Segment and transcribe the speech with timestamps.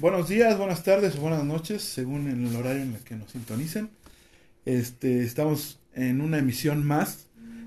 [0.00, 3.90] Buenos días, buenas tardes o buenas noches, según el horario en el que nos sintonicen.
[4.64, 7.26] Este, estamos en una emisión más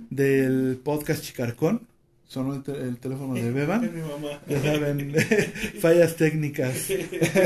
[0.09, 1.88] del podcast Chicarcón.
[2.26, 3.84] Sonó el, el teléfono de Beban.
[4.50, 5.14] Ya saben,
[5.80, 6.88] fallas técnicas.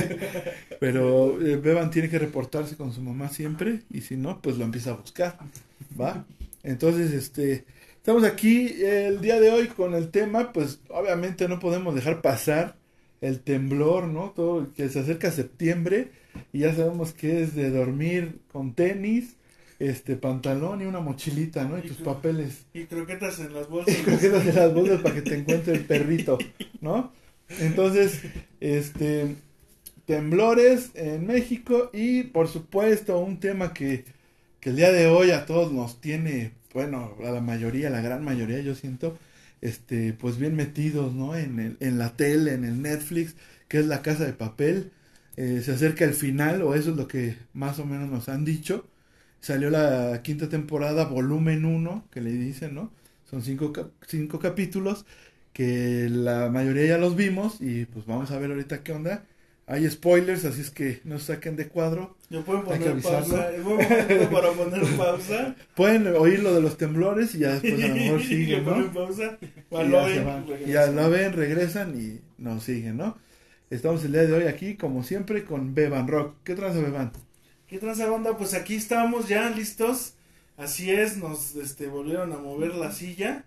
[0.79, 4.63] Pero eh, Beban tiene que reportarse con su mamá siempre y si no, pues lo
[4.63, 5.37] empieza a buscar.
[5.99, 6.25] ¿Va?
[6.63, 7.65] Entonces, este,
[7.97, 12.77] estamos aquí el día de hoy con el tema, pues obviamente no podemos dejar pasar
[13.21, 14.31] el temblor, ¿no?
[14.35, 16.11] Todo que se acerca septiembre
[16.53, 19.35] y ya sabemos que es de dormir con tenis,
[19.79, 21.77] este pantalón y una mochilita, ¿no?
[21.77, 22.65] Y, tus papeles.
[22.73, 23.97] Y croquetas en las bolsas.
[23.97, 26.37] Y croquetas en las bolsas para que te encuentre el perrito,
[26.81, 27.11] ¿no?
[27.59, 28.21] Entonces,
[28.59, 29.35] este
[30.07, 34.05] temblores en México y por supuesto un tema que,
[34.61, 38.23] que el día de hoy a todos nos tiene, bueno, a la mayoría, la gran
[38.23, 39.19] mayoría yo siento,
[39.61, 41.35] este, pues bien metidos, ¿no?
[41.35, 43.35] En, el, en la tele, en el Netflix,
[43.67, 44.91] que es la casa de papel.
[45.37, 48.45] Eh, se acerca el final, o eso es lo que más o menos nos han
[48.45, 48.87] dicho.
[49.39, 52.91] Salió la quinta temporada, volumen 1, que le dicen, ¿no?
[53.29, 53.71] Son cinco,
[54.07, 55.05] cinco capítulos
[55.53, 59.25] que la mayoría ya los vimos y pues vamos a ver ahorita qué onda.
[59.69, 62.15] Hay spoilers, así es que no saquen de cuadro.
[62.29, 63.49] ¿Yo pueden poner pausa?
[63.61, 65.55] ¿Puedo para poner pausa?
[65.75, 68.93] Pueden oír lo de los temblores y ya después a lo mejor siguen, ¿no?
[68.93, 69.37] pausa?
[69.41, 70.45] Y ya, van.
[70.65, 73.17] ya lo ven, regresan y nos siguen, ¿no?
[73.69, 76.35] Estamos el día de hoy aquí, como siempre, con Beban Rock.
[76.45, 77.11] ¿Qué tranza, Beban?
[77.67, 78.37] ¿Qué tranza, banda?
[78.37, 80.13] Pues aquí estamos ya listos.
[80.55, 83.43] Así es, nos este, volvieron a mover la silla.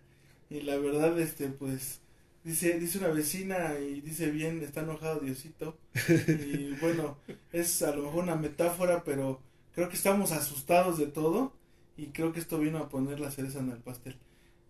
[0.50, 1.99] Y la verdad, este, pues
[2.42, 5.76] Dice, dice una vecina y dice bien, está enojado Diosito.
[6.08, 7.18] Y bueno,
[7.52, 9.42] es a lo mejor una metáfora, pero
[9.74, 11.52] creo que estamos asustados de todo
[11.98, 14.16] y creo que esto vino a poner la cereza en el pastel.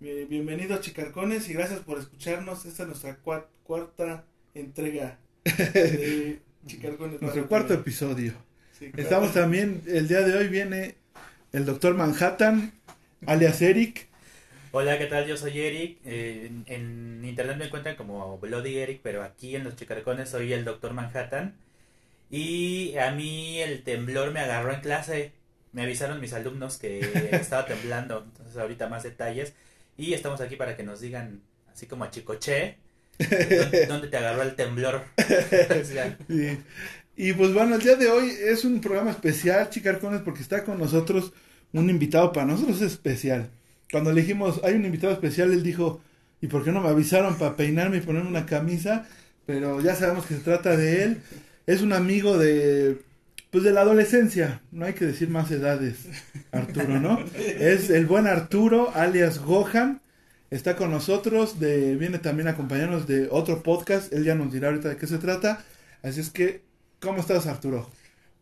[0.00, 2.64] Bienvenidos Chicarcones y gracias por escucharnos.
[2.64, 3.19] Esta es nuestra
[3.62, 7.22] cuarta entrega de Chicarcones.
[7.22, 8.32] Nuestro cuarto episodio.
[8.97, 10.97] Estamos también, el día de hoy viene
[11.52, 12.72] el doctor Manhattan,
[13.26, 14.09] alias Eric
[14.72, 15.26] Hola, ¿qué tal?
[15.26, 15.98] Yo soy Eric.
[16.04, 20.64] Eh, en, internet me encuentran como Bloody Eric, pero aquí en los Chicarcones soy el
[20.64, 21.56] Doctor Manhattan.
[22.31, 25.32] Y a mí el temblor me agarró en clase.
[25.72, 27.00] Me avisaron mis alumnos que
[27.32, 28.22] estaba temblando.
[28.25, 29.54] Entonces, ahorita más detalles.
[29.97, 31.42] Y estamos aquí para que nos digan,
[31.72, 32.76] así como a Chicoche,
[33.88, 35.02] ¿dónde, te agarró el temblor?
[37.16, 40.78] Y pues bueno, el día de hoy es un programa especial, Chicarcones, porque está con
[40.78, 41.34] nosotros
[41.72, 43.50] un invitado para nosotros especial
[43.90, 46.00] cuando le dijimos, hay un invitado especial, él dijo,
[46.40, 49.06] ¿y por qué no me avisaron para peinarme y ponerme una camisa?
[49.46, 51.22] Pero ya sabemos que se trata de él.
[51.66, 53.02] Es un amigo de,
[53.50, 56.06] pues de la adolescencia, no hay que decir más edades,
[56.52, 57.18] Arturo, ¿no?
[57.36, 60.00] Es el buen Arturo, alias Gohan.
[60.50, 64.68] Está con nosotros, de, viene también a acompañarnos de otro podcast, él ya nos dirá
[64.68, 65.64] ahorita de qué se trata.
[66.02, 66.62] Así es que,
[66.98, 67.88] ¿cómo estás Arturo?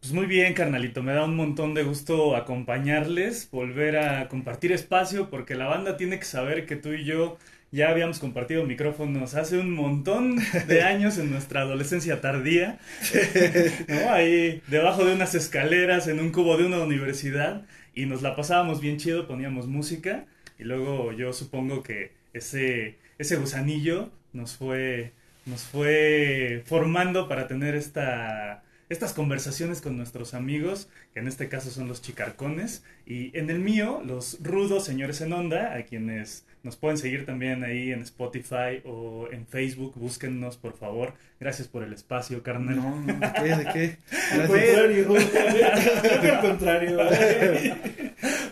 [0.00, 5.28] Pues muy bien, carnalito, me da un montón de gusto acompañarles, volver a compartir espacio,
[5.28, 7.36] porque la banda tiene que saber que tú y yo
[7.72, 10.36] ya habíamos compartido micrófonos hace un montón
[10.68, 12.78] de años en nuestra adolescencia tardía,
[13.88, 14.10] ¿no?
[14.10, 18.80] Ahí debajo de unas escaleras en un cubo de una universidad y nos la pasábamos
[18.80, 20.26] bien chido, poníamos música
[20.58, 25.12] y luego yo supongo que ese, ese gusanillo nos fue,
[25.44, 31.70] nos fue formando para tener esta estas conversaciones con nuestros amigos, que en este caso
[31.70, 36.76] son los chicarcones, y en el mío, los rudos señores en onda, a quienes nos
[36.76, 41.14] pueden seguir también ahí en Spotify o en Facebook, búsquennos por favor.
[41.40, 42.76] Gracias por el espacio, carnal.
[42.76, 43.56] No, no, ¿de qué?
[43.56, 43.98] ¿De qué?
[44.32, 45.14] Al contrario,
[46.32, 46.98] al contrario.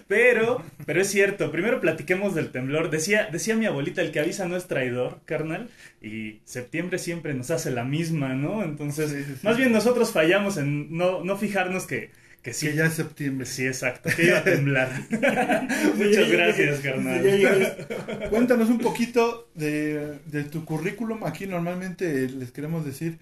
[0.08, 2.91] Pero, pero es cierto, primero platiquemos del temblor.
[2.91, 5.69] Decía, decía mi abuelita, el que avisa no es traidor, carnal,
[6.00, 8.62] y septiembre siempre nos hace la misma, ¿no?
[8.62, 12.11] Entonces, más bien nosotros fallamos en no, no fijarnos que,
[12.46, 12.69] que sí.
[12.69, 13.44] Que ya es septiembre.
[13.44, 14.88] Sí, exacto, que iba a temblar.
[15.96, 17.20] Muchas gracias, carnal.
[18.31, 21.25] Cuéntanos un poquito de, de, tu currículum.
[21.25, 23.19] Aquí normalmente les queremos decir,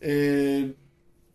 [0.00, 0.72] eh,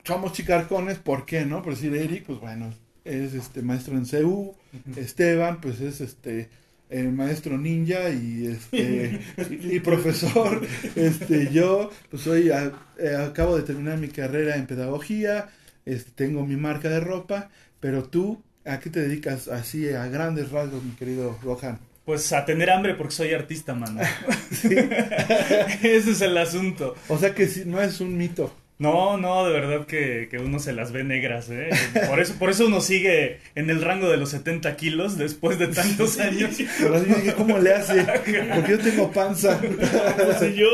[0.05, 1.61] somos chicarcones, ¿por qué, no?
[1.61, 2.73] Por decir Eric, pues bueno,
[3.03, 4.55] es este maestro en CEU,
[4.95, 6.47] Esteban, pues es este
[6.87, 10.61] el maestro ninja y este y, profesor
[10.95, 15.49] este yo pues soy eh, acabo de terminar mi carrera en pedagogía
[15.85, 17.49] este, tengo mi marca de ropa,
[17.79, 21.79] pero tú, ¿a qué te dedicas así a grandes rasgos, mi querido Rohan?
[22.05, 24.01] Pues a tener hambre porque soy artista, mano.
[24.63, 26.95] Ese es el asunto.
[27.07, 28.53] O sea que no es un mito.
[28.77, 31.69] No, no, de verdad que, que, uno se las ve negras, ¿eh?
[32.09, 35.67] Por eso, por eso uno sigue en el rango de los 70 kilos después de
[35.67, 36.57] tantos años.
[36.77, 38.03] Pero dije, ¿cómo le hace?
[38.03, 39.61] Porque yo tengo panza.
[39.61, 40.67] No yo.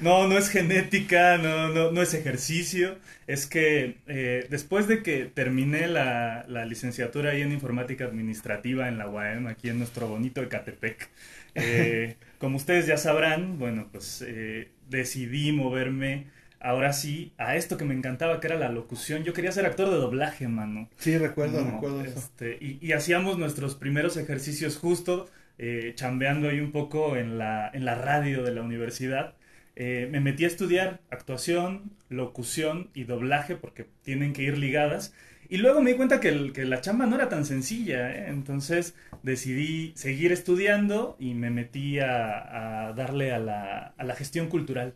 [0.00, 2.96] No, no es genética, no, no, no es ejercicio.
[3.26, 8.98] Es que eh, después de que terminé la, la licenciatura ahí en informática administrativa en
[8.98, 11.08] la UAM, aquí en nuestro bonito Ecatepec,
[11.54, 16.26] eh, como ustedes ya sabrán, bueno, pues eh, decidí moverme
[16.60, 19.24] ahora sí a esto que me encantaba, que era la locución.
[19.24, 20.88] Yo quería ser actor de doblaje, mano.
[20.98, 22.18] Sí, recuerdo, recuerdo eso.
[22.20, 25.28] Este, y, y, hacíamos nuestros primeros ejercicios justo,
[25.58, 29.34] eh, chambeando ahí un poco en la, en la radio de la universidad.
[29.74, 35.14] Eh, me metí a estudiar actuación, locución y doblaje porque tienen que ir ligadas.
[35.52, 38.30] Y luego me di cuenta que, el, que la chamba no era tan sencilla, ¿eh?
[38.30, 44.48] entonces decidí seguir estudiando y me metí a, a darle a la, a la, gestión
[44.48, 44.94] cultural.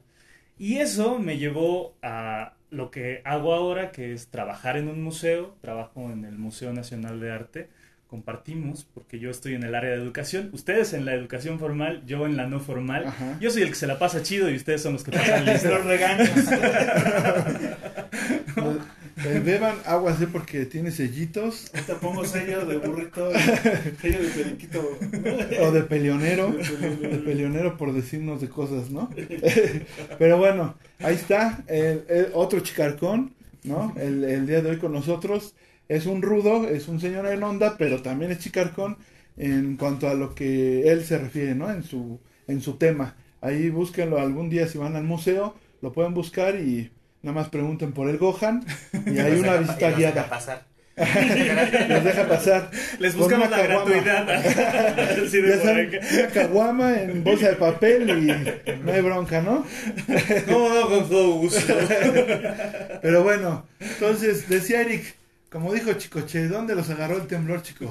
[0.59, 5.59] Y eso me llevó a lo que hago ahora, que es trabajar en un museo,
[5.61, 7.69] trabajo en el Museo Nacional de Arte,
[8.07, 12.25] compartimos, porque yo estoy en el área de educación, ustedes en la educación formal, yo
[12.25, 13.37] en la no formal, Ajá.
[13.41, 15.63] yo soy el que se la pasa chido y ustedes son los que pasan los
[15.85, 16.31] regaños.
[19.25, 21.71] Eh, beban agua así porque tiene sellitos.
[21.73, 23.31] Te pongo sello de burrito,
[24.01, 24.99] sello de periquito.
[25.61, 26.53] O de peleonero.
[26.53, 29.09] De peleonero por decirnos de cosas, ¿no?
[30.19, 31.65] Pero bueno, ahí está.
[31.67, 33.35] El, el otro chicarcón,
[33.65, 33.95] ¿no?
[33.97, 35.55] El, el, día de hoy con nosotros.
[35.89, 38.97] Es un rudo, es un señor en onda, pero también es chicarcón
[39.37, 41.71] en cuanto a lo que él se refiere, ¿no?
[41.71, 42.19] En su,
[42.49, 43.17] en su tema.
[43.41, 46.91] Ahí búsquenlo algún día si van al museo, lo pueden buscar y
[47.27, 48.65] Nada más pregunten por el Gohan
[49.05, 50.15] y hay una visita guiada.
[50.15, 50.65] Deja pasar.
[51.89, 52.71] los deja pasar.
[53.01, 54.45] Les buscamos la gratuidad.
[55.29, 59.67] sí, ya saben, una caguama en bolsa de papel y no hay bronca, ¿no?
[60.47, 61.75] no, no, con todo gusto.
[63.03, 65.17] Pero bueno, entonces decía Eric,
[65.51, 67.91] como dijo Chicoche, ¿dónde los agarró el temblor, chicos?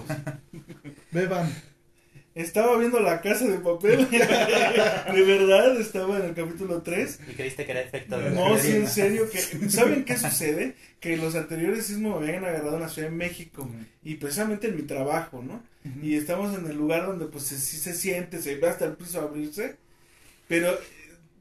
[1.12, 1.52] Beban.
[2.36, 4.10] Estaba viendo la casa de papel.
[4.12, 7.20] de verdad, estaba en el capítulo 3.
[7.32, 9.30] ¿Y creíste que era efecto de No, sí, en serio.
[9.32, 10.76] que ¿Saben qué sucede?
[11.00, 13.64] Que los anteriores sismos me habían agarrado en la Ciudad de México.
[13.64, 13.86] Uh -huh.
[14.04, 15.64] Y precisamente en mi trabajo, ¿no?
[15.86, 16.04] Uh -huh.
[16.04, 19.22] Y estamos en el lugar donde pues sí se siente, se ve hasta el piso
[19.22, 19.78] abrirse.
[20.50, 20.78] Pero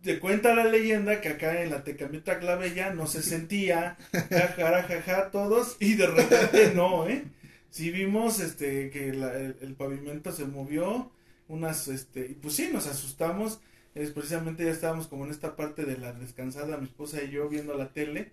[0.04, 3.96] te cuenta la leyenda que acá en la Tecamita Clavella no se sentía.
[4.12, 5.76] Jajaja, jaja, todos.
[5.80, 7.24] Y de repente no, ¿eh?
[7.74, 11.10] Sí vimos este que la, el, el, pavimento se movió
[11.48, 13.58] unas este y pues sí nos asustamos.
[13.96, 17.48] Es precisamente ya estábamos como en esta parte de la descansada mi esposa y yo
[17.48, 18.30] viendo la tele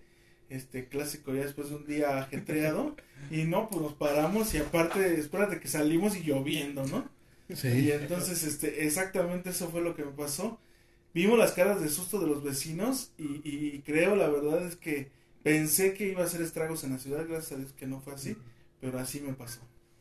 [0.48, 2.94] este clásico ya después de un día ajetreado
[3.32, 7.08] y no pues nos paramos y aparte espérate que salimos y lloviendo no
[7.52, 7.68] sí.
[7.68, 10.60] y entonces este exactamente eso fue lo que me pasó.
[11.14, 15.10] Vimos las caras de susto de los vecinos y, y creo la verdad es que
[15.42, 18.14] pensé que iba a hacer estragos en la ciudad gracias a Dios que no fue
[18.14, 18.36] así
[18.82, 19.60] pero así me pasó.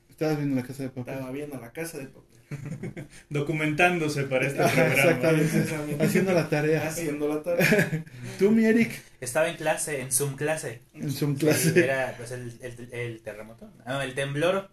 [0.09, 1.13] Estabas viendo la casa de papel.
[1.13, 3.07] Estaba viendo la casa de papel.
[3.29, 5.39] Documentándose para este Ajá, programa.
[5.39, 6.03] Exactamente.
[6.03, 6.87] Haciendo la tarea.
[6.87, 8.03] Haciendo la tarea.
[8.39, 8.91] Tú, mi Eric.
[9.21, 10.81] Estaba en clase, en Zoom clase.
[10.95, 11.73] En Zoom clase.
[11.73, 13.71] Sí, era pues el, el, el, terremoto.
[13.85, 14.71] No, el temblor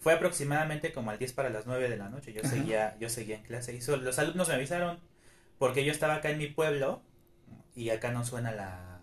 [0.00, 2.32] fue aproximadamente como al 10 para las 9 de la noche.
[2.32, 2.50] Yo Ajá.
[2.50, 3.74] seguía yo seguía en clase.
[3.74, 4.98] Y so, los alumnos me avisaron
[5.58, 7.02] porque yo estaba acá en mi pueblo
[7.74, 8.95] y acá no suena la,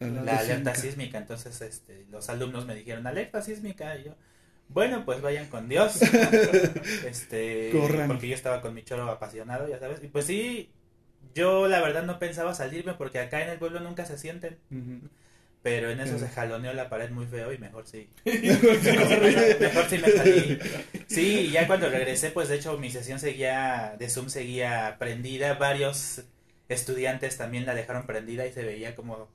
[0.00, 1.18] la, la alerta sísmica.
[1.18, 3.96] Entonces este, los alumnos me dijeron, alerta sísmica.
[3.98, 4.16] Y yo,
[4.68, 6.00] bueno, pues vayan con Dios.
[7.06, 8.08] este, Corran.
[8.08, 10.02] Porque yo estaba con mi choro apasionado, ya sabes.
[10.02, 10.70] Y pues sí,
[11.34, 14.58] yo la verdad no pensaba salirme porque acá en el pueblo nunca se sienten.
[14.70, 15.00] Uh -huh.
[15.62, 18.08] Pero en eso se jaloneó la pared muy feo y mejor sí.
[18.24, 20.58] mejor sí me salí.
[21.06, 25.54] Sí, y ya cuando regresé, pues de hecho mi sesión seguía, de Zoom seguía prendida.
[25.54, 26.22] Varios
[26.68, 29.28] estudiantes también la dejaron prendida y se veía como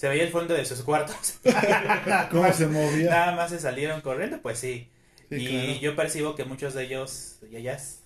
[0.00, 1.34] se veía el fondo de sus cuartos.
[2.30, 3.10] ¿Cómo se movía?
[3.10, 4.90] Nada más se salieron corriendo, pues sí.
[5.28, 5.80] Sí, y claro.
[5.80, 8.04] yo percibo que muchos de ellos y ellas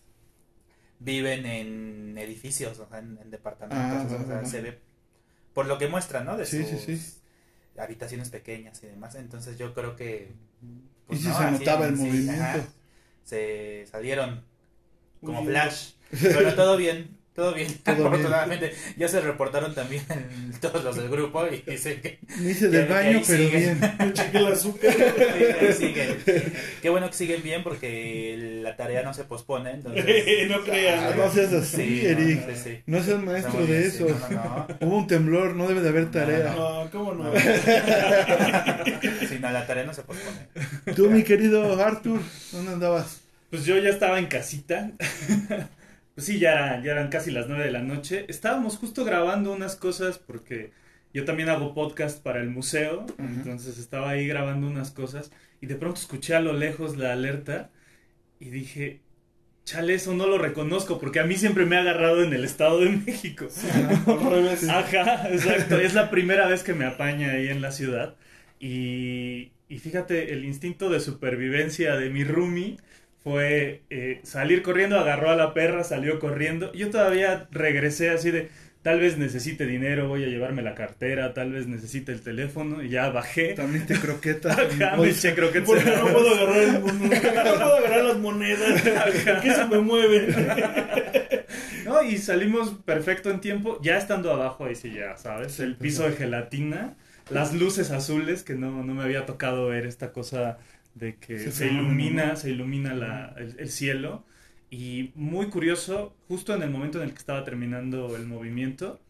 [0.99, 4.13] viven en edificios, o sea, en, en departamentos.
[4.13, 4.81] Ah, o sea, se ve
[5.53, 6.37] por lo que muestran, ¿no?
[6.37, 7.15] De Sí, sus sí, sí.
[7.79, 9.15] habitaciones pequeñas y demás.
[9.15, 10.33] Entonces yo creo que...
[11.11, 12.43] Y sí no, se notaba el movimiento.
[12.43, 12.65] ajá,
[13.23, 14.45] se salieron
[15.23, 15.93] como flash.
[16.11, 17.17] Pero todo bien.
[17.35, 18.07] Todo bien, Todo bien.
[18.07, 18.73] afortunadamente.
[18.97, 20.05] Ya se reportaron también
[20.61, 23.81] todos los del grupo y dicen que, Me hice del baño, pero siguen.
[23.81, 24.13] bien.
[24.13, 24.95] Cheque el azúcar.
[25.77, 26.17] siguen.
[26.81, 29.73] Qué bueno que siguen bien porque la tarea no se pospone.
[29.73, 30.05] Entonces,
[30.49, 30.99] no crean.
[31.01, 32.55] Ah, no seas así, Sí, no, Eric.
[32.55, 32.83] sí, sí.
[32.87, 34.07] No seas maestro de bien, sí, eso.
[34.09, 34.87] no, no, no.
[34.87, 36.55] Hubo un temblor, no debe de haber tarea.
[36.57, 37.33] No, ¿cómo no?
[39.29, 40.49] Sí, no, la tarea no se pospone.
[40.95, 42.21] Tú, mi querido Arthur,
[42.53, 43.21] ¿dónde andabas?
[43.51, 44.91] Pues yo ya estaba en casita.
[46.15, 48.25] Pues sí, ya, ya eran casi las nueve de la noche.
[48.29, 50.73] Estábamos justo grabando unas cosas porque
[51.13, 53.07] yo también hago podcast para el museo.
[53.19, 57.71] Entonces estaba ahí grabando unas cosas y de pronto escuché a lo lejos la alerta
[58.41, 59.03] y dije,
[59.65, 62.81] chale, eso no lo reconozco porque a mí siempre me ha agarrado en el Estado
[62.81, 63.49] de México.
[64.69, 65.79] Ajá, exacto.
[65.81, 68.17] Es la primera vez que me apaña ahí en la ciudad.
[68.61, 72.77] Y, y fíjate, el instinto de supervivencia de mi roomie
[73.25, 76.71] fue eh, salir corriendo, agarró a la perra, salió corriendo.
[76.75, 78.51] Yo todavía regresé así de,
[78.83, 82.83] tal vez necesite dinero, voy a llevarme la cartera, tal vez necesite el teléfono.
[82.83, 83.55] Y ya bajé.
[83.55, 84.59] También te croquetas.
[84.59, 88.83] en Ajá, me eché croquetas Porque no puedo agarrar no puedo agarrar las monedas.
[88.83, 90.35] ¿Por qué se me mueven?
[91.85, 95.61] No, y salimos perfecto en tiempo, ya estando abajo, ahí sí ya, ¿sabes?
[95.61, 96.95] El pues, piso de gelatina,
[97.29, 100.57] las luces azules, que no, no me había tocado ver esta cosa
[100.95, 102.37] de que se ilumina, ¿no?
[102.37, 104.25] se ilumina la- el, el cielo.
[104.71, 109.01] Y muy curioso, justo en el momento en el que estaba terminando el movimiento,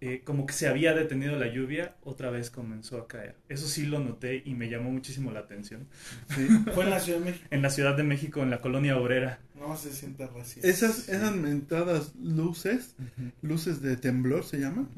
[0.00, 3.36] eh, como que se había detenido la lluvia, otra vez comenzó a caer.
[3.50, 5.86] Eso sí lo noté y me llamó muchísimo la atención.
[6.34, 6.46] Sí.
[6.74, 7.46] Fue en la Ciudad de México.
[7.50, 9.40] En la Ciudad de México, en la colonia obrera.
[9.58, 10.66] No se sienta racista.
[10.66, 12.96] Esas, esas mentadas luces,
[13.42, 14.88] luces de temblor se llaman.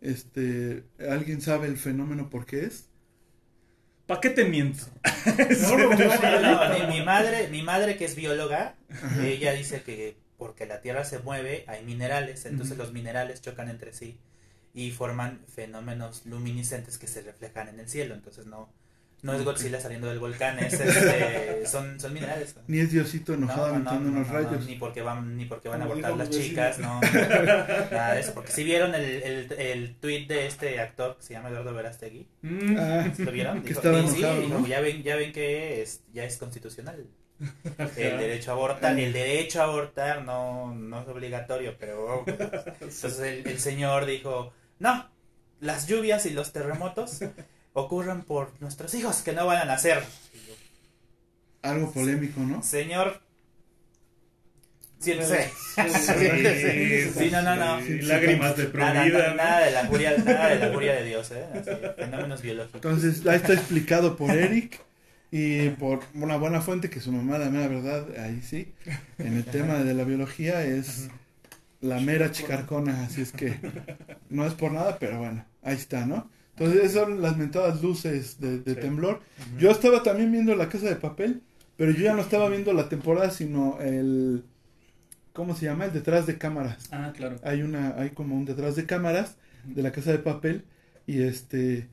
[0.00, 2.88] Este, ¿alguien sabe el fenómeno por qué es?
[4.06, 4.84] ¿Para qué te miento?
[5.62, 8.74] No, no, no, No, mi, mi madre, mi madre que es bióloga,
[9.20, 13.92] ella dice que porque la Tierra se mueve hay minerales, entonces los minerales chocan entre
[13.92, 14.18] sí
[14.74, 18.68] y forman fenómenos luminiscentes que se reflejan en el cielo, entonces no
[19.26, 22.54] no es Godzilla saliendo del volcán, es, este, son, son minerales.
[22.68, 24.64] Ni es Diosito No, enojado no, no, no, unos no, rayos.
[24.66, 27.00] ni porque van ni porque van a abortar las chicas, no.
[27.00, 31.34] Nada de eso, porque si vieron el, el, el tweet de este actor que se
[31.34, 32.76] llama Eduardo Verástegui, Mm.
[32.78, 33.62] Ah, ¿Lo vieron?
[33.62, 34.20] Que Dijo- estaba sí,
[34.68, 37.04] ya ven, ya ven que es, ya es constitucional.
[37.96, 42.24] El derecho a abortar, el derecho a abortar no, no es obligatorio, pero
[42.80, 45.10] entonces el, el señor dijo, no,
[45.60, 47.20] las lluvias y los terremotos
[47.76, 50.02] ocurren por nuestros hijos que no van a nacer.
[51.62, 52.62] Algo polémico, ¿no?
[52.62, 53.20] Señor,
[54.98, 55.50] siéntese.
[55.74, 57.80] Sí, Sí, no, no, no.
[57.84, 59.18] sí, Lágrimas de Nada, provida.
[59.18, 59.34] nada, ¿no?
[59.36, 61.44] nada de la furia, nada de la furia de Dios, ¿eh?
[61.54, 62.76] Así, fenómenos biológicos.
[62.76, 64.80] Entonces, ahí está explicado por Eric
[65.30, 68.72] y por una buena fuente que su mamá, la mera verdad, ahí sí,
[69.18, 71.08] en el tema de la biología es
[71.82, 73.58] la mera chicarcona, así es que
[74.30, 76.30] no es por nada, pero bueno, ahí está, ¿no?
[76.58, 78.80] Entonces, esas son las mentadas luces de, de Sí.
[78.80, 79.20] temblor.
[79.58, 81.42] Yo estaba también viendo La Casa de Papel,
[81.76, 84.42] pero yo ya no estaba viendo la temporada, sino el...
[85.34, 85.84] ¿Cómo se llama?
[85.84, 86.88] El detrás de cámaras.
[86.92, 87.36] Ah, claro.
[87.42, 90.64] hay una hay como un detrás de cámaras de la casa de papel
[91.06, 91.88] y este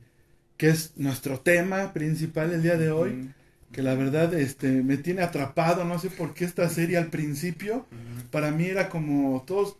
[0.56, 3.30] que es nuestro tema principal el día de hoy
[3.70, 7.84] que la verdad este me tiene atrapado no sé por qué esta serie al principio
[8.30, 9.76] para mí era como todos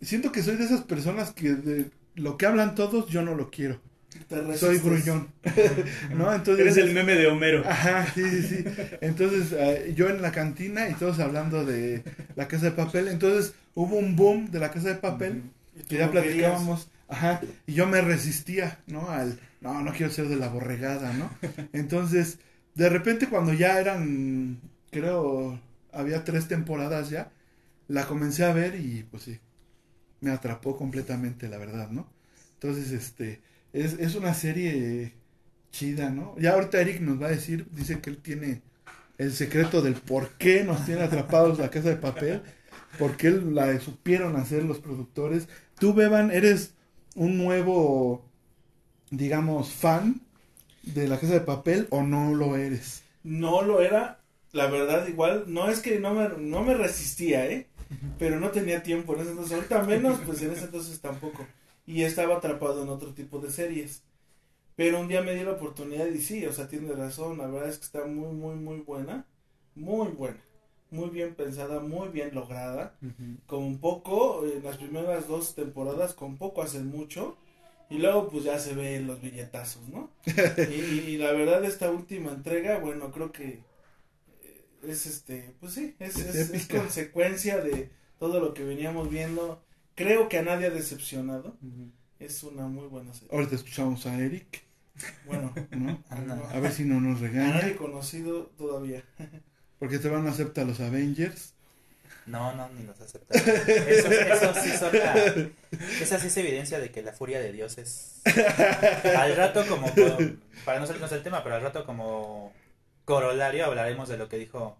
[0.00, 3.50] siento que soy de esas personas que de lo que hablan todos yo no lo
[3.50, 3.80] quiero.
[4.56, 5.28] Soy gruñón
[6.16, 7.62] no entonces Eres el meme de Homero.
[7.66, 8.64] Ajá, sí, sí, sí.
[9.00, 12.02] Entonces, eh, yo en la cantina y todos hablando de
[12.36, 13.08] la casa de papel.
[13.08, 15.42] Entonces, hubo un boom de la casa de papel
[15.76, 16.54] Y tú que ya no querías.
[16.58, 16.88] platicábamos.
[17.08, 19.10] Ajá, y yo me resistía, ¿no?
[19.10, 21.30] Al, no, no quiero ser de la borregada, ¿no?
[21.72, 22.38] Entonces,
[22.74, 25.60] de repente, cuando ya eran, creo,
[25.92, 27.30] había tres temporadas ya,
[27.88, 29.38] la comencé a ver y, pues sí,
[30.20, 32.06] me atrapó completamente, la verdad, ¿no?
[32.54, 33.42] Entonces, este,
[33.74, 35.12] es, es una serie
[35.72, 36.34] chida, ¿no?
[36.38, 38.62] Ya ahorita Eric nos va a decir, dice que él tiene
[39.18, 42.42] el secreto del por qué nos tiene atrapados la casa de papel,
[42.98, 45.48] por qué la supieron hacer los productores.
[45.78, 46.74] Tú, Beban, eres
[47.16, 48.24] un nuevo,
[49.10, 50.20] digamos, fan
[50.82, 53.02] de la casa de papel o no lo eres.
[53.24, 54.20] No lo era,
[54.52, 55.44] la verdad, igual.
[55.48, 57.66] No es que no me, no me resistía, ¿eh?
[58.18, 59.54] Pero no tenía tiempo en ese entonces.
[59.54, 61.46] Ahorita menos, pues en ese entonces tampoco.
[61.86, 64.02] Y estaba atrapado en otro tipo de series.
[64.76, 67.38] Pero un día me dio la oportunidad y sí, o sea, tiene razón.
[67.38, 69.26] La verdad es que está muy, muy, muy buena.
[69.74, 70.40] Muy buena.
[70.90, 72.96] Muy bien pensada, muy bien lograda.
[73.46, 77.36] Con poco, en las primeras dos temporadas, con poco hacen mucho.
[77.90, 80.10] Y luego pues ya se ven los billetazos, ¿no?
[80.66, 83.64] y, y la verdad esta última entrega, bueno, creo que
[84.42, 86.68] eh, es este, pues sí, es, Es es, es épica.
[86.68, 89.62] consecuencia de todo lo que veníamos viendo.
[89.94, 91.56] Creo que a nadie ha decepcionado.
[92.18, 93.28] Es una muy buena serie.
[93.32, 94.62] Ahorita escuchamos a Eric,
[95.26, 96.02] Bueno, ¿no?
[96.08, 97.54] a, A ver si no nos a regaña.
[97.54, 99.02] nadie conocido todavía.
[99.78, 101.52] Porque te van a aceptar los Avengers.
[102.26, 103.38] No, no, ni los aceptan.
[103.38, 105.14] Eso, eso sí son la-
[106.00, 108.22] Esa sí es evidencia de que la furia de Dios es.
[109.16, 109.92] Al rato, como.
[110.64, 112.52] Para no salirnos del tema, pero al rato, como
[113.04, 114.78] corolario, hablaremos de lo que dijo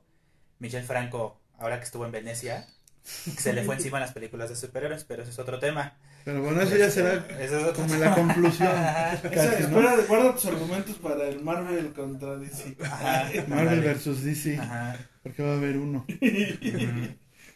[0.59, 2.67] Michel Franco ahora que estuvo en Venecia.
[3.05, 5.95] Se le fue encima a las películas de superhéroes, pero ese es otro tema.
[6.25, 8.71] Pero bueno, eso ya será Ese es otro como la conclusión.
[9.23, 9.81] Casi, ¿no?
[9.81, 12.77] espera, guarda tus argumentos para el Marvel contra DC.
[12.83, 14.59] Ajá, Marvel versus DC.
[14.59, 14.97] Ajá.
[15.23, 16.07] Porque va a haber uno.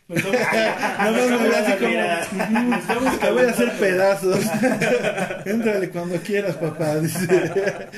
[0.09, 2.27] No, no, no, así como, Mira.
[2.33, 4.41] "Ujú, te voy a hacer pedazos.
[5.45, 6.97] Éntrale cuando quieras, papá.
[6.97, 7.89] Dice.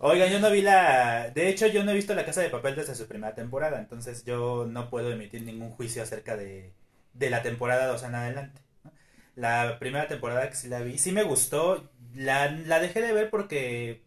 [0.00, 1.30] Oigan, yo no vi la...
[1.30, 4.24] De hecho, yo no he visto La Casa de Papel desde su primera temporada, entonces
[4.24, 6.72] yo no puedo emitir ningún juicio acerca de,
[7.14, 8.60] de la temporada 2 en adelante.
[8.84, 8.92] ¿no?
[9.34, 13.30] La primera temporada que sí la vi, sí me gustó, la, la dejé de ver
[13.30, 14.02] porque...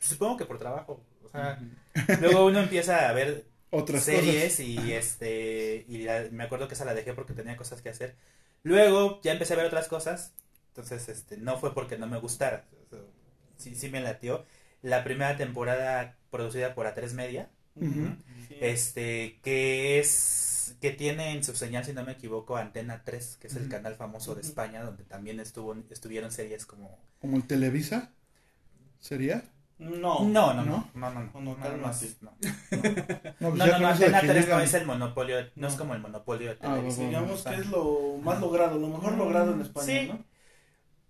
[0.00, 1.00] Supongo que por trabajo.
[1.24, 1.64] O sea,
[2.16, 6.84] luego uno empieza a ver Otras series y este y la- me acuerdo que esa
[6.84, 8.16] la dejé porque tenía cosas que hacer.
[8.62, 10.34] Luego ya empecé a ver otras cosas,
[10.68, 12.64] entonces este no fue porque no me gustara.
[13.56, 14.44] Sí, sí me latió.
[14.86, 18.14] La primera temporada producida por A3 Media, Ujú.
[18.60, 23.48] este que es que tiene en su señal si no me equivoco Antena 3, que
[23.48, 23.70] es el Ujú.
[23.72, 28.10] canal famoso de España donde también estuvo estuvieron series como Como el Televisa.
[29.00, 29.42] ¿Sería?
[29.78, 30.24] No.
[30.24, 30.90] No, no, ¿no?
[30.94, 31.92] no, no, no, No, no, no, no.
[33.40, 35.78] No, pues No, no, Antena que 3 no es el monopolio, no es No.
[35.80, 37.08] como el monopolio de Ah, televisión.
[37.08, 40.08] Digamos que es lo más logrado, lo mejor logrado en España, Sí.
[40.08, 40.24] ¿no?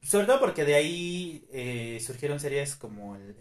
[0.03, 3.37] Sobre todo porque de ahí eh, surgieron series como el,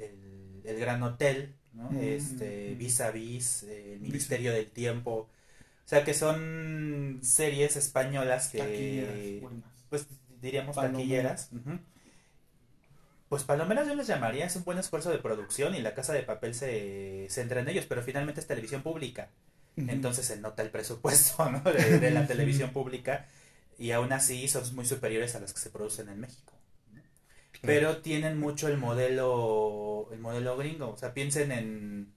[0.65, 1.89] el, Gran Hotel, ¿no?
[1.91, 2.75] Mm, este.
[2.75, 5.29] Vis a Vis, eh, el Ministerio del Tiempo.
[5.86, 9.69] O sea que son series españolas que, Taquilleras, buenas.
[9.89, 10.07] pues
[10.41, 11.50] diríamos taquilleras.
[11.51, 11.79] ujú.
[13.29, 16.24] Pues palomeras yo les llamaría, es un buen esfuerzo de producción y la casa de
[16.24, 19.29] papel se centra en ellos, pero finalmente es televisión pública.
[19.77, 21.60] Entonces se nota el presupuesto ¿no?
[21.72, 23.27] de, de la televisión pública
[23.77, 26.54] y aún así son muy superiores a las que se producen en México.
[27.63, 32.13] Pero tienen mucho el modelo el modelo gringo, o sea, piensen en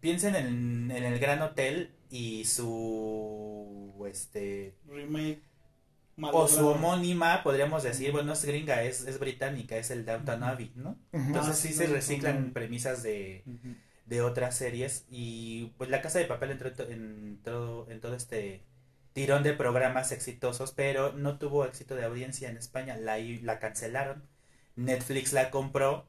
[0.00, 5.42] piensen en, en el Gran Hotel y su este Remake.
[6.20, 10.42] o su homónima, podríamos decir, bueno, no es gringa, es, es británica, es el Downton
[10.42, 10.98] Abbey, ¿no?
[11.26, 13.46] Entonces Ah, sí sí, se reciclan premisas de,
[14.06, 18.64] de otras series y pues La Casa de Papel entró en todo, en todo este
[19.14, 24.24] tirón de programas exitosos, pero no tuvo éxito de audiencia en España, la, la cancelaron,
[24.76, 26.06] Netflix la compró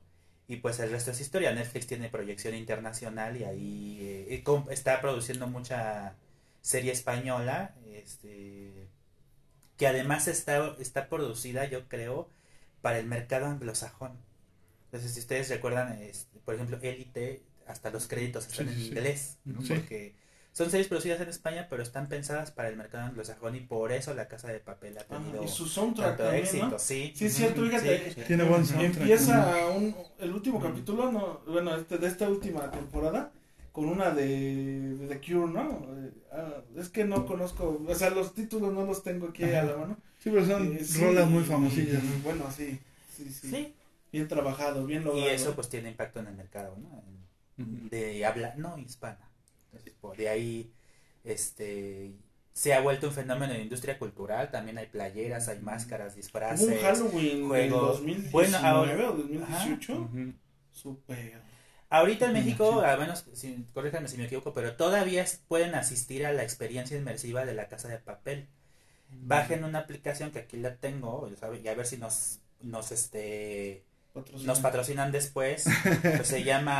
[0.47, 5.47] y pues el resto es historia, Netflix tiene proyección internacional y ahí eh, está produciendo
[5.47, 6.15] mucha
[6.61, 8.89] serie española, este
[9.77, 12.29] que además está, está producida, yo creo,
[12.81, 14.17] para el mercado anglosajón.
[14.85, 18.81] Entonces, si ustedes recuerdan, este, por ejemplo, Élite, hasta los créditos están Sí, en sí.
[18.81, 19.63] inglés, ¿no?
[19.63, 19.73] Sí.
[19.73, 20.15] porque
[20.55, 24.13] son series producidas en España, pero están pensadas para el mercado anglosajón y por eso
[24.13, 26.69] La Casa de Papel ha Ajá, tenido y su soundtrack tanto también, éxito.
[26.69, 26.79] ¿no?
[26.79, 28.21] Sí, Sí, es cierto, fíjate, sí.
[28.25, 28.95] Tiene buen soundtrack.
[29.01, 33.31] Empieza un, el último capítulo, no, bueno, este, de esta última temporada,
[33.73, 35.85] con una de, de The Cure, ¿no?
[35.97, 39.63] Eh, ah, es que no conozco, o sea, los títulos no los tengo aquí a
[39.63, 39.97] la mano.
[40.19, 42.01] Sí, pero son Eh, sí, rolas muy y- famosillas.
[42.01, 42.79] y bueno, sí,
[43.15, 43.75] sí, sí, Sí,
[44.13, 45.29] Bien trabajado, bien y logrado.
[45.31, 47.03] eso pues tiene impacto en el mercado, ¿no?
[47.57, 49.19] De habla no hispana.
[50.17, 50.71] De ahí
[51.23, 52.13] este
[52.53, 56.67] se ha vuelto un fenómeno de industria cultural, también hay playeras, hay máscaras, Hubo disfraces.
[56.67, 57.97] un Halloween juegos.
[58.05, 60.09] del 2019 Bueno, ahora- o 2018.
[60.71, 61.41] Super.
[61.89, 66.31] Ahorita en México, al menos, si, corríjanme si me equivoco, pero todavía pueden asistir a
[66.33, 68.47] la experiencia inmersiva de la casa de papel.
[69.09, 74.47] Bajen una aplicación que aquí la tengo, y a ver si nos, nos este Patrocinio.
[74.47, 75.65] nos patrocinan después.
[76.01, 76.73] Pues se llama,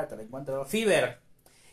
[0.00, 1.20] ah, te lo encuentro, Fiverr.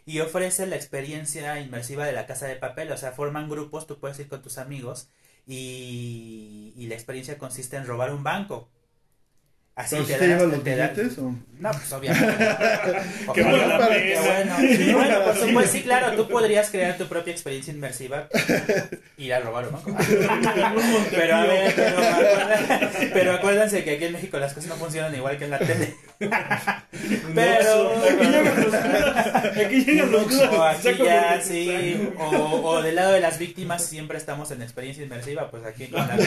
[0.10, 2.92] Y ofrece la experiencia inmersiva de la casa de papel.
[2.92, 5.10] O sea, forman grupos, tú puedes ir con tus amigos
[5.46, 8.70] y, y la experiencia consiste en robar un banco.
[9.80, 11.34] Así ¿Pero si te te das- los te da- billetes o...?
[11.60, 12.46] No, pues obviamente.
[12.46, 12.58] La
[13.78, 13.90] para- pena.
[13.98, 14.56] qué bueno.
[14.60, 18.28] Sí, bueno, por supuesto, sí, claro, tú podrías crear tu propia experiencia inmersiva.
[19.18, 19.94] Ir a robar un banco.
[21.12, 25.14] Pero a ver, pero, acuérdense- pero acuérdense que aquí en México las cosas no funcionan
[25.16, 25.96] igual que en la tele.
[27.36, 27.94] Pero
[29.66, 32.26] Aquí llegan los o aquí ya sí, o,
[32.64, 36.18] o del lado de las víctimas siempre estamos en experiencia inmersiva, pues aquí con la,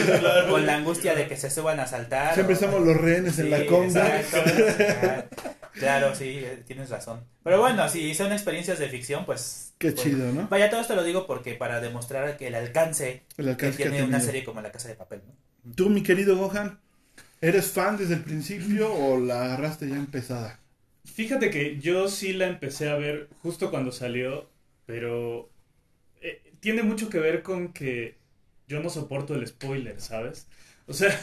[0.49, 2.33] con la angustia de que se suban a saltar.
[2.33, 4.19] Siempre o- somos los rehenes en la conga.
[4.19, 5.37] exacto.
[5.73, 7.21] Claro, sí, eh, tienes razón.
[7.43, 9.73] Pero bueno, si son experiencias de ficción, pues...
[9.79, 10.47] Qué pues, chido, ¿no?
[10.47, 14.05] Vaya, todo esto lo digo porque para demostrar que el alcance, El alcance que tiene
[14.05, 15.73] una serie como La Casa de Papel, ¿no?
[15.73, 16.79] Tú, mi querido Gohan,
[17.41, 20.59] ¿eres fan desde el principio o la agarraste ya empezada?
[21.05, 24.49] Fíjate que yo sí la empecé a ver justo cuando salió,
[24.85, 25.49] pero
[26.21, 28.17] eh, tiene mucho que ver con que
[28.67, 30.47] yo no soporto el spoiler, ¿sabes?
[30.87, 31.17] O sea,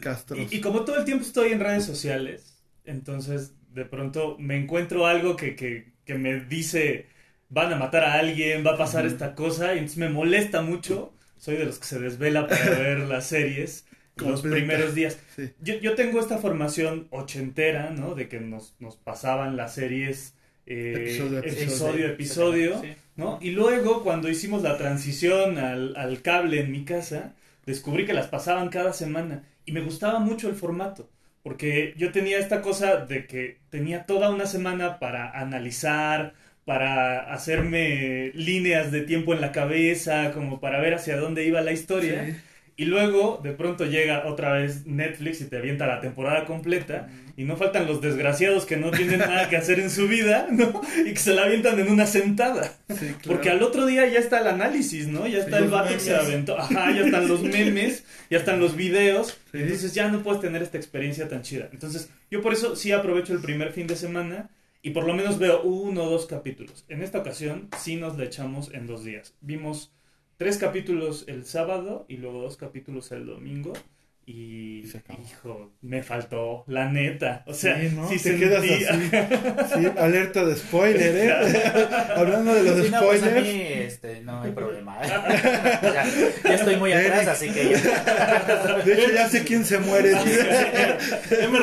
[0.00, 0.36] Castro.
[0.36, 5.06] y, y como todo el tiempo estoy en redes sociales, entonces de pronto me encuentro
[5.06, 7.06] algo que, que, que me dice,
[7.48, 11.12] van a matar a alguien, va a pasar esta cosa, y entonces me molesta mucho.
[11.36, 14.56] Soy de los que se desvela para ver las series los Completa.
[14.56, 15.18] primeros días.
[15.34, 15.50] Sí.
[15.60, 18.14] Yo, yo tengo esta formación ochentera, ¿no?
[18.14, 20.34] De que nos, nos pasaban las series
[20.66, 22.06] eh, Episodio a episodio, episodio.
[22.06, 23.00] a episodio, Sí.
[23.16, 23.38] ¿no?
[23.42, 27.34] Y luego cuando hicimos la transición al, al cable en mi casa,
[27.66, 31.10] descubrí que las pasaban cada semana y me gustaba mucho el formato.
[31.42, 36.32] Porque yo tenía esta cosa de que tenía toda una semana para analizar,
[36.64, 41.72] para hacerme líneas de tiempo en la cabeza, como para ver hacia dónde iba la
[41.72, 42.24] historia.
[42.24, 42.36] Sí.
[42.76, 47.08] Y luego, de pronto llega otra vez Netflix y te avienta la temporada completa.
[47.36, 50.80] Y no faltan los desgraciados que no tienen nada que hacer en su vida, ¿no?
[51.04, 52.64] Y que se la avientan en una sentada.
[52.88, 53.16] Sí, claro.
[53.26, 55.26] Porque al otro día ya está el análisis, ¿no?
[55.26, 56.58] Ya está Sí, el vato que se aventó.
[56.58, 59.38] Ajá, ya están los memes, ya están los videos.
[59.52, 59.58] Sí.
[59.58, 61.68] Entonces ya no puedes tener esta experiencia tan chida.
[61.72, 64.50] Entonces, yo por eso sí aprovecho el primer fin de semana
[64.82, 66.84] y por lo menos veo uno o dos capítulos.
[66.88, 69.34] En esta ocasión sí nos la echamos en dos días.
[69.40, 69.92] Vimos
[70.36, 73.72] tres capítulos el sábado y luego dos capítulos el domingo.
[74.26, 75.22] Y, Y se acabó.
[75.22, 77.44] hijo, me faltó, la neta.
[77.46, 78.08] O sea, Sí, ¿no?
[78.08, 79.80] sí Te quedas sentí- así.
[79.82, 81.32] Sí, alerta de spoiler, ¿eh?
[82.16, 83.46] Hablando de los Sí, no, pues a spoilers.
[83.46, 84.98] mí este, no hay problema.
[85.06, 86.04] ya,
[86.44, 88.82] ya estoy muy atrás, así que ya...
[88.84, 90.12] De hecho, ya sé quién se muere.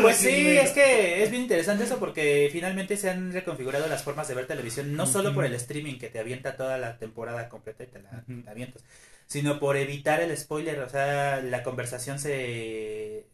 [0.01, 4.27] Pues sí, es que es bien interesante eso porque finalmente se han reconfigurado las formas
[4.27, 7.83] de ver televisión, no solo por el streaming que te avienta toda la temporada completa
[7.83, 8.83] y te la te avientas,
[9.31, 13.27] sino por evitar el spoiler, o sea, la conversación se...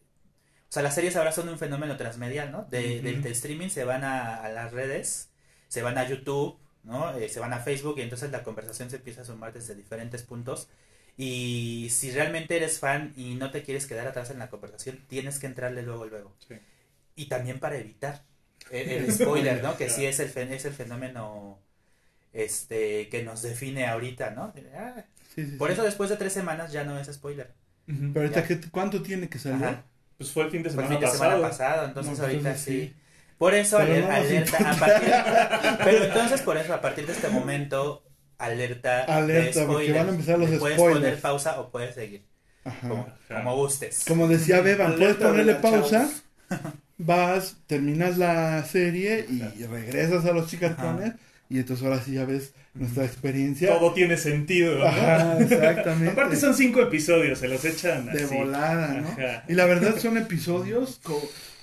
[0.70, 2.66] O sea, las series ahora son un fenómeno transmedial, ¿no?
[2.66, 3.02] De, Ujú.
[3.02, 5.32] del, del streaming se van a, a las redes,
[5.70, 7.16] se van a YouTube, ¿no?
[7.18, 10.24] Eh, se van a Facebook y entonces la conversación se empieza a sumar desde diferentes
[10.24, 10.70] puntos.
[11.18, 15.40] Y si realmente eres fan y no te quieres quedar atrás en la conversación, tienes
[15.40, 16.36] que entrarle luego, luego.
[16.48, 16.56] Sí.
[17.16, 18.24] Y también para evitar
[18.72, 19.78] el, el spoiler, ¿no?
[19.78, 21.60] Que sí es el, es el fenómeno
[22.34, 24.54] este que nos define ahorita, ¿no?
[24.76, 25.06] Ah,
[25.38, 25.74] Sí, sí, Por sí.
[25.76, 27.54] eso después de tres semanas ya no es spoiler.
[27.86, 28.48] Pero ahorita, Ya.
[28.48, 29.64] ¿qué- ¿cuánto tiene que salir?
[29.64, 29.84] Ajá.
[30.18, 31.32] Pues fue el fin de Fue el semana fin de pasado.
[31.32, 32.82] semana pasado, entonces No, ahorita entonces sí.
[32.88, 32.96] sí.
[33.38, 35.14] Por eso Pero no alerta a partir,
[35.86, 38.04] pero entonces por eso a partir de este momento
[38.40, 41.00] alerta, de Alerta, porque van a empezar los puedes spoilers.
[41.00, 42.26] poner pausa o puedes seguir,
[42.66, 42.88] Ajá.
[42.90, 44.06] como, como gustes.
[44.08, 46.10] Como decía Beban, puedes ponerle pausa,
[46.98, 51.14] vas, terminas la serie y regresas a los chicarcones
[51.50, 53.70] y entonces ahora sí ya ves nuestra experiencia.
[53.78, 54.86] Todo tiene sentido, ¿no?
[54.86, 56.10] Ajá, exactamente.
[56.12, 58.36] Aparte son cinco episodios, se los echan de así.
[58.36, 59.08] volada, ¿no?
[59.10, 59.44] Ajá.
[59.48, 61.02] Y la verdad son episodios,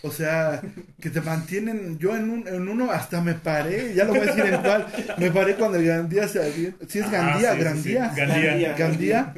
[0.03, 0.61] o sea,
[1.01, 1.99] que te mantienen.
[1.99, 4.87] Yo en, un, en uno hasta me paré, ya lo voy a decir en cuál.
[5.19, 6.85] Me paré cuando el Gandía se avienta.
[6.89, 8.11] Si es Ah, Gandía, sí, sí, Grandía.
[8.15, 8.21] sí.
[8.21, 8.45] Gandía.
[8.51, 8.75] Gandía.
[8.77, 9.35] Gandía.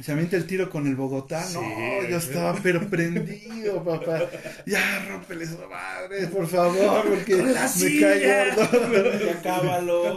[0.00, 1.42] Se avienta el tiro con el Bogotá.
[1.44, 4.20] Sí, no, yo estaba pero prendido, papá.
[4.66, 8.08] Ya, rómpele su madre, por favor, porque me silla.
[8.08, 9.18] cae gordo.
[9.18, 10.16] Ya cábalo.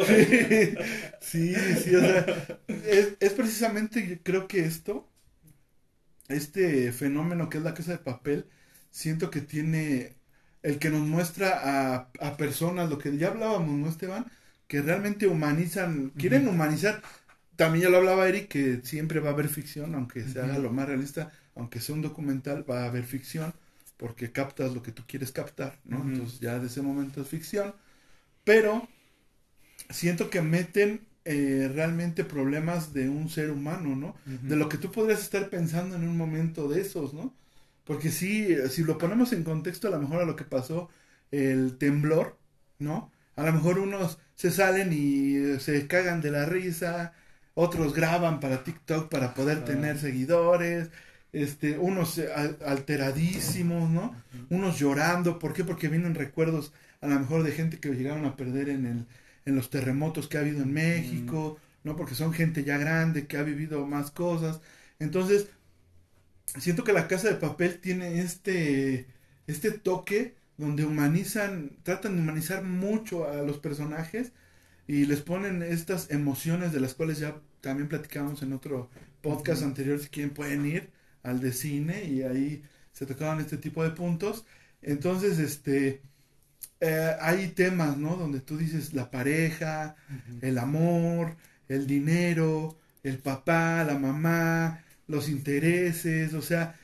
[1.20, 2.26] Sí, sí, o sea,
[2.68, 5.10] es, es precisamente, yo creo que esto,
[6.28, 8.46] este fenómeno que es la casa de papel,
[8.92, 10.16] siento que tiene
[10.62, 14.32] el que nos muestra a, a personas, lo que ya hablábamos, ¿no, Esteban?
[14.68, 17.02] Que realmente humanizan, quieren humanizar.
[17.56, 20.72] También ya lo hablaba Eric, que siempre va a haber ficción, aunque se haga lo
[20.72, 23.54] más realista, aunque sea un documental, va a haber ficción,
[23.98, 26.02] porque captas lo que tú quieres captar, ¿no?
[26.02, 27.74] Entonces ya de ese momento es ficción.
[28.44, 28.88] Pero
[29.90, 34.16] siento que meten eh, realmente problemas de un ser humano, ¿no?
[34.26, 37.34] De lo que tú podrías estar pensando en un momento de esos, ¿no?
[37.86, 40.90] Porque sí, si lo ponemos en contexto a lo mejor a lo que pasó
[41.32, 42.38] el temblor,
[42.80, 43.12] ¿no?
[43.36, 47.14] A lo mejor unos se salen y se cagan de la risa,
[47.56, 49.66] otros graban para TikTok para poder Ah.
[49.66, 50.90] tener seguidores,
[51.34, 54.16] este, unos eh, al- alteradísimos, ¿no?
[54.50, 55.64] Unos llorando, ¿por qué?
[55.64, 59.06] Porque vienen recuerdos a lo mejor de gente que llegaron a perder en el
[59.46, 61.98] en los terremotos que ha habido en México, ¿no?
[61.98, 64.62] Porque son gente ya grande que ha vivido más cosas.
[65.00, 65.48] Entonces,
[66.60, 69.08] siento que la casa de papel tiene este
[69.48, 74.32] este toque donde humanizan, tratan de humanizar mucho a los personajes
[74.88, 78.90] y les ponen estas emociones de las cuales ya también platicamos en otro
[79.22, 80.92] podcast anterior, si quieren pueden ir
[81.24, 84.46] al de cine y ahí se tocaban este tipo de puntos.
[84.82, 86.02] Entonces, este
[86.80, 88.18] eh, hay temas, ¿no?
[88.18, 89.96] Donde tú dices la pareja,
[90.42, 91.38] el amor,
[91.70, 96.78] el dinero, el papá, la mamá, los intereses, o sea,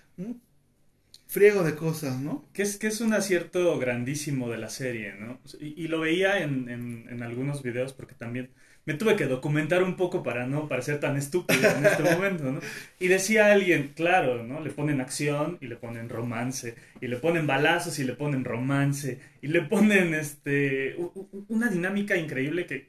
[1.29, 2.43] friego de cosas, ¿no?
[2.53, 5.39] Que es, que es un acierto grandísimo de la serie, ¿no?
[5.59, 8.49] Y, y lo veía en, en, en, algunos videos porque también
[8.85, 12.59] me tuve que documentar un poco para no parecer tan estúpido en este momento, ¿no?
[12.99, 14.59] Y decía alguien, claro, ¿no?
[14.59, 19.19] Le ponen acción y le ponen romance, y le ponen balazos y le ponen romance,
[19.43, 20.97] y le ponen este
[21.47, 22.87] una dinámica increíble que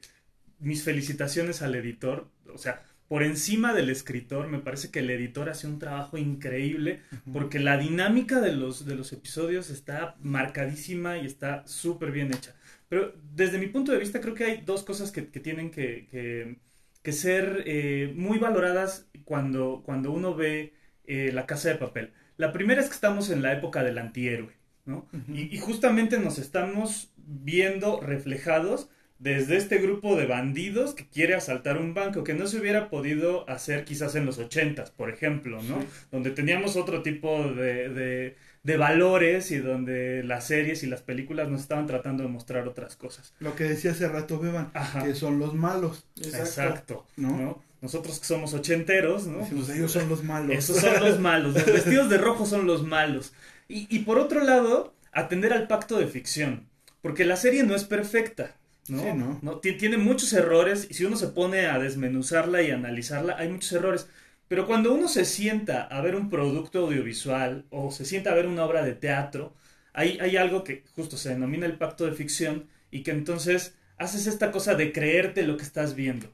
[0.57, 5.49] mis felicitaciones al editor, o sea, por encima del escritor, me parece que el editor
[5.49, 7.01] hace un trabajo increíble
[7.33, 12.55] porque la dinámica de los, de los episodios está marcadísima y está súper bien hecha.
[12.87, 16.07] Pero desde mi punto de vista creo que hay dos cosas que, que tienen que,
[16.09, 16.55] que,
[17.03, 22.13] que ser eh, muy valoradas cuando, cuando uno ve eh, La Casa de Papel.
[22.37, 24.53] La primera es que estamos en la época del antihéroe,
[24.85, 25.09] ¿no?
[25.11, 25.35] Uh -huh.
[25.51, 28.89] y, y justamente nos estamos viendo reflejados
[29.21, 33.47] desde este grupo de bandidos que quiere asaltar un banco, que no se hubiera podido
[33.47, 35.79] hacer quizás en los ochentas, por ejemplo, ¿no?
[35.79, 35.87] Sí.
[36.11, 41.49] Donde teníamos otro tipo de, de, de, valores y donde las series y las películas
[41.49, 43.31] nos estaban tratando de mostrar otras cosas.
[43.39, 45.03] Lo que decía hace rato Beban, Ajá.
[45.03, 46.07] que son los malos.
[46.17, 46.39] Exacto.
[46.39, 47.37] Exacto ¿no?
[47.37, 47.63] ¿no?
[47.81, 49.45] Nosotros que somos ochenteros, ¿no?
[49.45, 50.55] Pues ellos son los malos.
[50.55, 51.53] Esos son los malos.
[51.53, 53.33] Los vestidos de rojo son los malos.
[53.67, 56.67] Y, y por otro lado, atender al pacto de ficción.
[57.03, 58.55] Porque la serie no es perfecta.
[58.91, 59.01] ¿No?
[59.01, 59.39] Sí, ¿no?
[59.41, 59.57] ¿no?
[59.59, 64.07] Tiene muchos errores y si uno se pone a desmenuzarla y analizarla, hay muchos errores.
[64.47, 68.47] Pero cuando uno se sienta a ver un producto audiovisual o se sienta a ver
[68.47, 69.53] una obra de teatro,
[69.93, 74.27] hay, hay algo que justo se denomina el pacto de ficción y que entonces haces
[74.27, 76.27] esta cosa de creerte lo que estás viendo.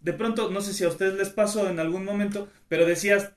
[0.00, 3.32] De pronto, no sé si a ustedes les pasó en algún momento, pero decías,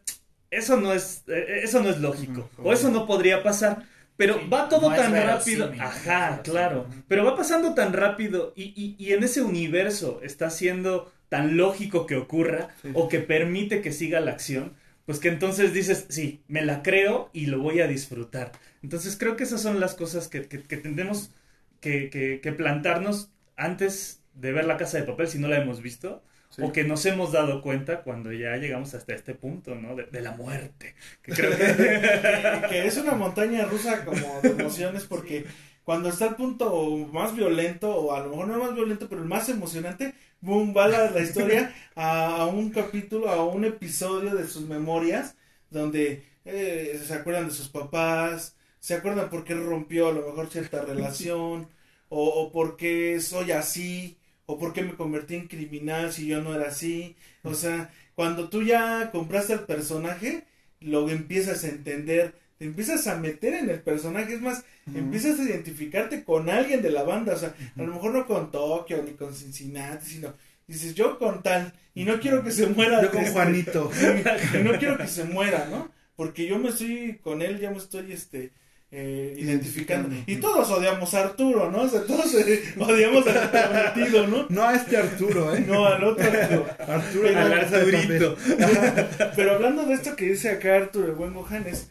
[0.49, 3.85] eso no es, eh, eso no es lógico, o eso no podría pasar.
[4.21, 5.71] Pero sí, va todo no tan rápido.
[5.79, 6.85] Ajá, claro.
[7.07, 12.05] Pero va pasando tan rápido y, y, y, en ese universo está siendo tan lógico
[12.05, 12.89] que ocurra sí.
[12.93, 14.73] o que permite que siga la acción,
[15.07, 18.51] pues que entonces dices, sí, me la creo y lo voy a disfrutar.
[18.83, 21.31] Entonces creo que esas son las cosas que, que, que tendremos
[21.79, 26.23] que, que, plantarnos antes de ver la casa de papel si no la hemos visto
[26.51, 26.61] Sí.
[26.63, 29.95] o que nos hemos dado cuenta cuando ya llegamos hasta este punto, ¿no?
[29.95, 30.95] De, de la muerte.
[31.23, 31.57] Que creo que...
[32.69, 32.87] que...
[32.87, 35.45] es una montaña rusa como de emociones porque
[35.83, 39.27] cuando está el punto más violento, o a lo mejor no más violento, pero el
[39.27, 44.47] más emocionante, boom, va la, la historia a, a, un capítulo, a un episodio de
[44.47, 45.35] sus memorias,
[45.69, 50.49] donde eh, se acuerdan de sus papás, se acuerdan por qué rompió a lo mejor
[50.49, 51.69] cierta relación,
[52.09, 54.17] o, o por qué soy así,
[54.51, 57.15] o por qué me convertí en criminal si yo no era así.
[57.43, 60.43] O sea, cuando tú ya compraste al personaje,
[60.81, 64.97] lo empiezas a entender, te empiezas a meter en el personaje, es más, uh -huh.
[64.97, 67.81] empiezas a identificarte con alguien de la banda, o sea, uh -huh.
[67.81, 70.33] a lo mejor no con Tokio ni con Cincinnati, sino
[70.67, 73.01] dices yo con tal, y no quiero que se muera.
[73.01, 73.89] Yo con este, Juanito.
[74.53, 75.89] y no quiero que se muera, ¿no?
[76.17, 78.51] Porque yo me estoy, con él ya me estoy, este,
[78.93, 80.13] eh, identificando.
[80.25, 81.83] Y todos odiamos a Arturo, ¿no?
[81.83, 84.45] O sea, todos eh, odiamos al prometido, ¿no?
[84.49, 85.63] No a este Arturo, ¿eh?
[85.65, 86.67] No, al otro Arturo.
[86.77, 88.35] Arturo Pero, al Arturito.
[89.35, 91.87] Pero hablando de esto que dice acá Arturo, el buen Gojanes,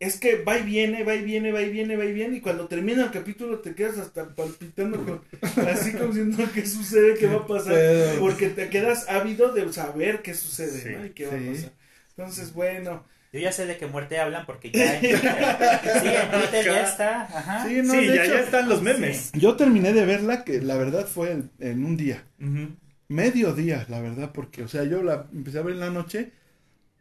[0.00, 2.40] es que va y viene, va y viene, va y viene, va y viene, y
[2.40, 5.20] cuando termina el capítulo te quedas hasta palpitando con,
[5.68, 7.76] así como diciendo qué sucede, qué va a pasar,
[8.18, 11.04] porque te quedas ávido de saber qué sucede, sí, ¿no?
[11.04, 11.30] Y qué sí.
[11.30, 11.72] va a pasar.
[12.16, 16.64] Entonces, bueno, yo ya sé de qué muerte hablan porque ya en sí, en Twitter
[16.64, 17.22] ya está.
[17.22, 17.68] Ajá.
[17.68, 19.30] Sí, no, sí ya, hecho, ya, están los memes.
[19.32, 19.40] Sí.
[19.40, 22.24] Yo terminé de verla, que la verdad fue en, en un día.
[22.40, 22.76] Uh -huh.
[23.08, 26.32] Medio día, la verdad, porque, o sea, yo la empecé a ver en la noche,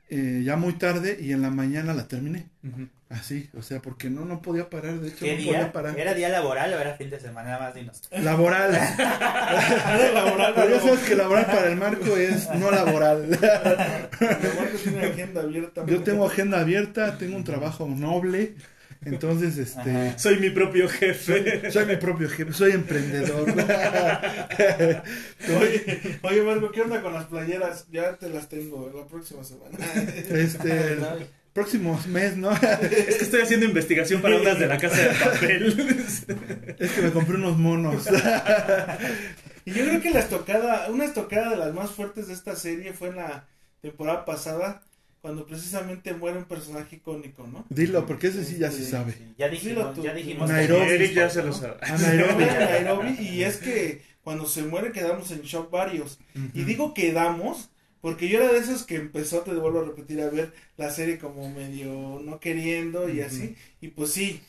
[0.10, 2.48] eh, ya muy tarde, y en la mañana la terminé.
[2.64, 2.90] Uh -huh.
[3.10, 5.52] Así, o sea, porque no, no podía parar, de hecho ¿Qué no día?
[5.54, 6.00] podía parar.
[6.00, 7.50] ¿Era día laboral o era fin de semana?
[7.50, 8.02] Nada más dinos.
[8.12, 8.72] Laboral.
[10.14, 10.54] laboral.
[10.56, 13.26] Pero ya sabes que laboral para el marco es no laboral.
[14.84, 15.86] tiene agenda abierta.
[15.88, 18.54] Yo tengo agenda abierta, tengo un trabajo noble.
[19.04, 20.10] Entonces, este.
[20.10, 20.20] Ajá.
[20.20, 21.62] Soy mi propio jefe.
[21.62, 23.50] Soy, soy, mi propio jefe, soy emprendedor.
[25.60, 27.88] oye, oye, Marco, ¿qué onda con las playeras?
[27.92, 29.78] Ya te las tengo la próxima semana.
[30.30, 30.98] Este.
[31.54, 32.52] Próximo mes, ¿no?
[32.52, 36.06] Es que estoy haciendo investigación para unas de la casa de papel.
[36.80, 38.06] Es que me compré unos monos.
[39.66, 42.94] Y yo creo que la estocada, una estocada de las más fuertes de esta serie
[42.94, 43.48] fue en la
[43.82, 44.84] temporada pasada,
[45.22, 47.66] cuando precisamente muere un personaje icónico, ¿no?
[47.70, 49.16] Dilo, porque ese sí ya se sabe.
[49.38, 50.50] Ya dijimos, ya dijimos.
[50.50, 51.76] Nairobi, Eric ya se lo sabe.
[51.82, 52.46] A Nairobi.
[52.46, 53.18] Nairobi.
[53.20, 56.20] Y es que cuando se muere quedamos en shock varios.
[56.36, 56.52] Uh -huh.
[56.54, 57.70] Y digo quedamos
[58.02, 61.18] porque yo era de esos que empezó, te vuelvo a repetir, a ver la serie
[61.20, 63.26] como medio no queriendo y uh -huh.
[63.26, 63.56] así.
[63.82, 64.42] Y pues sí,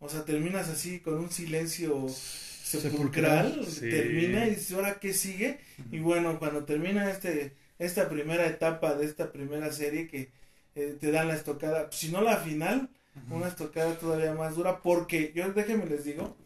[0.00, 3.88] O sea, terminas así con un silencio sepulcral, Sí.
[3.90, 5.58] termina y dices, ¿ahora qué sigue?
[5.90, 10.30] Y bueno, cuando termina este esta primera etapa de esta primera serie que
[10.74, 12.90] eh, te dan la estocada, si no la final,
[13.30, 16.36] una estocada todavía más dura, porque yo déjenme les digo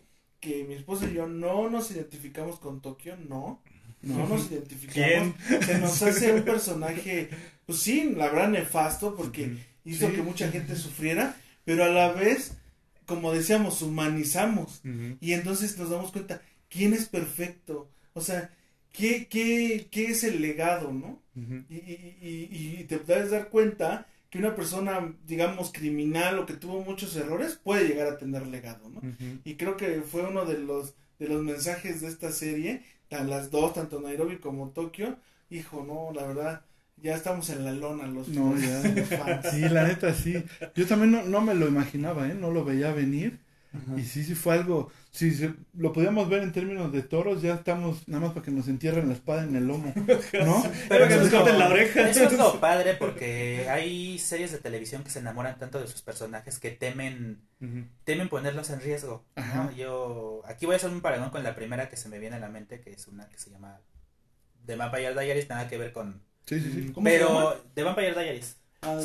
[0.41, 3.63] que mi esposa y yo no nos identificamos con Tokio, no,
[4.03, 5.35] no nos identificamos.
[5.65, 7.31] Se nos hace un personaje,
[7.67, 12.13] pues sí, la verdad nefasto, porque hizo Sí, que mucha gente sufriera, pero a la
[12.13, 12.53] vez,
[13.07, 14.81] como decíamos, humanizamos.
[15.21, 17.89] Y entonces nos damos cuenta, ¿quién es perfecto?
[18.15, 18.51] O sea,
[18.93, 21.21] ¿qué, qué, qué es el legado, no?
[21.71, 26.55] Y, y, y, y te puedes dar cuenta que una persona, digamos, criminal o que
[26.55, 29.01] tuvo muchos errores puede llegar a tener legado, ¿no?
[29.45, 32.83] Y creo que fue uno de los, de los mensajes de esta serie,
[33.21, 35.17] las dos, tanto Nairobi como Tokio.
[35.51, 36.61] Hijo, no, la verdad,
[36.97, 38.83] ya estamos en la lona los, No, los- ya.
[38.95, 39.47] los fans.
[39.51, 40.43] Sí, la neta sí.
[40.75, 42.35] Yo también no, no me lo imaginaba, ¿eh?
[42.35, 43.39] No lo veía venir.
[43.97, 44.91] Y sí, sí fue algo.
[45.11, 48.51] Si se- lo podíamos ver en términos de toros, ya estamos nada más para que
[48.51, 49.93] nos entierren la espada en el lomo.
[50.45, 50.63] ¿No?
[50.89, 52.09] Pero que eso nos es corten la oreja.
[52.09, 56.03] Eso es lo padre porque hay series de televisión que se enamoran tanto de sus
[56.03, 57.41] personajes que temen
[58.05, 59.25] temen ponerlos en riesgo.
[59.77, 62.41] Yo aquí voy a hacer un paragón con la primera que se me viene a
[62.41, 63.81] la mente, que es una que se llama
[64.67, 66.23] The Vampire Diaries, nada que ver con...
[66.47, 66.93] Sí, sí, sí.
[66.93, 67.57] ¿Cómo se Pero llama?
[67.75, 68.57] The Vampire Diaries.
[68.83, 69.01] Ah.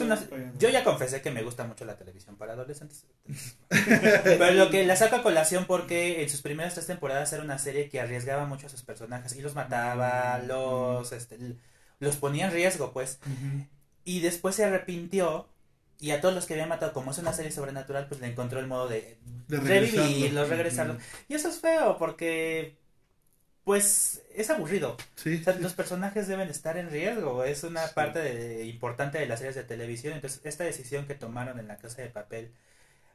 [0.58, 3.06] Yo ya confesé que me gusta mucho la televisión para adolescentes.
[3.70, 7.60] Pero lo que la saco a colación porque en sus primeras tres temporadas era una
[7.60, 11.38] serie que arriesgaba mucho a sus personajes y los mataba, los, este,
[12.00, 13.20] los ponía en riesgo, pues.
[14.04, 15.48] Y después se arrepintió
[16.00, 18.60] y a todos los que había matado, como es una serie sobrenatural, pues le encontró
[18.60, 20.94] el modo de, De revivirlos, regresarlo.
[20.94, 20.98] regresarlos.
[21.28, 22.78] Y eso es feo porque,
[23.68, 24.96] pues, es aburrido.
[25.16, 25.40] Sí.
[25.42, 25.60] O sea, sí.
[25.62, 29.66] los personajes deben estar en riesgo, es una parte de- importante de las series de
[29.66, 30.14] televisión.
[30.14, 32.54] Entonces, esta decisión que tomaron en la casa de papel,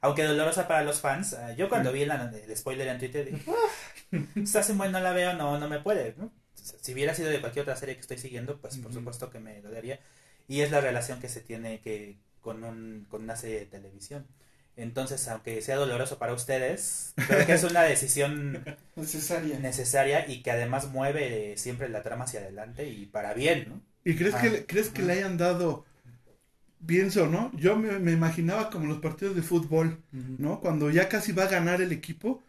[0.03, 3.51] aunque dolorosa para los fans, ah, yo cuando vi la- el spoiler en Twitter dije,
[4.13, 6.15] "Uf, se hace bueno, no la veo, no, no me puede.
[6.19, 6.31] ¿no?
[6.55, 9.63] Si hubiera sido de cualquier otra serie que estoy siguiendo, pues por supuesto que me
[9.63, 10.01] dolería.
[10.49, 14.27] Y es la relación que se tiene que con, un, con una serie de televisión.
[14.77, 18.65] Entonces, aunque sea doloroso para ustedes, creo que es una decisión
[18.97, 19.59] Necesaria.
[19.59, 23.81] necesaria y que además mueve siempre la trama hacia adelante y para bien, ¿no?
[24.05, 24.41] ¿Y crees, Ah.
[24.41, 25.85] que, le- crees que le hayan dado,
[26.87, 27.51] pienso, ¿no?
[27.57, 30.61] Yo me, me imaginaba como los partidos de fútbol, ¿no?
[30.61, 32.43] Cuando ya casi va a ganar el equipo.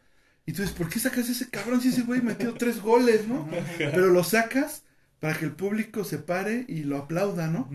[0.46, 3.48] Y tú dices, ¿por qué sacas ese cabrón si ese güey metió tres goles, ¿no?
[3.78, 4.84] Pero lo sacas
[5.20, 7.70] para que el público se pare y lo aplauda, ¿no?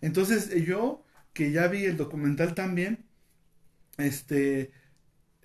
[0.00, 3.04] Entonces eh, yo, que ya vi el documental también,
[3.98, 4.70] este,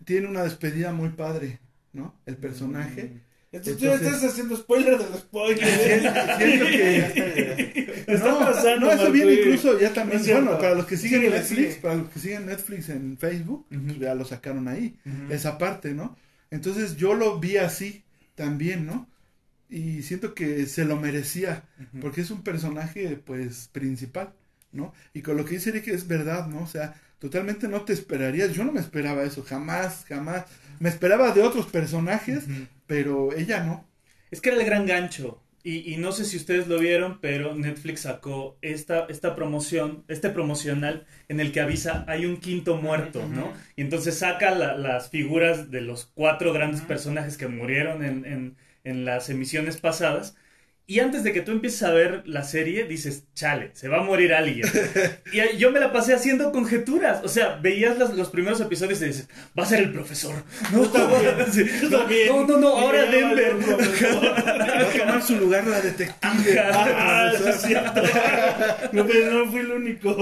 [0.05, 1.59] tiene una despedida muy padre,
[1.93, 2.19] ¿no?
[2.25, 3.21] El personaje.
[3.51, 5.67] Entonces, tú ya estás haciendo spoiler del spoiler.
[6.37, 7.87] Siento que...
[8.07, 11.23] Está no, pasando, no, eso viene incluso ya también, No bueno, para los que siguen
[11.23, 11.81] Netflix, sigue.
[11.81, 13.65] para los que siguen Netflix en Facebook,
[13.99, 14.97] ya lo sacaron ahí,
[15.29, 16.15] esa parte, ¿no?
[16.49, 18.05] Entonces yo lo vi así
[18.35, 19.09] también, ¿no?
[19.69, 21.65] Y siento que se lo merecía,
[21.99, 24.33] porque es un personaje, pues, principal,
[24.71, 24.93] ¿no?
[25.13, 26.61] Y con lo que dice Eric es verdad, ¿no?
[26.61, 30.45] O sea, totalmente no te esperarías, yo no me esperaba eso, jamás, jamás.
[30.79, 32.45] Me esperaba de otros personajes,
[32.85, 33.87] pero ella no.
[34.31, 35.41] Es que era el gran gancho.
[35.63, 40.29] Y, y no sé si ustedes lo vieron, pero Netflix sacó esta, esta promoción, este
[40.29, 43.51] promocional en el que avisa hay un quinto muerto, ¿no?
[43.75, 48.55] Y entonces saca la- las figuras de los cuatro grandes personajes que murieron en, en-
[48.85, 50.35] en las emisiones pasadas.
[50.89, 54.03] Y antes de que tú empieces a ver la serie, dices, chale, se va a
[54.03, 54.65] morir alguien.
[55.33, 57.19] y yo me la pasé haciendo conjeturas.
[57.25, 59.27] O sea, veías los, los primeros episodios y dices,
[59.59, 60.33] va a ser el profesor.
[60.71, 60.85] No,
[61.51, 61.65] Sí.
[61.89, 63.55] No, no, no, Y ahora Denver.
[63.57, 66.59] Va a tomar su lugar la detective.
[66.61, 68.01] Ah, cierto.
[68.93, 70.15] No, pero no fui el único.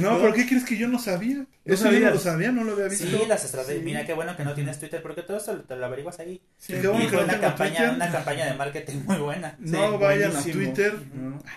[0.00, 1.46] No, ¿por qué crees que yo no sabía?
[1.66, 3.06] ¿No Eso yo no lo sabía, no lo había visto.
[3.06, 3.80] Sí, las estrategias.
[3.80, 3.84] Sí.
[3.84, 6.40] Mira qué bueno que no tienes Twitter porque todo eso te lo averiguas ahí.
[6.58, 9.35] Sí, qué bueno y que fue no una campaña, una campaña de marketing muy buena.
[9.58, 10.38] No Sí, vayan buenísimo.
[10.38, 10.94] a Twitter.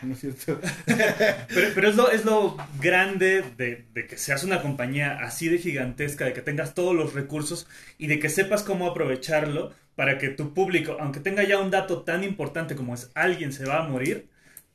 [0.03, 0.59] No es cierto.
[0.85, 5.57] Pero, pero es, lo, es lo grande de, de que seas una compañía así de
[5.57, 10.29] gigantesca, de que tengas todos los recursos y de que sepas cómo aprovecharlo para que
[10.29, 13.87] tu público, aunque tenga ya un dato tan importante como es alguien se va a
[13.87, 14.27] morir,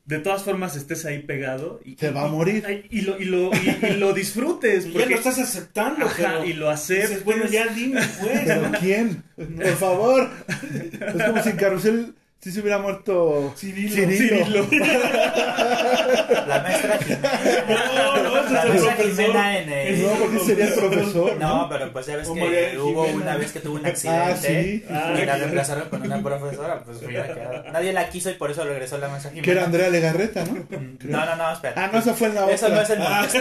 [0.04, 2.62] de todas formas estés ahí pegado y, Se va a morir.
[2.90, 4.84] y, y lo, y, lo, y- y lo disfrutes.
[4.84, 7.08] Y ya porque- lo estás aceptando, Ajá, pero y lo aceptes.
[7.08, 8.40] dices, bueno, ya dime, pues.
[8.44, 9.22] ¿Pero quién?
[9.37, 10.29] Por favor.
[11.00, 12.14] Es como si en Carrusel
[12.44, 13.94] Si se hubiera muerto Cirilo.
[14.12, 14.66] Cirilo.
[16.46, 17.00] La maestra.
[17.70, 18.94] No, no, la profesor.
[18.96, 20.02] Jimena en el...
[20.02, 21.36] No, porque sería el profesor.
[21.38, 23.22] No, pero pues ya ves que hubo Jimena.
[23.30, 24.84] una vez que tuvo un Ah, accidente sí.
[24.90, 25.38] Ah, y la claro.
[25.40, 27.64] reemplazaron con una profesora, pues hubiera quedado.
[27.72, 29.44] Nadie la quiso y por eso regresó la maestra Jimena.
[29.44, 30.66] Que era Andrea Legarreta, ¿no?
[31.04, 31.74] No, no, no, espera.
[31.76, 32.76] Ah, no, esa fue en la Eso otra.
[32.76, 33.38] no es el multiverso.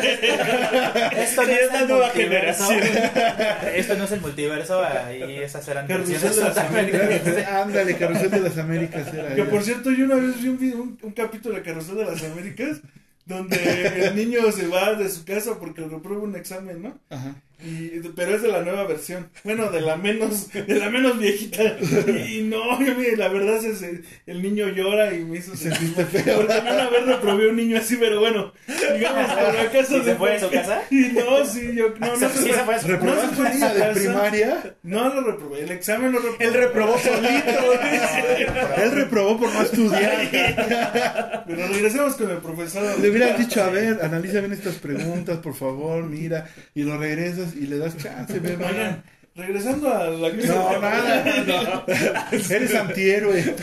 [1.17, 2.67] Esto no Sí, es es la el nueva multiverso.
[2.67, 3.73] generación.
[3.75, 8.31] Esto no es el multiverso, ahí esas eran Carrusel versiones de las totalmente- Ándale, Carrusel
[8.31, 9.27] de las Américas era.
[9.35, 9.49] Que ella.
[9.49, 12.23] por cierto, yo una vez vi un, video- un, un capítulo de Carrusel de las
[12.23, 12.77] Américas
[13.26, 16.99] donde el niño se va de su casa porque reprueba un examen, ¿no?
[17.09, 17.36] Ajá.
[17.64, 19.30] Y, pero es de la nueva versión.
[19.43, 21.64] Bueno, de la menos, de la menos viejita.
[22.07, 25.55] Y, y no, yo, mire, la verdad es que el niño llora y me hizo
[25.55, 26.38] sentir feo.
[26.41, 28.51] Porque yo una vez reprobé a un niño así, pero bueno,
[28.97, 30.82] digamos por acaso ¿Y se fue de su casa?
[30.91, 33.47] Y no, sí, yo no, no, Sí, se fue a su- ¿Reprobaste no se fue
[33.47, 33.93] a su de casa.
[33.93, 34.76] primaria?
[34.84, 36.45] No lo reprobé, el examen lo reprobé.
[36.45, 37.24] Él reprobó solito.
[38.84, 41.43] Él reprobó por no estudiar.
[41.47, 42.99] Pero regresemos con el profesor.
[42.99, 46.49] Le hubieras dicho, a ver, analiza bien estas preguntas, por favor, mira.
[46.76, 48.65] Y lo regresas y le das chance, bebé.
[48.65, 49.03] Oigan,
[49.35, 51.85] regresando a la No, nada.
[52.31, 53.55] Eres antihéroe.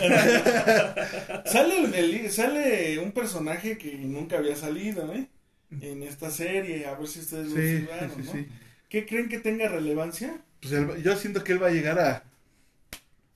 [1.47, 5.26] Sale, el- sale un personaje que nunca había salido, ¿eh?
[5.80, 7.86] En esta serie, a ver si ustedes lo Sí,
[8.26, 8.47] ¿no?
[8.88, 10.38] ¿Qué creen que tenga relevancia?
[10.61, 12.24] Pues yo siento que él va a llegar a,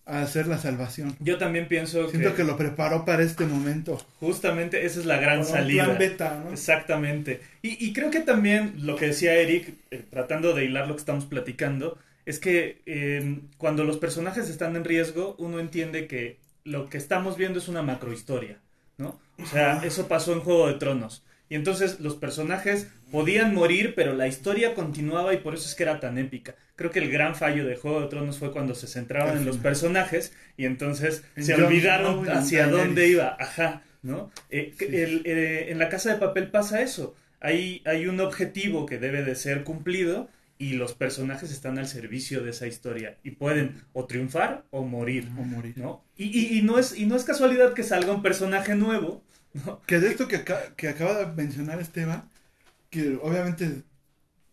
[0.06, 1.16] a hacer la salvación.
[1.20, 4.04] Yo también pienso Siento que, que lo preparó para este momento.
[4.20, 5.84] justamente esa es la gran un salida.
[5.84, 6.52] plan beta, ¿no?
[6.52, 7.40] Exactamente.
[7.62, 11.00] Y, y creo que también lo que decía Eric, eh, tratando de hilar lo que
[11.00, 11.96] estamos platicando,
[12.26, 17.36] es que eh, cuando los personajes están en riesgo, uno entiende que lo que estamos
[17.36, 18.58] viendo es una macrohistoria,
[18.98, 19.18] ¿no?
[19.42, 21.24] O sea, eso pasó en Juego de Tronos.
[21.48, 25.82] Y entonces los personajes podían morir, pero la historia continuaba y por eso es que
[25.82, 26.54] era tan épica.
[26.74, 29.58] Creo que el gran fallo de Juego de Tronos fue cuando se centraban en los
[29.58, 32.84] personajes y entonces En se olvidaron hacia Daenerys.
[32.86, 33.36] dónde iba.
[33.38, 34.30] Ajá, ¿no?
[34.50, 34.86] Eh, Sí.
[34.86, 37.14] el- eh, en la casa de papel pasa eso.
[37.40, 42.42] Hay, hay un objetivo que debe de ser cumplido y los personajes están al servicio
[42.42, 45.74] de esa historia y pueden o triunfar o morir, O morir.
[45.76, 46.02] ¿no?
[46.16, 49.22] Y, y- y no, es, y no es casualidad que salga un personaje nuevo,
[49.54, 49.80] ¿no?
[49.86, 52.28] Que de esto que, aca- que acaba de mencionar Esteban,
[52.90, 53.82] que obviamente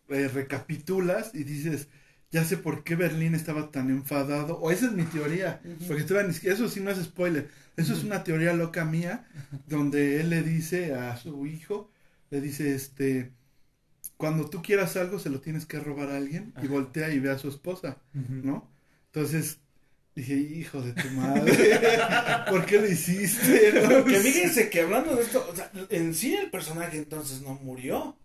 [0.10, 1.88] eh, recapitulas y dices,
[2.32, 6.30] ya sé por qué Berlín estaba tan enfadado, o esa es mi teoría, porque Esteban,
[6.32, 9.26] eso sí no es spoiler, eso es una teoría loca mía,
[9.68, 11.92] donde él le dice a su hijo,
[12.32, 13.32] le dice, este,
[14.18, 17.32] cuando tú quieras algo se lo tienes que robar a alguien, y voltea y ve
[17.32, 17.98] a su esposa,
[18.44, 18.70] ¿no?
[19.08, 19.60] Entonces...
[20.14, 21.80] Dije, hijo de tu madre,
[22.50, 23.82] ¿por qué lo hiciste?
[23.82, 24.04] no?
[24.06, 28.18] Que fíjense que hablando de esto, o sea, en sí el personaje entonces no murió.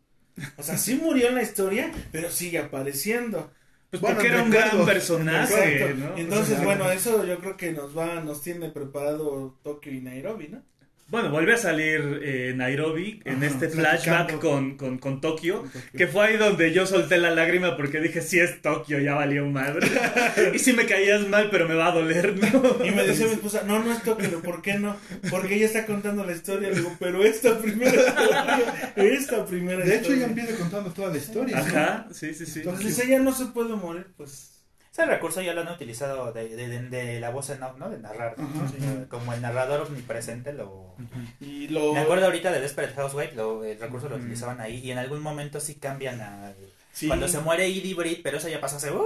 [0.57, 3.51] O sea, sí murió en la historia, pero sigue apareciendo.
[3.91, 5.95] Pues Bueno, porque era un gran personaje.
[5.95, 6.17] ¿no?
[6.19, 10.63] Entonces, bueno, eso yo creo que nos va, nos tiene preparado Tokio y Nairobi, ¿no?
[11.09, 15.65] Bueno, vuelve a salir eh, Nairobi en Ajá, este flashback con, con, con Tokio,
[15.97, 19.47] que fue ahí donde yo solté la lágrima porque dije, si es Tokio, ya valió
[19.47, 19.87] madre.
[20.55, 22.85] y si me caías mal, pero me va a doler, ¿no?
[22.85, 24.97] Y me decía mi esposa, no, no es Tokio, ¿por qué no?
[25.31, 26.71] Porque ella está contando la historia.
[26.71, 31.19] Le digo, pero esta primera historia, esta primera De hecho, ella empieza contando toda la
[31.19, 31.59] historia.
[31.59, 32.59] Ajá, sí, sí, sí.
[32.61, 34.56] Entonces, Entonces ella no se puede morir, pues.
[34.97, 37.91] Ese recurso ya lo han utilizado de, de, de- de la voz en off, ¿no?
[37.91, 38.35] De narrar.
[38.71, 38.79] Sí,
[39.11, 40.95] Como el narrador omnipresente lo...
[41.39, 41.93] Y lo...
[41.93, 45.21] Me acuerdo ahorita de Desperate Housewife, lo, el recurso lo utilizaban ahí y en algún
[45.21, 46.55] momento sí cambian a...
[46.93, 47.09] Sí.
[47.09, 48.91] Cuando se muere Edie Britt, pero eso ya pasó hace...
[48.91, 49.05] Uh,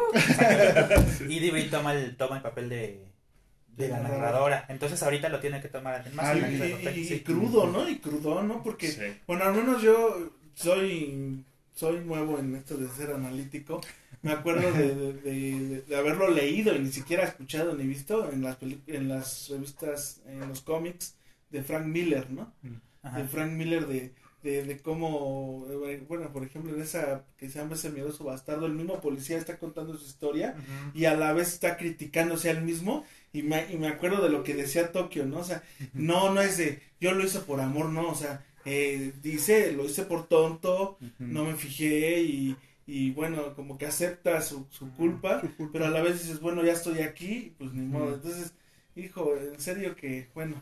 [1.24, 3.04] Edie Britt toma el, toma el papel de,
[3.76, 4.66] de la narradora.
[4.68, 6.26] Entonces ahorita lo tiene que tomar más.
[6.26, 6.36] Ah,
[6.94, 7.88] y, crudo, ¿no?
[7.88, 8.62] Y crudo, ¿no?
[8.62, 9.02] Porque, Sí.
[9.26, 13.80] bueno, al menos yo soy soy nuevo en esto de ser analítico.
[14.22, 18.42] Me acuerdo de, de, de- de haberlo leído y ni siquiera escuchado ni visto en
[18.42, 21.14] las, en las revistas, en los cómics
[21.50, 22.52] de Frank Miller, ¿no?
[23.02, 23.18] Ajá.
[23.18, 24.12] De Frank Miller de,
[24.42, 28.66] de, de cómo, eh, bueno, por ejemplo, en esa que se llama Ese miedoso bastardo,
[28.66, 30.54] el mismo policía está contando su historia
[30.94, 34.42] y a la vez está criticándose al mismo y me, y me acuerdo de lo
[34.44, 35.38] que decía Tokio, ¿no?
[35.38, 35.62] O sea,
[35.96, 39.84] no, no es de yo lo hice por amor, no, o sea, eh, dice, lo
[39.86, 42.56] hice por tonto, no me fijé y,
[42.92, 45.72] y bueno, como que acepta su, su culpa, Su culpa.
[45.72, 48.06] pero a la vez dices, bueno, ya estoy aquí, pues ni modo.
[48.06, 48.14] Ujú.
[48.16, 48.52] Entonces,
[48.96, 50.60] hijo, en serio que, bueno,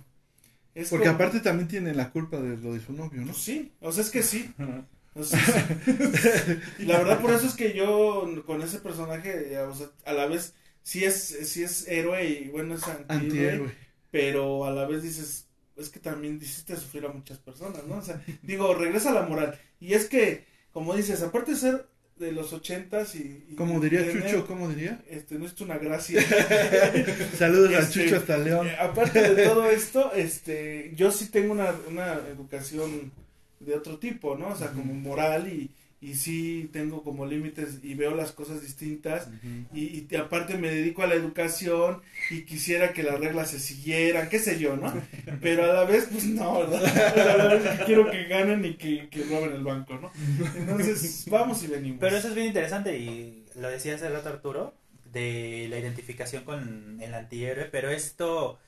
[0.75, 3.29] es Porque como- aparte también tiene la culpa de lo de su novio, ¿no?
[3.29, 4.87] pues sí, o sea, es que sí, Ajá.
[5.15, 5.41] o sea,
[5.85, 6.59] sí.
[6.79, 10.13] y la verdad por eso es que yo con ese personaje, eh, o sea, a
[10.13, 11.15] la vez sí es,
[11.51, 13.75] sí es héroe y bueno, es antihéroe, Antihéroe.
[14.13, 17.97] pero a la vez dices, es que también hiciste sufrir a muchas personas, ¿no?
[17.97, 19.59] O sea, digo, regresa a la moral.
[19.81, 21.89] Y es que, como dices, aparte de ser
[22.19, 25.01] de los ochentas y, y Como diría tener, Chucho, ¿cómo diría?
[25.09, 26.21] este no es una gracia.
[27.39, 28.67] Saludos a Este, Chucho hasta León.
[28.67, 33.13] Eh, aparte de todo esto este yo sí tengo una, una educación
[33.61, 37.95] de otro tipo no o sea como moral y y sí tengo como límites y
[37.95, 39.29] veo las cosas distintas
[39.75, 44.29] y, y aparte me dedico a la educación y quisiera que las reglas se siguieran,
[44.29, 44.93] qué sé yo, ¿no?
[45.43, 47.83] Pero a la vez, pues no, ¿verdad?
[47.87, 50.13] Quiero que ganen y que, que roben el banco, ¿no?
[50.57, 51.99] Entonces, vamos y venimos.
[52.01, 54.75] Pero eso es bien interesante y lo decía hace rato Arturo,
[55.13, 58.59] de la identificación con el antihéroe, pero esto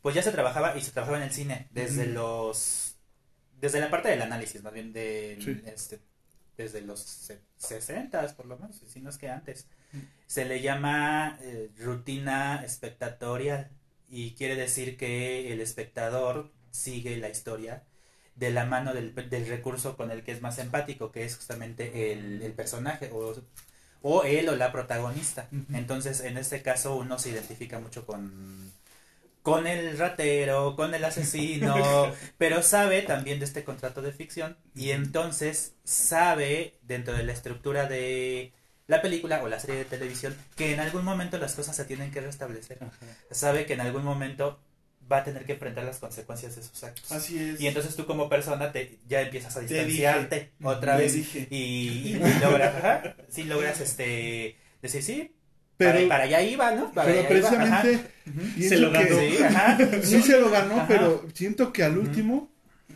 [0.00, 2.96] pues ya se trabajaba y se trabajaba en el cine desde los
[3.60, 5.60] desde la parte del análisis, más bien de Sí.
[5.66, 5.98] este
[6.58, 9.68] desde los se- 60 por lo menos, si no es que antes.
[10.26, 13.70] Se le llama eh, rutina espectatorial
[14.08, 17.84] y quiere decir que el espectador sigue la historia
[18.36, 22.12] de la mano del, del recurso con el que es más empático, que es justamente
[22.12, 23.34] el, el personaje o,
[24.02, 25.48] o él o la protagonista.
[25.72, 28.72] Entonces, en este caso, uno se identifica mucho con,
[29.42, 34.90] con el ratero, con el asesino, pero sabe también de este contrato de ficción y
[34.90, 38.52] entonces sabe dentro de la estructura de
[38.86, 42.10] la película o la serie de televisión que en algún momento las cosas se tienen
[42.10, 42.78] que restablecer.
[43.30, 44.60] Sabe que en algún momento
[45.10, 47.10] va a tener que enfrentar las consecuencias de sus actos.
[47.12, 47.60] Así es.
[47.60, 51.46] Y entonces tú como persona te ya empiezas a Te distanciarte otra vez dije.
[51.50, 55.34] y, y- y logras, ajá, sí logras este decir sí,
[55.78, 56.92] Pero, para, para allá iba, ¿no?
[56.92, 58.00] Para pero iba, precisamente
[58.56, 59.18] pienso Se lo que- ganó.
[59.20, 59.78] Sí, ajá.
[60.02, 60.86] Sí se lo ganó, Ajá.
[60.88, 62.50] pero siento que al último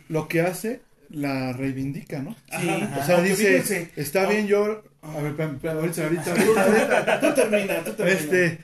[0.09, 2.35] lo que hace la reivindica, ¿no?
[2.59, 2.69] Sí.
[2.99, 4.83] O sea, dice, fíjense, está ah, bien yo...
[5.01, 7.19] A ver, ahorita, ahorita.
[7.19, 8.17] Tú termina, tú termina.
[8.19, 8.59] Este,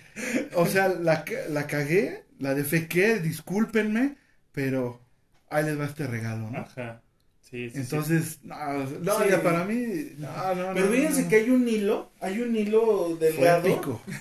[0.53, 4.15] o sea, la, la cagué, la defequé, discúlpenme,
[4.51, 5.01] pero
[5.49, 6.59] ahí les va este regalo, ¿no?
[6.59, 7.01] Ajá.
[7.50, 7.80] Sí, sí, sí.
[7.82, 12.41] Entonces, no, no, ya para mí, no, no, Pero fíjense que hay un hilo, hay
[12.41, 13.64] un hilo delgado,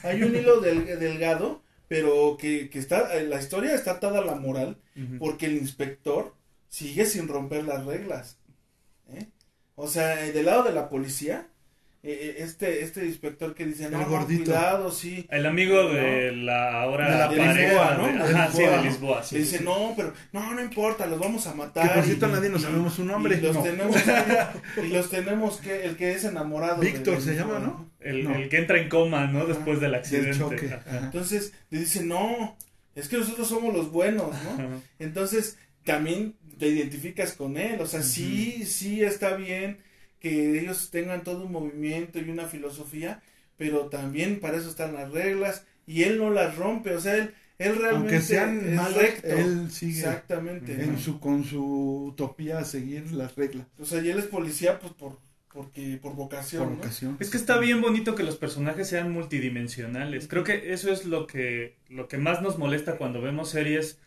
[0.03, 4.24] hay un hilo del- delgado, pero que, que está, eh, la historia está atada a
[4.24, 4.79] la moral,
[5.18, 6.35] porque el inspector
[6.68, 8.39] sigue sin romper las reglas.
[9.11, 9.29] ¿eh?
[9.74, 11.49] O sea, eh, del lado de la policía,
[12.12, 14.44] este, este inspector que dice, no, El no, gordito.
[14.44, 15.26] cuidado, sí.
[15.30, 18.24] El amigo de la ahora De la pareja Lisboa, ¿no?
[18.26, 19.22] De Ajá, sí, de Lisboa.
[19.22, 19.64] sí, Le dice, sí.
[19.64, 21.94] no, pero no, no importa, los vamos a Que matar.
[21.94, 23.36] por y- cierto nadie nos sabemos su nombre.
[23.36, 23.62] Y los, no.
[23.62, 23.96] tenemos,
[24.84, 26.80] y los tenemos que, el que es enamorado.
[26.80, 27.90] Víctor de se llama, ¿no?
[28.00, 28.34] El, No.
[28.34, 29.46] el que entra en coma, ¿no?
[29.46, 30.28] Después del accidente.
[30.28, 30.66] Del choque.
[30.66, 30.82] Ajá.
[30.86, 30.98] Ajá.
[31.06, 32.56] Entonces le dice, no,
[32.94, 34.50] es que nosotros somos los buenos, ¿no?
[34.52, 34.68] Ajá.
[34.98, 39.78] Entonces también te identificas con él, o sea, sí, sí está bien
[40.20, 43.22] que ellos tengan todo un movimiento y una filosofía,
[43.56, 47.34] pero también para eso están las reglas y él no las rompe, o sea, él,
[47.58, 49.26] él realmente Aunque sean malos, recto.
[49.26, 50.72] él sigue Exactamente.
[50.84, 50.98] en ¿no?
[50.98, 54.92] su, con su utopía a seguir las reglas O sea, y él es policía pues
[54.94, 55.18] por
[55.52, 56.78] porque por vocación, por ¿no?
[56.78, 57.16] ocasión.
[57.20, 60.28] Es que está bien bonito que los personajes sean multidimensionales.
[60.28, 63.98] Creo que eso es lo que, lo que más nos molesta cuando vemos series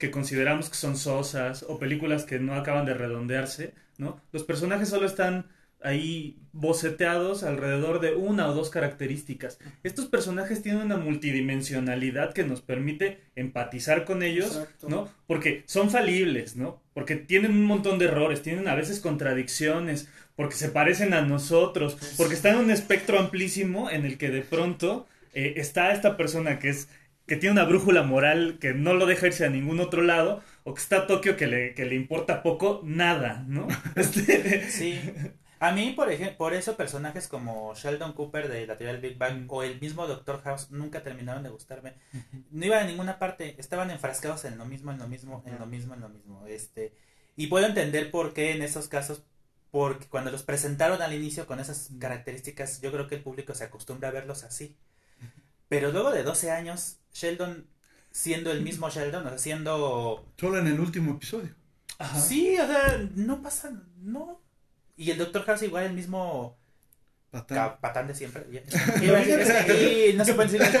[0.00, 4.20] que consideramos que son sosas o películas que no acaban de redondearse, ¿no?
[4.32, 5.46] Los personajes solo están
[5.82, 9.58] ahí boceteados alrededor de una o dos características.
[9.82, 14.88] Estos personajes tienen una multidimensionalidad que nos permite empatizar con ellos, Exacto.
[14.88, 15.08] ¿no?
[15.26, 16.82] Porque son falibles, ¿no?
[16.94, 21.98] Porque tienen un montón de errores, tienen a veces contradicciones, porque se parecen a nosotros,
[22.16, 26.58] porque están en un espectro amplísimo en el que de pronto eh, está esta persona
[26.58, 26.88] que es
[27.30, 30.74] que tiene una brújula moral que no lo deja irse a ningún otro lado, o
[30.74, 33.68] que está Tokio que le, que le importa poco nada, ¿no?
[33.94, 35.00] Este, Sí.
[35.60, 39.16] A mí, por ejemplo, por eso personajes como Sheldon Cooper de la teoría del Big
[39.16, 41.94] Bang o el mismo Doctor House nunca terminaron de gustarme.
[42.50, 45.66] No iban a ninguna parte, estaban enfrascados en lo mismo, en lo mismo, en lo
[45.66, 46.46] mismo, en lo mismo.
[46.48, 46.94] Este,
[47.36, 49.22] y puedo entender por qué en esos casos,
[49.70, 53.62] porque cuando los presentaron al inicio con esas características, yo creo que el público se
[53.62, 54.76] acostumbra a verlos así.
[55.70, 57.66] Pero luego de 12 años, Sheldon
[58.10, 61.54] siendo el mismo Sheldon, o sea, siendo Solo en el último episodio.
[61.98, 62.20] ajá.
[62.20, 64.42] Sí, o sea, no pasa, no.
[64.96, 66.58] Y el Doctor House igual el mismo
[67.30, 67.56] Patán.
[67.56, 68.42] ca- patán de siempre.
[68.50, 70.80] Y no se puede decir.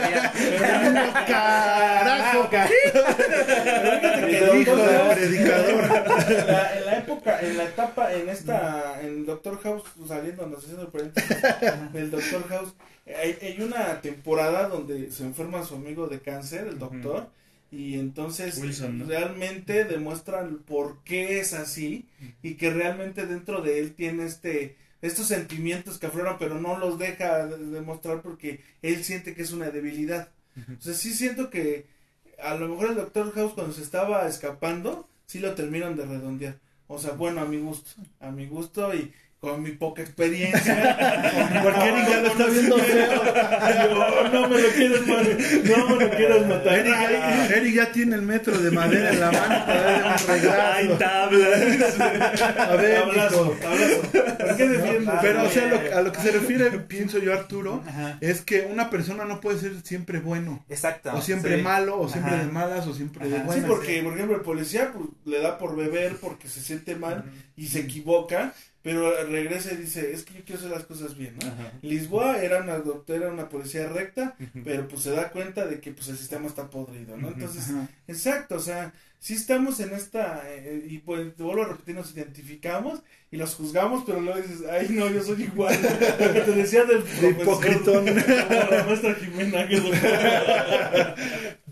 [1.26, 2.48] ¡Carajo!
[2.50, 5.84] Que El House, predicador.
[5.84, 10.60] En la, en la época, en la etapa, en esta, en Doctor House, saliendo, nos
[10.60, 11.36] haciendo el paréntesis
[11.92, 12.74] del Doctor House,
[13.06, 17.28] hay, hay una temporada donde se enferma su amigo de cáncer, el doctor,
[17.72, 19.06] y entonces Wilson, ¿no?
[19.06, 22.08] realmente demuestran por qué es así
[22.42, 26.98] y que realmente dentro de él tiene este estos sentimientos que afloran pero no los
[26.98, 30.28] deja de- demostrar porque él siente que es una debilidad.
[30.78, 31.86] O sea, sí siento que
[32.42, 36.58] a lo mejor el Doctor House cuando se estaba escapando, sí lo terminan de redondear.
[36.88, 41.60] O sea, bueno, a mi gusto, a mi gusto y, con mi poca experiencia.
[41.62, 43.22] Porque Eric ya lo está viendo feo.
[43.24, 45.38] Yo, no me lo quieres matar.
[45.64, 46.74] No me lo quieres matar.
[46.78, 50.12] Eric, ya- Eric ya tiene el metro de madera en la mano para darle un
[50.28, 50.98] Ay, regalo.
[50.98, 52.00] tablas.
[52.58, 53.66] A ver, Abrazo, mijo.
[53.66, 54.02] abrazo.
[54.38, 55.14] ¿Por qué defiendes?
[55.22, 58.18] Pero, o sea, lo- a lo que se refiere, pienso yo, Arturo, Ajá.
[58.20, 60.62] es que una persona no puede ser siempre bueno.
[60.68, 61.12] Exacto.
[61.14, 61.62] O siempre sí.
[61.62, 62.44] malo, o siempre Ajá.
[62.44, 63.44] de malas, o siempre de Ajá.
[63.44, 63.66] Sí, buenas.
[63.70, 67.24] porque, por ejemplo, el policía pues, le da por beber porque se siente mal
[67.56, 71.36] y se equivoca, pero regresa y dice, es que yo quiero hacer las cosas bien,
[71.42, 71.48] ¿no?
[71.48, 71.72] Ajá.
[71.82, 76.08] Lisboa era una doctora, una policía recta, pero pues se da cuenta de que pues
[76.08, 77.28] el sistema está podrido, ¿no?
[77.28, 77.64] Entonces,
[78.08, 82.14] exacto, o sea, si estamos en esta, eh, y pues te vuelvo a repetir, nos
[82.14, 83.00] identificamos
[83.30, 85.78] y los juzgamos, pero luego dices, ay no, yo soy igual,
[86.18, 88.06] lo que te decía del De hipocritón.
[88.06, 89.76] la maestra Jimena, que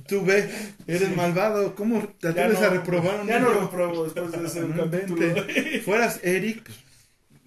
[0.07, 0.49] Tú ve,
[0.87, 1.75] eres malvado.
[1.75, 3.61] ¿Cómo te atreves no, a reprobar un Ya no niño?
[3.63, 5.85] lo pruebo después de No inventes.
[5.85, 6.79] Fueras Eric pues,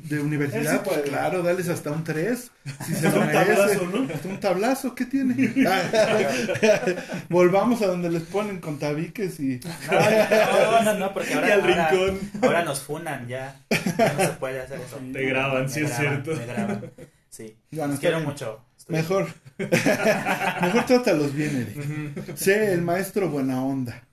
[0.09, 1.09] de universidad, sí pues puede.
[1.09, 2.51] claro, dales hasta un 3.
[2.85, 3.53] Si se Hasta lo un merece.
[3.55, 4.13] tablazo, ¿no?
[4.13, 5.35] Hasta un tablazo, ¿qué tiene?
[7.29, 9.59] Volvamos a donde les ponen con tabiques y.
[9.91, 12.19] No, no, no, porque ahora, Y al ahora, rincón.
[12.41, 13.55] ahora nos funan ya.
[13.97, 14.97] Ya no se puede hacer eso.
[15.11, 16.39] Te graban, Me sí es graban, cierto.
[16.39, 16.91] Me graban.
[17.29, 17.57] Sí.
[17.71, 18.29] Los está quiero bien.
[18.29, 18.65] mucho.
[18.77, 19.27] Estoy- Mejor.
[19.57, 22.35] Mejor trátalos bien, Eric.
[22.35, 24.03] Sé el maestro buena onda.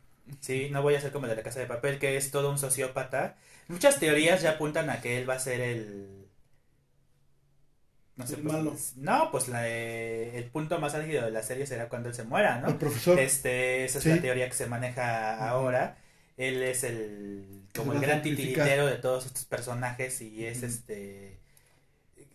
[0.41, 2.51] Sí, no voy a ser como el de la casa de papel, que es todo
[2.51, 3.37] un sociópata.
[3.69, 6.29] Muchas teorías ya apuntan a que él va a ser el.
[8.17, 8.77] No sé, El pues, malo.
[8.97, 12.61] No, pues la, el punto más álgido de la serie será cuando él se muera,
[12.67, 12.79] El ¿no?
[12.79, 13.19] profesor.
[13.19, 14.11] Este, esa es Sí.
[14.11, 15.99] la teoría que se maneja ahora.
[16.37, 21.41] Él es el como el gran titiritero de todos estos personajes y es este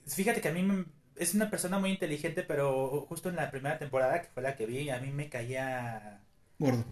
[0.07, 3.77] fíjate que a mí me- es una persona muy inteligente, pero justo en la primera
[3.79, 6.21] temporada que fue la que vi, a mí me caía
[6.59, 6.83] Gordo.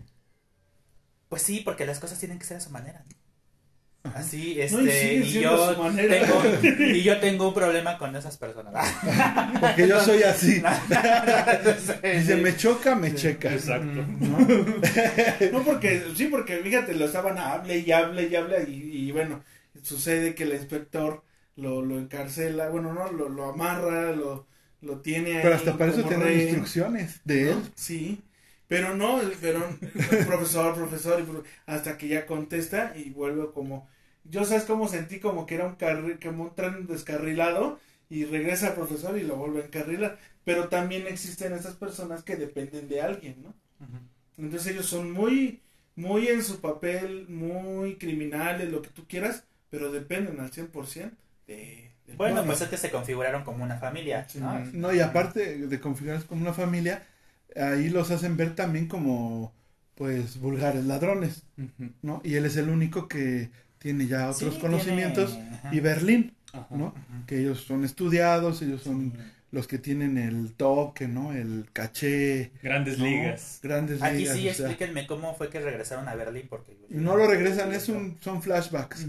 [1.30, 3.04] pues sí, porque las cosas tienen que ser a su manera.
[3.04, 3.21] Ajá.
[4.04, 6.44] Así, No, y este, y, yo tengo,
[6.80, 8.74] y yo tengo un problema con esas personas.
[9.60, 10.62] Porque yo soy así.
[12.02, 12.42] Sí, Dice, sí.
[12.42, 13.54] me choca, me checa.
[13.54, 14.04] Exacto.
[14.20, 14.38] ¿No?
[15.52, 19.44] No, porque, sí, porque fíjate, lo estaban hable y hable y hable y, y bueno,
[19.84, 21.24] sucede que el inspector
[21.56, 24.48] lo, lo encarcela, bueno, no, lo, lo amarra, lo,
[24.82, 25.40] lo tiene ahí.
[25.44, 27.58] Pero hasta para eso rehén, instrucciones de él.
[27.60, 27.72] ¿no?
[27.76, 28.24] Sí,
[28.72, 29.68] pero no, pero
[30.26, 33.90] profesor, profesor, y hasta que ya contesta y vuelve como,
[34.24, 38.68] yo sabes cómo sentí como que era un carril, como un tren descarrilado y regresa
[38.68, 43.02] al profesor y lo vuelve a encarrilar, pero también existen estas personas que dependen de
[43.02, 43.54] alguien, ¿no?
[44.38, 45.60] Entonces ellos son muy,
[45.98, 51.12] muy en su papel, muy criminales, lo que tú quieras, pero dependen al 100%
[51.46, 51.92] de...
[52.16, 54.66] Bueno, pues es que se configuraron como una familia, ¿no?
[54.66, 54.72] Sí.
[54.76, 57.06] No, y aparte de configurarse como una familia,
[57.56, 59.54] ahí los hacen ver también como,
[59.96, 61.44] pues, vulgares ladrones.
[62.02, 62.22] ¿no?
[62.24, 63.50] Y él es el único que
[63.80, 65.34] tiene ya otros Sí, conocimientos.
[65.34, 65.60] tiene-.
[65.72, 66.68] Y Berlín, Ajá.
[66.76, 66.94] ¿no?
[67.28, 69.18] Que ellos son estudiados, ellos son Sí.
[69.52, 71.34] los que tienen el toque, ¿no?
[71.34, 72.52] El caché.
[72.62, 73.06] Grandes ¿no?
[73.06, 73.60] ligas.
[73.62, 74.38] Grandes Aquí ligas.
[74.38, 74.68] sí, o sea.
[74.68, 76.78] explíquenme cómo fue que regresaron a Berlín, porque...
[76.90, 79.06] No lo regresan, es un, son flashbacks.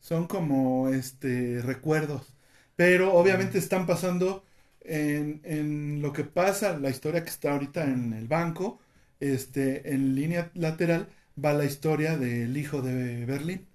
[0.00, 2.32] Son como este recuerdos
[2.76, 4.44] pero obviamente están pasando
[4.88, 8.80] en, en lo que pasa la historia que está ahorita en el banco
[9.20, 11.08] este en línea lateral
[11.42, 13.66] va la historia del hijo de Berlín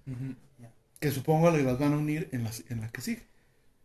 [1.00, 3.32] que supongo que las van a unir en la, en la que sigue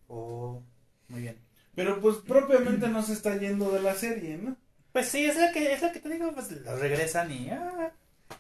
[0.10, 0.62] Oh,
[1.10, 1.36] muy bien.
[1.76, 4.56] Pero pues propiamente no se está yendo de la serie, ¿no?
[4.94, 7.50] Pues sí, es lo que, es lo que te digo, pues los regresan y...
[7.50, 7.92] ah,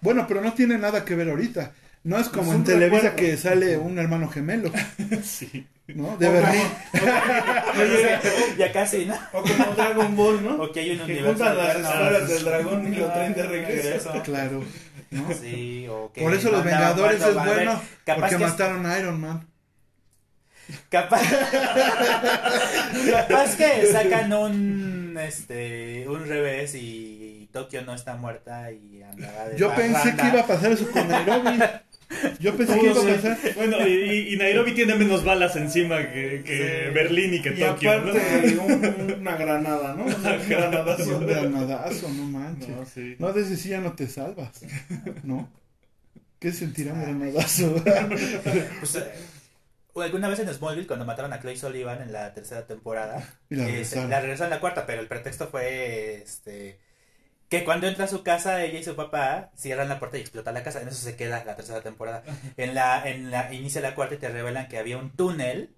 [0.01, 1.73] bueno pero no tiene nada que ver ahorita
[2.08, 3.16] no es como Es en Televisa recuerdo.
[3.18, 4.72] que sale un hermano gemelo
[5.24, 5.68] Sí.
[5.88, 6.64] no de Berlín
[8.58, 9.16] ya casi, ¿no?
[9.34, 10.55] O como Dragon Ball, ¿no?
[10.64, 13.34] O que hay un que universo juntan las esferas del dragón y lo Ah, traen
[13.34, 14.22] de regreso.
[14.24, 14.64] claro
[15.12, 15.34] ¿no?
[15.34, 18.86] Sí, o que por eso los Vengadores cuando- es ver, bueno capaz porque que- mataron
[18.86, 19.47] a Iron Man
[20.89, 21.22] Capaz,
[23.12, 29.58] capaz que sacan un este un revés y Tokio no está muerta y andaba de
[29.58, 31.60] Yo pensé que iba a pasar eso con Nairobi.
[32.39, 33.38] Yo pensé que iba a pasar.
[33.55, 36.93] Bueno, y, y Nairobi tiene menos balas encima que, que Sí.
[36.93, 38.01] Berlín y que Y Tokio.
[38.01, 38.14] ¿no?
[38.64, 40.05] un- una granada, ¿no?
[40.05, 41.18] Un granadazo.
[41.18, 42.70] Un granadazo, no manches.
[42.70, 43.16] No, sí.
[43.20, 44.62] No, de ese sí ya no te salvas.
[45.24, 45.49] ¿No?
[46.39, 47.84] ¿Qué sentirá un granadazo?
[48.80, 49.12] Pues, eh,
[49.95, 53.64] alguna vez en Smallville cuando mataron a Chloe Sullivan en la tercera temporada Y la
[53.64, 54.10] eh, regresaron.
[54.12, 56.78] la regresaron en la cuarta pero el pretexto fue este
[57.49, 60.51] que cuando entra a su casa ella y su papá cierran la puerta y explota
[60.51, 60.81] la casa.
[60.81, 62.23] En eso se queda la tercera temporada.
[62.57, 65.76] En la en la inicia la cuarta y te revelan que había un túnel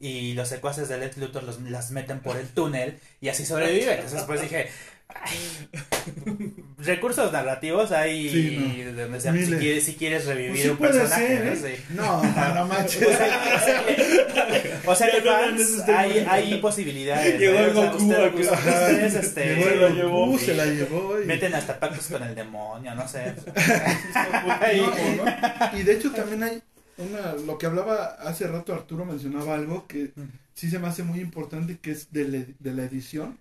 [0.00, 3.94] y los secuaces de Lex Luthor los, las meten por el túnel y así sobrevive
[3.94, 4.68] entonces pues dije
[6.78, 8.92] recursos narrativos hay Sí, no.
[9.02, 11.34] donde sea, si, quieres, si quieres revivir Pues sí un puede personaje.
[11.52, 11.56] ¿eh?
[11.78, 11.84] Sí.
[11.94, 12.22] No,
[12.54, 13.02] no manches.
[14.86, 17.38] O sea fans, hay, hay posibilidades.
[17.38, 17.64] Llegó ¿eh?
[17.64, 18.90] el Goku ustedes, Ajá.
[19.20, 20.26] este, Llegó el la llevó.
[20.26, 21.20] Goku, se la llevó.
[21.20, 23.34] y- meten hasta pactos con el demonio, no sé.
[25.74, 26.62] Y de hecho también hay
[26.98, 30.12] una, lo que hablaba hace rato Arturo mencionaba algo que
[30.54, 33.38] sí se me hace muy importante que es de, la- de la edición,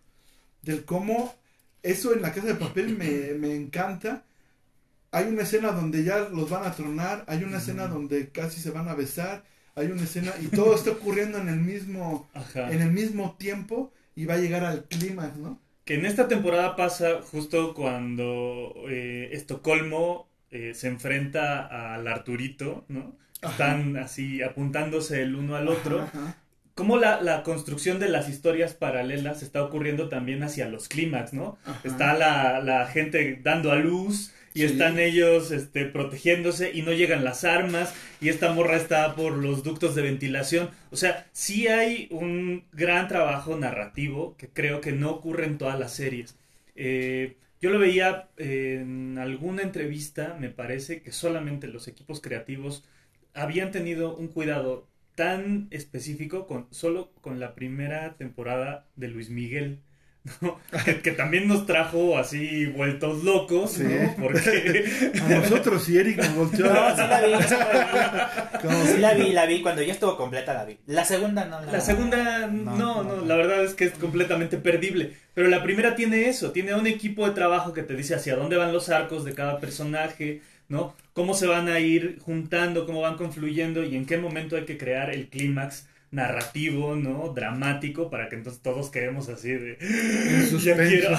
[0.62, 1.36] del cómo
[1.84, 4.24] eso en la casa de papel me, me encanta.
[5.12, 8.72] Hay una escena donde ya los van a tronar, hay una escena donde casi se
[8.72, 9.44] van a besar,
[9.76, 12.72] hay una escena y todo está ocurriendo en el mismo, Ajá.
[12.72, 15.60] en el mismo tiempo y va a llegar al clímax, ¿no?
[15.86, 23.16] Que en esta temporada pasa justo cuando eh, Estocolmo eh, se enfrenta al Arturito, ¿no?
[23.42, 26.02] Están así apuntándose el uno al otro.
[26.02, 26.38] Ajá, ajá.
[26.76, 31.58] Cómo la, la construcción de las historias paralelas está ocurriendo también hacia los clímax, ¿no?
[31.66, 31.80] Ajá.
[31.84, 34.66] Está la, la gente dando a luz y Sí.
[34.66, 39.64] están ellos este, protegiéndose y no llegan las armas y esta morra está por los
[39.64, 40.70] ductos de ventilación.
[40.92, 45.80] O sea, sí hay un gran trabajo narrativo que creo que no ocurre en todas
[45.80, 46.36] las series.
[46.76, 52.84] Eh, yo lo veía en alguna entrevista, me parece que solamente los equipos creativos
[53.38, 59.80] habían tenido un cuidado tan específico con solo con la primera temporada de Luis Miguel.
[60.42, 60.60] ¿no?
[60.84, 63.84] Que, que también nos trajo así vueltos locos, Sí.
[63.84, 64.14] ¿no?
[64.22, 64.84] Porque
[65.24, 66.66] A nosotros y Eric nos volteó.
[66.66, 68.60] No, sí la vi, sí la vi.
[68.62, 69.62] como- Sí la vi, la vi.
[69.62, 70.78] Cuando ya estuvo completa la vi.
[70.86, 75.14] La segunda no la La segunda, no, no, la verdad es que es completamente perdible.
[75.34, 78.58] Pero la primera tiene eso, tiene un equipo de trabajo que te dice hacia dónde
[78.58, 80.94] van los arcos de cada personaje, ¿no?
[81.18, 84.78] Cómo se van a ir juntando, cómo van confluyendo y en qué momento hay que
[84.78, 87.34] crear el clímax narrativo, ¿no?
[87.34, 89.80] Dramático para que entonces todos quedemos así de...
[90.64, 91.18] Ya quiero,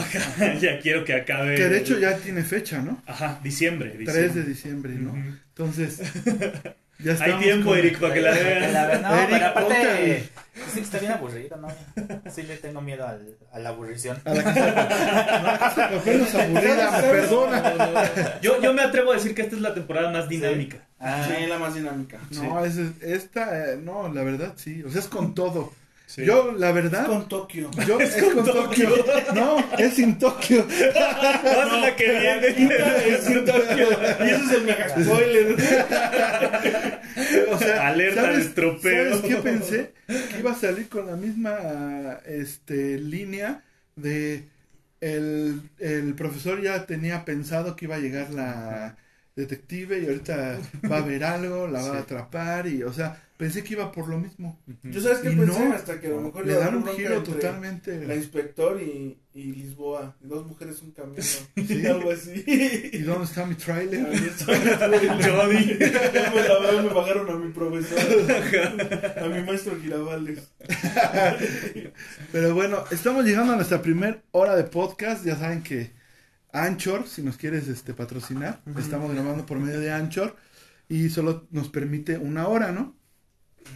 [0.61, 1.57] ya quiero que acabe.
[1.57, 3.03] Que de hecho ya tiene fecha, ¿no?
[3.07, 3.91] Ajá, diciembre.
[3.91, 4.41] 3 diciembre.
[4.41, 5.17] de diciembre, ¿no?
[5.49, 6.01] Entonces,
[6.99, 8.73] ya Hay tiempo, con- Eric, para que la veas.
[8.73, 10.29] La verdad, no, Eric, pero aparte,
[10.75, 11.69] sí está bien aburrido, ¿no?
[12.31, 14.21] Sí le tengo miedo al, a la aburrición.
[14.25, 15.91] A la casa.
[15.91, 18.41] No, es aburrida, me perdona.
[18.43, 20.79] Yo, yo me atrevo a decir que esta es la temporada más dinámica.
[21.01, 22.19] Ah, Sí, la más dinámica.
[22.31, 24.83] No, es, esta, eh, no, la verdad sí.
[24.83, 25.73] O sea, es con todo.
[26.09, 26.25] Sí.
[26.25, 27.71] Yo, la verdad, Con Tokio.
[27.87, 28.89] yo, es con Tokio.
[29.35, 30.67] No, es sin Tokio.
[30.67, 32.47] No, es la que viene.
[33.15, 33.89] Es sin Tokio.
[34.25, 35.57] Y eso es el mega spoiler.
[37.53, 39.17] O sea, Alerta de estropeo.
[39.17, 39.93] ¿Sabes qué pensé?
[40.07, 43.63] Que iba a salir con la misma este, línea
[43.95, 44.45] de
[45.03, 48.97] el, el profesor ya tenía pensado que iba a llegar la
[49.37, 50.59] detective y ahorita
[50.91, 54.09] va a ver algo, la va a atrapar y, o sea, pensé que iba por
[54.09, 54.61] lo mismo.
[54.83, 57.23] Yo sabes qué Y pensé no, hasta que a lo mejor Le dan un giro
[57.23, 58.05] totalmente.
[58.05, 60.17] La inspector y, y Lisboa.
[60.21, 61.23] Dos mujeres, un camino.
[61.69, 61.87] Sí.
[61.87, 62.45] Algo así.
[62.93, 64.07] ¿Y dónde está mi trailer?
[64.07, 64.47] Ahí está.
[64.57, 65.79] Johnny.
[65.79, 67.99] Ya me, me pagaron a mi profesor.
[69.23, 70.53] A mi maestro Girabales.
[72.33, 75.25] Pero bueno, estamos llegando a nuestra primer hora de podcast.
[75.25, 75.93] Ya saben que
[76.53, 80.35] Anchor, si nos quieres este, patrocinar, estamos grabando por medio de Anchor
[80.89, 82.98] y solo nos permite una hora, ¿no?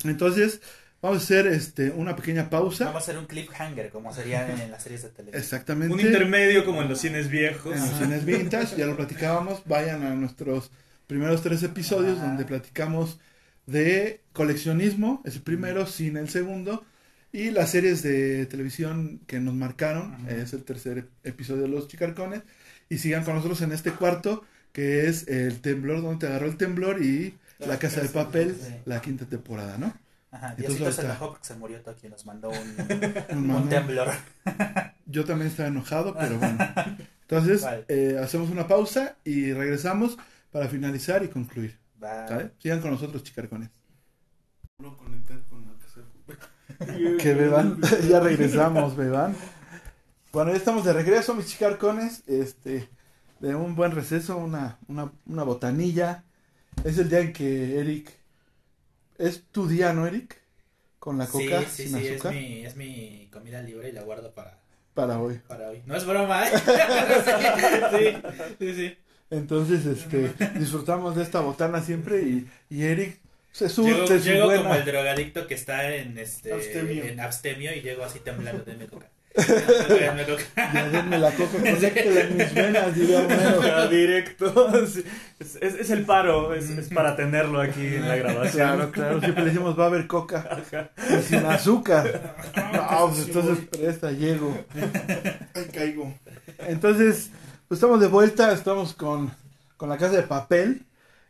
[0.05, 0.61] Entonces,
[1.01, 2.87] vamos a hacer este, una pequeña pausa.
[2.87, 5.43] Vamos a hacer un cliffhanger, como sería en las series de televisión.
[5.43, 5.95] Exactamente.
[5.95, 7.75] Un intermedio como en los cines viejos.
[7.75, 9.63] En los cines vintage, ya lo platicábamos.
[9.67, 10.71] Vayan a nuestros
[11.07, 12.29] primeros tres episodios Ajá.
[12.29, 13.19] donde platicamos
[13.67, 16.85] de coleccionismo, es el primero, sin el segundo.
[17.33, 20.31] Y las series de televisión que nos marcaron, Ajá.
[20.31, 22.43] es el tercer episodio de Los Chicarcones.
[22.89, 26.57] Y sigan con nosotros en este cuarto, que es el temblor, donde te agarró el
[26.57, 27.35] temblor, y
[27.67, 28.75] La Casa de Papel, sí.
[28.85, 29.93] la quinta temporada, ¿no?
[30.31, 32.57] Ajá, Entonces, Diosito se enojó porque se murió Tokio y nos mandó un,
[33.39, 34.09] un mandó- temblor.
[35.07, 36.59] Yo también estaba enojado, pero bueno.
[37.23, 37.85] Entonces, Vale.
[37.89, 40.17] eh, hacemos una pausa y regresamos
[40.51, 41.79] para finalizar y concluir.
[42.03, 42.27] Va.
[42.29, 42.53] ¿Sale?
[42.59, 43.71] Sigan con nosotros, chicarcones.
[47.19, 47.81] Que beban.
[48.09, 49.37] ya regresamos, beban.
[50.33, 52.23] Bueno, ya estamos de regreso, mis chicarcones.
[52.27, 52.89] Este,
[53.41, 56.25] de un buen receso, una, una, una botanilla.
[56.85, 58.11] Es el día en que Eric.
[59.19, 60.41] Es tu día, ¿no, Eric?
[60.99, 64.03] Con la coca sí, sí, sin sí, es mi, es mi comida libre y la
[64.03, 64.59] guardo para,
[64.95, 65.41] Para hoy.
[65.49, 65.83] para hoy.
[65.87, 66.53] No es broma, ¿eh?
[67.93, 68.17] sí,
[68.59, 68.99] sí, sí.
[69.31, 72.23] Entonces, este, disfrutamos de esta botana siempre.
[72.23, 73.19] Y, y Eric
[73.51, 74.63] se Llego, surte su llego buena.
[74.63, 77.05] como el drogadicto que está en este Abstemio.
[77.05, 79.09] en abstemio y llego así temblando de coca.
[79.35, 82.95] Ya denme la conéctela en mis venas,
[83.91, 84.69] directo.
[84.79, 84.97] Es,
[85.61, 88.53] es- es el paro, es, es para tenerlo aquí en la grabación.
[88.77, 90.63] Claro, claro, siempre le decimos va a haber coca
[91.19, 92.35] y sin azúcar.
[92.73, 94.57] No, pues entonces presta, llego.
[95.55, 96.15] Ay, caigo.
[96.59, 97.31] Entonces,
[97.69, 99.33] pues estamos de vuelta, estamos con,
[99.77, 100.85] con la casa de papel.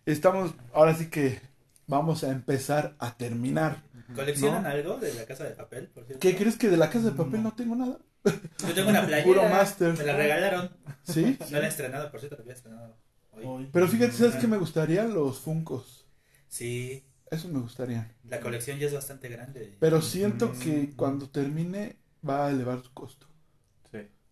[0.05, 1.41] Estamos, ahora sí que
[1.87, 3.77] vamos a empezar a terminar.
[4.15, 4.69] ¿Coleccionan ¿No?
[4.69, 5.89] algo de la casa de papel?
[5.89, 6.21] Por cierto?
[6.21, 7.99] ¿Qué crees que de la casa de papel no tengo nada?
[8.25, 9.25] Yo tengo una playera.
[9.27, 9.97] Puro máster.
[9.99, 10.71] Me la regalaron.
[11.03, 11.37] ¿Sí?
[11.51, 12.97] No la he estrenado, por cierto, la había estrenado
[13.33, 13.45] hoy.
[13.45, 13.69] Hoy.
[13.73, 15.13] Pero fíjate, ¿sabes qué me gustarían?
[15.15, 16.07] Los Funcos.
[16.49, 18.15] Sí, Eso me gustaría.
[18.29, 19.77] la colección ya es bastante grande.
[19.81, 20.59] Pero siento Mm.
[20.59, 21.97] que cuando termine
[22.29, 23.27] va a elevar su costo.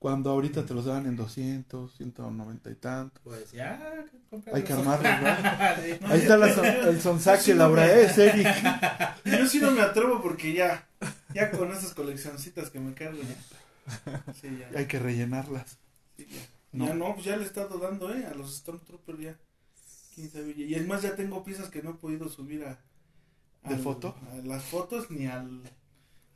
[0.01, 0.07] Sí.
[0.07, 3.21] Cuando ahorita te los daban en 200, 190 y tanto.
[3.23, 4.07] Pues ya.
[4.53, 5.77] Hay que armarlos, ¿verdad?
[5.85, 5.99] Sí.
[6.07, 8.47] Ahí está la son- el sonsaque, Laura, es Eric.
[9.27, 10.89] Yo sí no me atrevo porque ya,
[11.35, 14.25] ya con esas coleccioncitas que me cargo ya.
[14.41, 14.79] Sí, ya.
[14.79, 15.77] Hay que rellenarlas.
[16.17, 16.41] sí, ya.
[16.73, 16.87] No.
[16.87, 19.37] Ya no, pues ya le he estado dando, eh, a los Stormtroopers ya.
[20.15, 22.79] Quién sabe, Y es más, ya tengo piezas que no he podido subir a...
[23.69, 24.17] ¿De al- foto?
[24.33, 25.61] A las fotos ni al,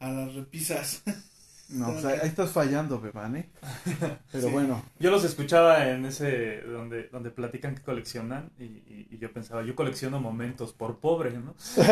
[0.00, 1.02] a las repisas.
[1.70, 3.48] No, pues ahí ahí estás fallando, Beban, ¿eh?
[4.32, 4.52] Pero Sí.
[4.52, 9.32] bueno, Yo los escuchaba en ese donde, donde platican que coleccionan y, y- y yo
[9.32, 11.54] pensaba, yo colecciono momentos por pobre, ¿no?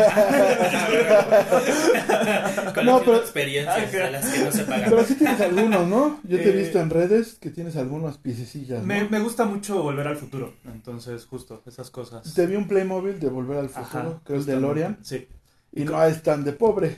[2.73, 4.89] Colecciono No, pero- experiencias de las que no se pagan.
[4.89, 6.19] pero sí tienes algunos, ¿no?
[6.23, 8.85] Yo te he Eh, visto en redes que tienes algunas piececillas, ¿no?
[8.87, 12.33] Me, me gusta mucho volver al futuro, entonces justo esas cosas.
[12.33, 14.59] Te vi un Playmobil de Volver al Futuro, Ajá, que es de.
[14.59, 15.27] Lorian, Sí.
[15.73, 16.97] y no es tan de pobre.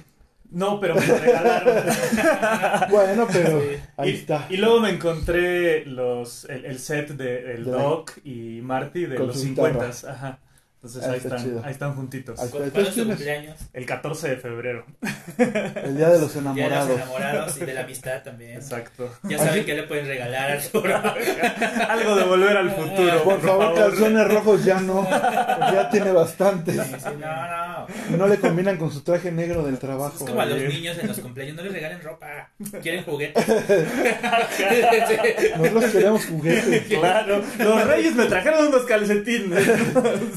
[0.56, 1.76] No, pero me lo regalaron.
[2.90, 3.68] Bueno, pero Sí.
[3.98, 4.46] ahí y, está.
[4.50, 9.20] Y luego me encontré los, el, el set de el De Doc y Marty de
[9.20, 9.86] los su 50.
[9.88, 10.14] guitarra.
[10.14, 10.40] Ajá.
[10.86, 11.62] Entonces Ah, ahí está están, chido.
[11.66, 12.40] ahí están juntitos.
[12.40, 13.60] Ahí ¿Cuándo Entonces es tu cumpleaños?
[13.74, 14.86] El 14 de febrero.
[15.84, 16.90] El Día de los Día de los Enamorados.
[16.92, 18.52] enamorados y de la amistad también.
[18.52, 19.10] Exacto.
[19.24, 20.96] Ya saben que le pueden regalar a Arturo.
[21.90, 23.24] Algo de volver al futuro.
[23.24, 25.10] Por favor, calzones rojos ya no.
[25.10, 26.74] Ya tiene bastante.
[26.74, 27.88] Sí, sí, no, no.
[28.18, 30.18] No le combinan con su traje negro del trabajo.
[30.24, 32.50] Es como a los niños en los cumpleaños, no les regalen ropa.
[32.84, 33.44] Quieren juguetes.
[35.58, 36.84] Nosotros queremos juguetes.
[36.88, 37.42] Claro.
[37.58, 39.66] Los reyes me trajeron unos calcetines.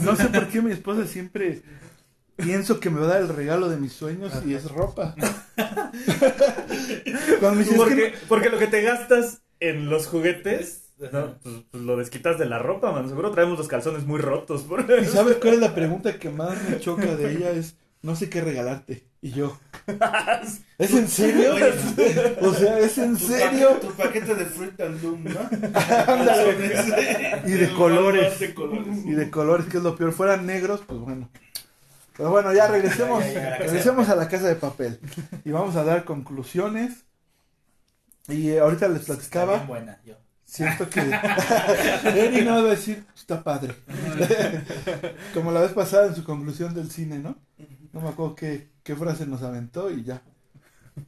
[0.00, 1.62] No sé por qué mi esposa siempre
[2.36, 5.14] pienso que me va a dar el regalo de mis sueños y es ropa.
[7.40, 11.38] Cuando me dice, "Es que Porque, porque lo que te gastas en los juguetes, ¿no?
[11.42, 13.08] pues, pues lo desquitas de la ropa, man.
[13.08, 14.62] Seguro traemos los calzones muy rotos.
[14.62, 17.50] por- ¿Y sabes cuál es la pregunta que más me choca de ella?
[17.50, 19.04] Es, no sé qué regalarte.
[19.20, 19.58] Y yo,
[20.78, 21.54] ¿es en serio?
[22.40, 23.68] O sea, ¿es en Tu pa- serio?
[23.80, 25.40] Tu paquete de Fruit and Loom, ¿no?
[26.06, 27.42] Ándale.
[27.46, 28.38] Y de colores.
[28.38, 28.96] de colores.
[29.04, 30.12] Y de colores, que es lo peor.
[30.12, 31.28] Fueran negros, pues bueno.
[32.16, 35.00] Pero bueno, ya regresemos, Ya, ya, ya, regresemos a la casa de papel.
[35.44, 37.04] Y vamos a dar conclusiones.
[38.28, 39.54] Y eh, ahorita les Está platicaba.
[39.54, 40.14] bien buena, yo.
[40.44, 43.74] Siento que Eri no va a decir, está padre.
[45.34, 47.36] Como la vez pasada en su conclusión del cine, ¿no?
[47.92, 50.22] No me acuerdo qué, qué frase nos aventó y ya.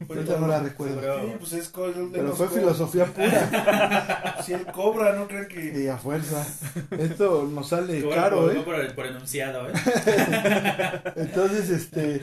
[0.08, 1.00] Ahorita no la recuerdo.
[1.00, 1.72] Sí, pues es
[2.12, 5.84] Pero fue filosofía pura Si él cobra, no creen que.
[5.84, 6.46] y a fuerza.
[6.90, 8.64] Esto nos sale caro, bueno, ¿eh?
[8.64, 9.72] por, por enunciado, ¿eh?
[11.16, 12.22] Entonces, este,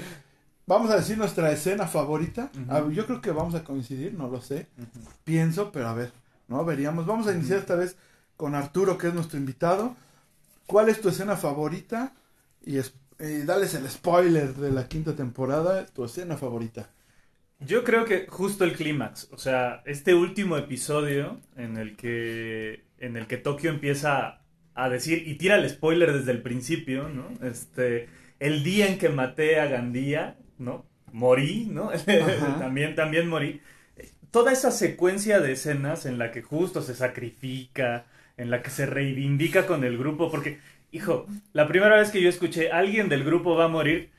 [0.65, 2.49] vamos a decir nuestra escena favorita.
[2.53, 2.71] Ujú.
[2.71, 4.67] A ver, yo creo que vamos a coincidir, no lo sé.
[5.23, 6.11] Pienso, pero a ver,
[6.47, 6.63] ¿no?
[6.65, 7.05] Veríamos.
[7.05, 7.95] Vamos a iniciar esta vez
[8.35, 9.95] con Arturo, que es nuestro invitado.
[10.65, 12.13] ¿Cuál es tu escena favorita?
[12.65, 16.89] Y, es, y dales el spoiler de la quinta temporada, tu escena favorita.
[17.59, 23.17] Yo creo que justo el clímax, o sea, este último episodio en el que en
[23.17, 24.41] el que Tokio empieza
[24.75, 27.29] a decir y tira el spoiler desde el principio, ¿no?
[27.45, 28.09] Este,
[28.39, 30.85] el día en que maté a Gandía, ¿no?
[31.11, 31.89] Morí, ¿no?
[32.59, 33.61] también también morí.
[34.29, 38.05] Toda esa secuencia de escenas en la que justo se sacrifica,
[38.37, 40.59] en la que se reivindica con el grupo, porque
[40.91, 44.11] hijo, la primera vez que yo escuché alguien del grupo va a morir,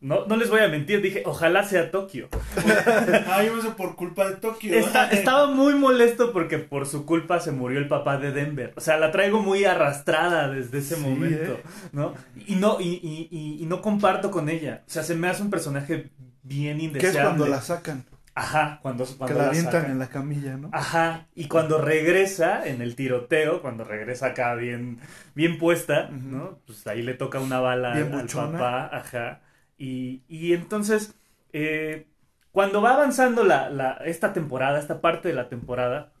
[0.00, 2.28] no, no les voy a mentir, dije, ojalá sea Tokio.
[3.26, 4.74] Ah, yo me sé por culpa de Tokio.
[4.74, 8.72] Está- estaba muy molesto porque por su culpa se murió el papá de Denver.
[8.76, 11.62] O sea, la traigo muy arrastrada desde ese Sí, momento, ¿eh?
[11.92, 12.14] ¿no?
[12.46, 14.82] Y no, y, y- y- y no comparto con ella.
[14.86, 16.10] O sea, se me hace un personaje
[16.42, 17.22] bien ¿Qué es indeseable.
[17.22, 18.04] cuando la sacan?
[18.40, 19.90] Ajá, cuando, cuando la la avientan sacan.
[19.90, 20.70] en la camilla, ¿no?
[20.72, 24.98] Ajá, y cuando regresa en el tiroteo, cuando regresa acá bien,
[25.34, 26.08] bien puesta.
[26.10, 26.58] ¿no?
[26.66, 28.52] Pues ahí le toca una bala Bien al buchona.
[28.58, 29.40] papá, ajá.
[29.78, 31.14] Y, y entonces,
[31.52, 32.06] eh,
[32.52, 36.12] cuando va avanzando la, la- esta temporada, esta parte de la temporada,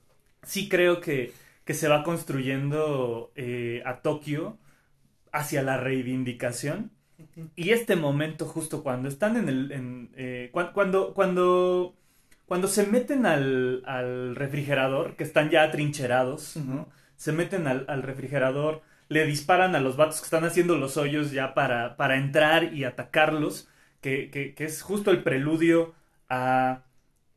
[0.42, 1.32] sí creo que,
[1.64, 4.58] que se va construyendo eh, a Tokio
[5.32, 6.92] hacia la reivindicación.
[7.54, 9.72] Y este momento, justo cuando están en el.
[9.72, 11.94] en, eh, cuan- cuando, cuando,
[12.50, 16.88] cuando se meten al, al refrigerador, que están ya atrincherados, ¿no?
[17.16, 21.30] Se meten al, al refrigerador, le disparan a los vatos que están haciendo los hoyos
[21.32, 23.68] ya para, para entrar y atacarlos,
[24.00, 25.94] que, que, que es justo el preludio
[26.28, 26.82] a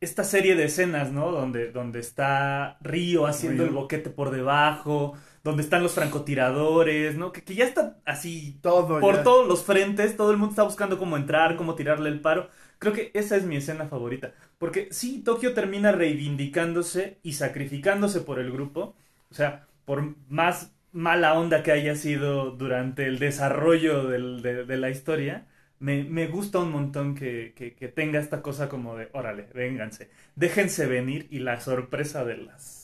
[0.00, 1.30] esta serie de escenas, ¿no?
[1.30, 3.64] Donde, donde está Río haciendo Río.
[3.64, 7.32] el boquete por debajo, donde están los francotiradores, ¿no?
[7.32, 9.22] Que, que ya está así Todo por ya.
[9.22, 12.48] todos los frentes, todo el mundo está buscando cómo entrar, cómo tirarle el paro.
[12.78, 14.32] Creo que esa es mi escena favorita.
[14.58, 18.94] Porque sí, Tokio termina reivindicándose y sacrificándose por el grupo.
[19.30, 24.90] O sea, por más mala onda que haya sido durante el desarrollo del- de, la
[24.90, 25.46] historia,
[25.78, 30.10] me, me gusta un montón que, que- que tenga esta cosa como de, órale, vénganse,
[30.36, 32.83] déjense venir y la sorpresa de las,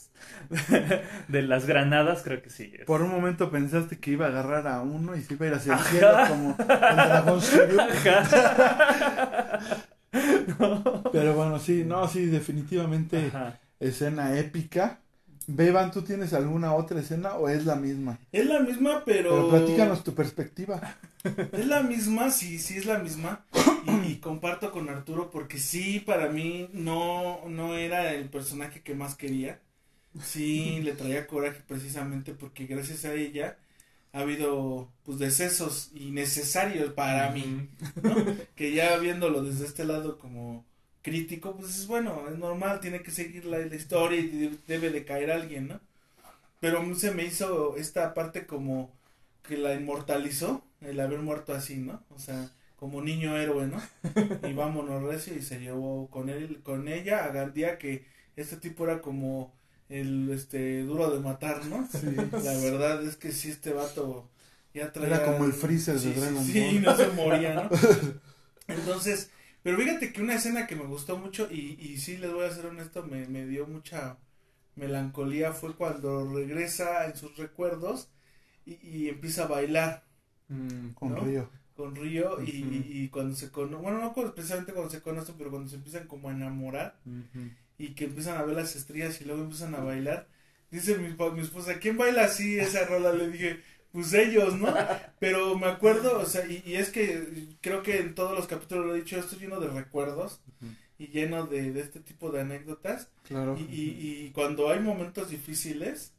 [1.28, 2.72] de las granadas creo que sí.
[2.78, 5.48] es- Por un momento pensaste que iba a agarrar a uno y se iba a
[5.50, 6.66] ir hacia el cielo como el
[6.96, 7.40] dragón.
[8.02, 9.58] Ajá.
[11.12, 13.58] Pero bueno, sí, no, sí, definitivamente Ajá.
[13.78, 15.00] escena épica.
[15.46, 18.18] Beban, ¿tú tienes alguna otra escena o es la misma?
[18.30, 19.30] Es la misma, pero...
[19.30, 20.80] Pero platícanos tu perspectiva.
[21.52, 23.44] Es la misma, sí, sí es la misma.
[23.86, 28.94] Y, y comparto con Arturo porque sí, para mí no, no era el personaje que
[28.94, 29.60] más quería.
[30.22, 33.58] Sí, le traía coraje precisamente porque gracias a ella
[34.12, 37.68] ha habido pues decesos innecesarios para mí.
[38.02, 38.16] ¿no?
[38.56, 40.64] Que ya viéndolo desde este lado como
[41.02, 44.90] crítico, pues es bueno, es normal, tiene que seguir la, la historia y de- debe
[44.90, 45.80] de caer alguien, ¿no?
[46.60, 48.92] Pero se me hizo esta parte como
[49.42, 52.02] que la inmortalizó, el haber muerto así, ¿no?
[52.10, 53.80] O sea, como niño héroe, ¿no?
[54.48, 58.04] Y vámonos recio y se llevó con él, con ella a Gandía que
[58.36, 59.52] este tipo era como
[59.90, 61.86] el este duro de matar, ¿no?
[62.42, 64.30] La verdad es que sí este vato
[64.74, 66.82] ya traía Era como el Freezer de sí, sí, Dragon sí, Ball.
[66.82, 67.70] no se moría, ¿no?
[68.68, 69.30] Entonces,
[69.62, 72.50] pero fíjate que una escena que me gustó mucho y, y sí les voy a
[72.52, 74.18] ser honesto, me, me dio mucha
[74.76, 78.10] melancolía fue cuando regresa en sus recuerdos
[78.66, 80.04] y, y empieza a bailar
[80.48, 80.90] Mm.
[80.94, 81.20] Con ¿no?
[81.20, 81.48] Río.
[81.76, 85.50] con Río y, y- y cuando se conocen, bueno, no precisamente cuando se conocen, pero
[85.50, 87.50] cuando se empiezan como a enamorar Ujú.
[87.80, 90.28] Y que empiezan a ver las estrellas y luego empiezan a bailar.
[90.70, 93.12] Dice mi, mi esposa, ¿quién baila así esa rola?
[93.12, 93.60] Le dije,
[93.92, 94.72] pues ellos, ¿no?
[95.18, 98.86] Pero me acuerdo, o sea, y, y es que creo que en todos los capítulos
[98.86, 100.40] lo he dicho, esto es lleno de recuerdos
[100.98, 103.08] y lleno de, de este tipo de anécdotas.
[103.24, 103.56] Claro.
[103.58, 106.12] Y, y, y cuando hay momentos difíciles,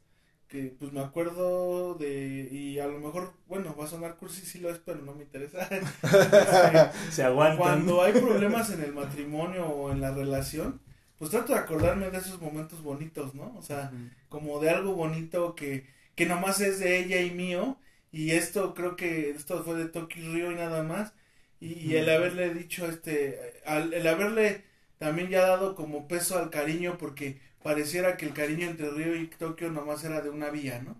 [0.48, 4.58] que pues me acuerdo de, y a lo mejor, bueno, va a sonar cursi, sí
[4.58, 5.66] lo es, pero no me interesa.
[6.02, 7.56] Este, Se aguantan.
[7.56, 10.80] cuando hay problemas en el matrimonio o en la relación,
[11.22, 13.54] pues trato de acordarme de esos momentos bonitos, ¿no?
[13.56, 13.92] O sea,
[14.28, 17.76] como de algo bonito que, que nomás es de ella y mío,
[18.10, 21.12] y esto creo que esto fue de Toki Río y nada más,
[21.60, 24.64] y, y el haberle dicho, este, al- el haberle
[24.98, 29.28] también ya dado como peso al cariño, porque pareciera que el cariño entre Río y
[29.28, 30.96] Tokio nomás era de una vía, ¿no?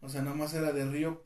[0.00, 1.22] O sea, nomás era de Río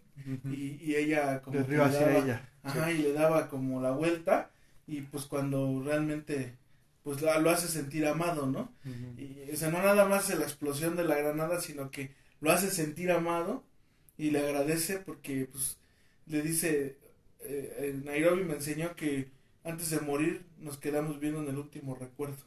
[0.50, 2.48] y, y ella como De Río hacia daba- ella.
[2.64, 4.50] Ajá, y le daba como la vuelta
[4.88, 6.56] y pues cuando realmente
[7.04, 8.72] pues lo hace sentir amado, ¿no?
[9.18, 12.50] Y, o sea, no nada más es la explosión de la granada, sino que lo
[12.50, 13.62] hace sentir amado
[14.18, 15.78] y le agradece porque pues
[16.26, 16.96] le dice,
[17.40, 19.30] eh, en Nairobi me enseñó que
[19.64, 22.42] antes de morir nos quedamos viendo en el último recuerdo.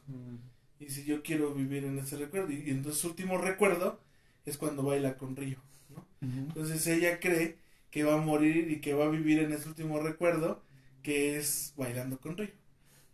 [0.80, 4.00] Y si yo quiero vivir en ese recuerdo, y, y entonces su último recuerdo
[4.44, 5.58] es cuando baila con Río,
[5.90, 6.04] ¿no?
[6.20, 7.58] Entonces ella cree
[7.90, 10.62] que va a morir y que va a vivir en ese último recuerdo,
[11.02, 12.50] que es bailando con Río.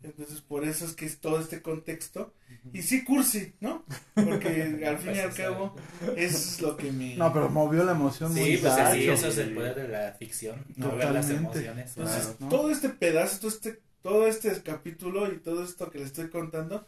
[0.05, 2.33] Entonces por eso es que es todo este contexto.
[2.73, 3.85] Y sí cursi, ¿no?
[4.15, 5.75] Porque al fin y al cabo
[6.17, 7.17] es lo que me...
[7.17, 8.89] No, pero movió la emoción muy Sí, pues gacho.
[8.91, 11.91] así, eso es el poder de la ficción, no ver las emociones.
[11.97, 12.49] Entonces Claro, ¿no?
[12.49, 16.87] todo este pedazo, todo este, todo este capítulo y todo esto que le estoy contando,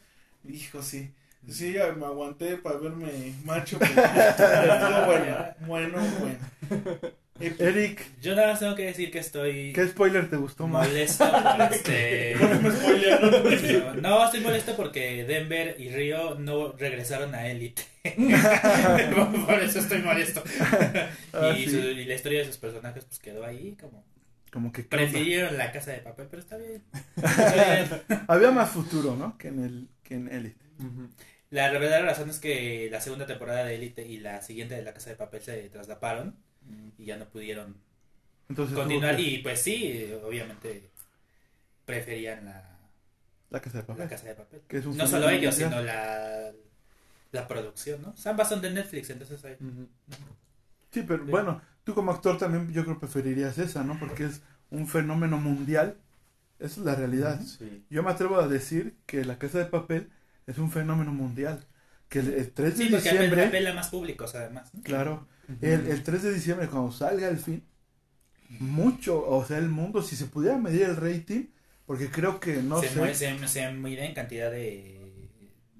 [0.48, 1.12] hijo, sí.
[1.48, 3.78] Sí, ya me aguanté para verme macho.
[3.78, 3.94] Pero
[5.06, 7.16] bueno, bueno, bueno.
[7.41, 7.64] Épico.
[7.64, 10.89] Eric, Yo nada más tengo que decir que estoy ¿qué spoiler te gustó más?
[10.89, 12.34] molesto por este...
[14.01, 17.82] No, estoy molesto porque Denver y Río no regresaron a Elite.
[19.47, 20.43] Por eso estoy molesto.
[21.32, 21.70] Ah, y, sí.
[21.70, 24.05] su- y la historia de sus personajes pues quedó ahí como...
[24.53, 26.82] Como que Prefirieron la casa de papel, pero está bien.
[27.16, 27.74] Está
[28.09, 28.24] bien.
[28.28, 29.37] había más futuro, ¿no?
[29.37, 30.64] Que en el que en Elite.
[30.78, 31.09] Ujú.
[31.51, 34.95] La verdadera razón es que la segunda temporada de Elite y la siguiente de la
[34.95, 36.37] casa de papel se traslaparon
[36.98, 37.76] y ya no pudieron
[38.48, 39.18] Entonces continuar.
[39.20, 40.90] Y pues sí, obviamente
[41.84, 42.78] preferían la,
[43.50, 44.08] la casa de la papel.
[44.08, 44.60] casa de papel.
[44.68, 46.52] Que es un No solo ellos, sino la,
[47.32, 48.14] la producción, ¿no?
[48.24, 49.56] Ambas son de Netflix, entonces hay...
[50.92, 51.30] Sí, pero Sí.
[51.30, 53.98] bueno, tú como actor también yo creo preferirías esa, ¿no?
[53.98, 55.96] Porque es un fenómeno mundial.
[56.58, 57.40] Esa es la realidad.
[57.42, 57.84] Sí.
[57.90, 60.10] Yo me atrevo a decir que la casa de papel
[60.46, 61.64] es un fenómeno mundial.
[62.09, 64.72] Que el, el 3 de Sí, porque apela, diciembre, apela más públicos además.
[64.74, 64.82] ¿no?
[64.82, 65.26] claro,
[65.61, 67.64] el, el 3 de diciembre cuando salga el fin,
[68.61, 71.46] mucho, o sea, el mundo, si se pudiera medir el rating,
[71.84, 75.02] porque creo que no se, sé, mueve- se, se mide en cantidad de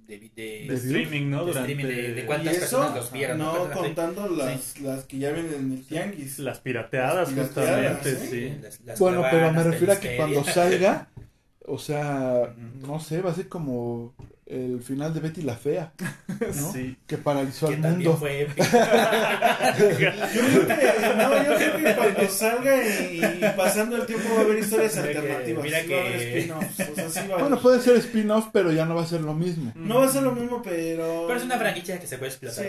[0.07, 1.45] de, de, De ¿De streaming, ¿no?
[1.45, 3.39] de Durante streaming, de, de Y cuántas eso, personas los vieron.
[3.39, 6.39] no ¿Cuántas- contando las, las que ya vienen en el tianguis.
[6.39, 8.31] las pirateadas, Las pirateadas, justamente, ¿sí?
[8.53, 8.59] sí.
[8.63, 11.09] Las- las Bueno, pero me refiero a que cuando salga,
[11.67, 12.55] o sea,
[12.87, 14.15] no sé, va a ser como
[14.47, 15.93] el final de Betty la Fea,
[16.29, 16.73] ¿no?
[16.73, 16.97] Sí.
[17.07, 18.17] Que paralizó que al mundo.
[18.17, 18.63] fue épico.
[19.79, 24.41] Yo creo que, no, yo creo que cuando salga y, y pasando el tiempo va
[24.41, 25.65] a haber historias Mira que- alternativas.
[25.65, 28.47] mira sí va a haber que- o sea, sí va a Bueno, puede ser spin-off,
[28.53, 29.73] pero ya no va a ser lo mismo.
[29.75, 31.25] No va a ser lo mismo, pero...
[31.27, 32.67] Pero es una franquicia que se puede explotar.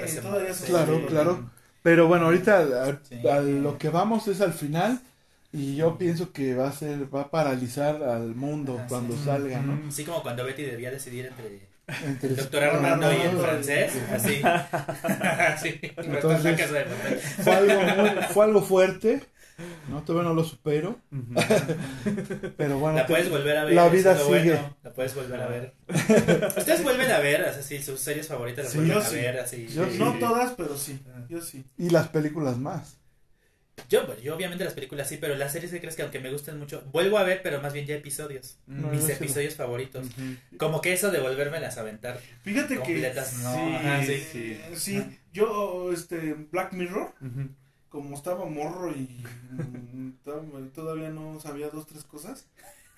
[0.66, 1.06] Claro, Sí.
[1.08, 1.50] claro.
[1.84, 3.28] Pero bueno, ahorita a, Sí.
[3.28, 5.00] a lo que vamos es al final
[5.54, 9.22] y yo pienso que va a ser, va a paralizar al mundo Ajá, cuando sí.
[9.26, 9.88] salga, ¿no?
[9.88, 11.68] Así como cuando Betty debía decidir entre
[12.06, 13.91] Entre el doctor Armando y el francés.
[13.93, 14.41] sí.
[14.41, 14.41] Así.
[15.64, 15.80] sí.
[15.95, 17.22] Entonces-.
[17.43, 19.24] Fue algo, muy- fue algo fuerte,
[19.89, 20.02] ¿no?
[20.04, 21.00] Todavía no lo supero,
[22.58, 22.98] pero bueno.
[22.98, 23.74] La te- puedes volver a ver.
[23.74, 24.28] la vida sigue.
[24.56, 25.74] bueno, La puedes volver a ver.
[26.58, 28.80] Ustedes vuelven a ver, así, sus series favoritas las Sí.
[28.80, 29.16] vuelven Yo a sí.
[29.16, 29.68] ver, así.
[29.68, 30.20] Yo No sí.
[30.20, 31.00] todas, pero sí.
[31.30, 31.64] Yo sí.
[31.78, 32.98] Y las películas más.
[33.90, 36.32] Yo, pues, yo obviamente las películas sí, pero las series que crees que aunque me
[36.32, 38.58] gusten mucho, vuelvo a ver, pero más bien ya episodios.
[38.68, 40.08] No, mis episodios favoritos.
[40.58, 43.12] Como que eso de volvérmelas a aventar Fíjate que...
[43.44, 43.54] no.
[43.54, 44.60] Sí, Ajá, sí.
[44.76, 47.14] sí, yo, este, Black Mirror,
[47.90, 52.46] como estaba morro y mm, to- todavía no sabía dos, tres cosas.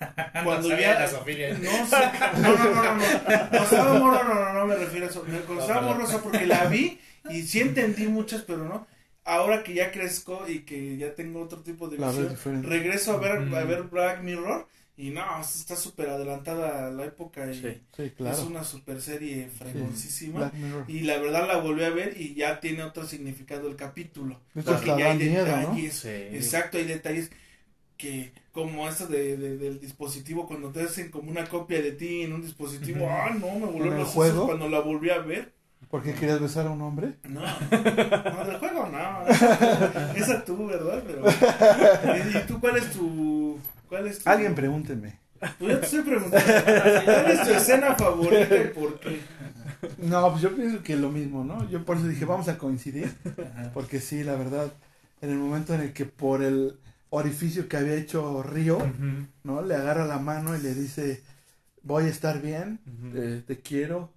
[0.44, 1.00] Cuando No sabía ya...
[1.00, 1.52] la Sofía.
[1.58, 1.96] No, sé,
[2.40, 3.02] no, no, no, no.
[3.26, 5.24] Cuando estaba morro, no, no, no me refiero a eso.
[5.46, 8.86] Cuando estaba morro, porque la vi y sí entendí muchas, pero no.
[9.24, 13.32] Ahora que ya crezco y que ya tengo otro tipo de visión, regreso a ver,
[13.54, 14.66] a ver Black Mirror
[14.96, 17.80] y no, está súper adelantada a la época y Sí.
[17.96, 20.40] Sí, es una super serie fregoncísima.
[20.88, 24.40] Y la verdad la volví a ver y ya tiene otro significado el capítulo.
[24.72, 25.18] Porque ya hay
[25.68, 26.08] detalles, Sí.
[26.36, 27.30] exacto, hay detalles
[27.96, 32.22] que como esto de, de- del dispositivo, cuando te hacen como una copia de ti
[32.22, 35.52] en un dispositivo, ah, no, me volvió sesos cuando la volví a ver.
[35.90, 37.16] ¿Por qué querías besar a un hombre?
[37.28, 39.26] No, no, del juego no.
[40.14, 41.02] Esa tú, ¿verdad?
[41.04, 43.58] Pero, ¿y, tú cuál es tu...
[43.88, 44.30] Cuál es tu...
[44.30, 45.18] Alguien pregúnteme.
[45.58, 46.46] Pues yo te estoy preguntando,
[47.04, 49.20] ¿cuál es tu escena favorita y por qué?
[49.98, 51.68] No, pues yo pienso que lo mismo, ¿no?
[51.68, 53.12] Yo por eso dije, vamos a coincidir.
[53.74, 54.72] Porque sí, la verdad,
[55.22, 56.78] en el momento en el que por el
[57.08, 58.78] orificio que había hecho Río,
[59.42, 59.62] ¿no?
[59.62, 61.22] Le agarra la mano y le dice,
[61.82, 62.80] voy a estar bien,
[63.14, 64.12] eh, te quiero,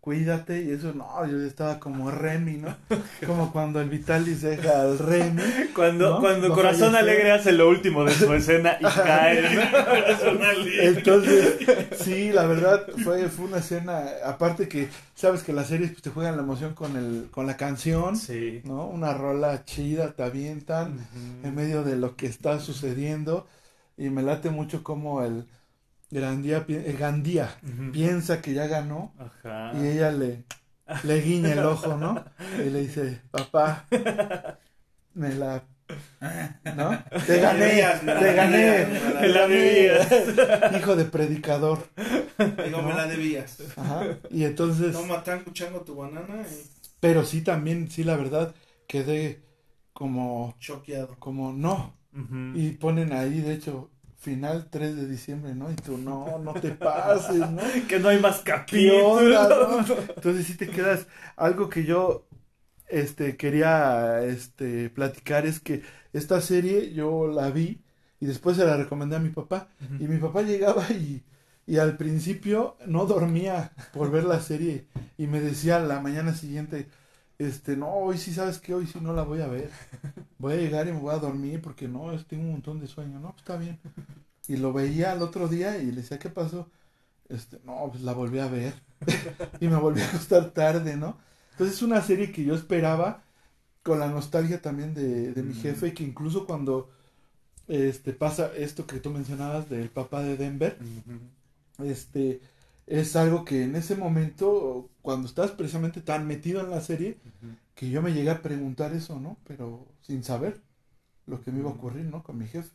[0.00, 0.62] cuídate.
[0.62, 2.76] Y eso, no, yo estaba como Remy, ¿no?
[3.26, 5.42] Como cuando el Vitalis deja al Remy.
[5.74, 6.20] Cuando, ¿No?
[6.20, 6.98] cuando Corazón falleció.
[6.98, 9.42] Alegre hace lo último de su escena y cae.
[9.84, 10.86] Corazón Alegre.
[10.86, 11.56] Entonces,
[12.00, 16.10] sí, la verdad fue, fue una escena, aparte que sabes que las series pues, te
[16.10, 18.60] juegan la emoción con el con la canción, Sí.
[18.64, 18.86] ¿no?
[18.86, 21.06] Una rola chida, te avientan
[21.42, 23.46] en medio de lo que está sucediendo
[23.96, 25.44] y me late mucho como el
[26.10, 27.92] Gandía, el Gandía Ujú.
[27.92, 29.72] piensa que ya ganó Ajá.
[29.78, 30.44] y ella le,
[31.04, 32.24] le guiña el ojo, ¿no?
[32.58, 33.86] Y le dice, papá,
[35.14, 35.62] me la...
[36.76, 37.02] ¿No?
[37.26, 38.86] Te gané, la te gané,
[39.20, 40.08] me la debías.
[40.78, 41.86] Hijo de predicador.
[42.64, 43.58] Digo, me la debías.
[43.76, 44.02] Ajá.
[44.30, 48.54] Y entonces, Toma tango, chango, tu banana y pero sí también, sí la verdad,
[48.86, 49.40] quedé
[49.92, 51.16] como, choqueado.
[51.18, 51.96] como no.
[52.54, 55.70] Y ponen ahí, de hecho, final 3 de diciembre, ¿no?
[55.70, 57.62] Y tú, no, no te pases, ¿no?
[57.88, 59.88] Que no hay más ¿Qué capítulos.
[59.88, 59.96] no?
[60.16, 61.06] Entonces sí te quedas,
[61.36, 62.26] algo que yo,
[62.88, 67.82] este, quería, este, platicar es que esta serie yo la vi
[68.20, 69.68] y después se la recomendé a mi papá.
[69.98, 71.24] Y mi papá llegaba y,
[71.66, 76.88] y al principio no dormía por ver la serie y me decía la mañana siguiente,
[77.38, 79.70] este, no, hoy sí sabes que hoy sí no la voy a ver.
[80.38, 83.20] Voy a llegar y me voy a dormir porque no, tengo un montón de sueño.
[83.20, 83.78] No, pues está bien.
[84.48, 86.70] Y lo veía al otro día y le decía, ¿qué pasó?
[87.28, 88.74] Este, no, pues la volví a ver.
[89.60, 91.18] y me volví a acostar tarde, ¿no?
[91.52, 93.24] Entonces es una serie que yo esperaba
[93.82, 95.54] con la nostalgia también de, de mi Mm.
[95.54, 96.90] jefe, que incluso cuando
[97.68, 100.78] este pasa esto que tú mencionabas del papá de Denver,
[101.78, 102.40] este
[102.86, 107.16] es algo que en ese momento, cuando estás precisamente tan metido en la serie,
[107.74, 109.38] que yo me llegué a preguntar eso, ¿no?
[109.46, 110.60] Pero sin saber
[111.26, 112.22] lo que me iba a ocurrir, ¿no?
[112.22, 112.68] Con mi jefe.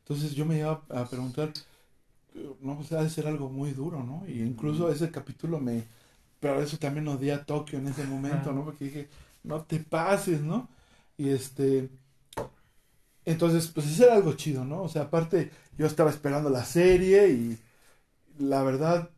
[0.00, 1.54] Entonces yo me iba a preguntar,
[2.60, 4.28] no, pues ha de ser algo muy duro, ¿no?
[4.28, 5.84] Y incluso ese capítulo me,
[6.38, 8.62] pero eso también odié a Tokio en ese momento, ¿no?
[8.62, 9.08] Porque dije,
[9.42, 10.68] no te pases, ¿no?
[11.16, 11.88] Y este,
[13.24, 14.82] entonces, pues eso era algo chido, ¿no?
[14.82, 17.58] O sea, aparte, yo estaba esperando la serie y
[18.38, 19.08] la verdad,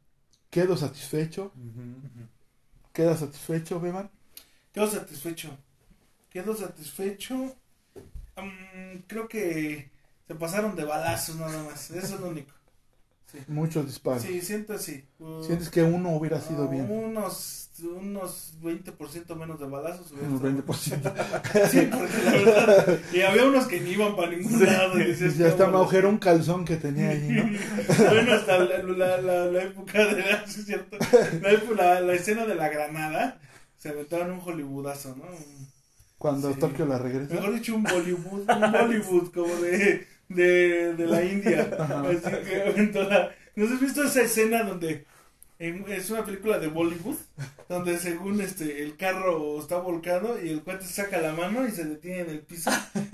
[0.49, 1.51] quedo satisfecho.
[1.57, 2.23] Ujú.
[2.93, 4.11] ¿Queda satisfecho, Beban?
[4.73, 5.51] Quedo satisfecho.
[6.31, 7.57] Quedo satisfecho.
[8.37, 9.91] Mm, creo que
[10.27, 11.91] se pasaron de balazos nada más.
[11.91, 12.53] Eso es lo único.
[13.31, 13.39] Sí.
[13.49, 14.23] Muchos disparos.
[14.23, 15.05] Sí, siento así.
[15.19, 16.91] Uh, Sientes que uno hubiera sido uh, bien.
[16.91, 20.13] Unos, unos 20% menos de balazos.
[20.13, 21.13] Unos estado 20%.
[21.71, 22.99] Sí, porque la verdad.
[23.13, 24.99] Y había unos que ni iban para ningún lado.
[25.01, 27.45] y decías, ya está agujeró un calzón que tenía ahí, ¿no?
[28.11, 30.97] bueno, hasta la, la, la, la época de la, sí es cierto,
[31.75, 33.41] la, escena de la granada,
[33.77, 35.25] se aventaron un hollywoodazo, ¿no?
[36.19, 36.61] Cuando Sí.
[36.61, 37.35] Tokio la regresa.
[37.35, 41.69] Mejor dicho, un Bollywood, un Bollywood como de, de, de la India.
[41.79, 45.05] Así que aventó la- ¿No has visto esa escena donde
[45.67, 47.17] en- es una película de Bollywood?
[47.69, 51.85] Donde según este el carro está volcado y el cuate saca la mano y se
[51.85, 52.71] detiene en el piso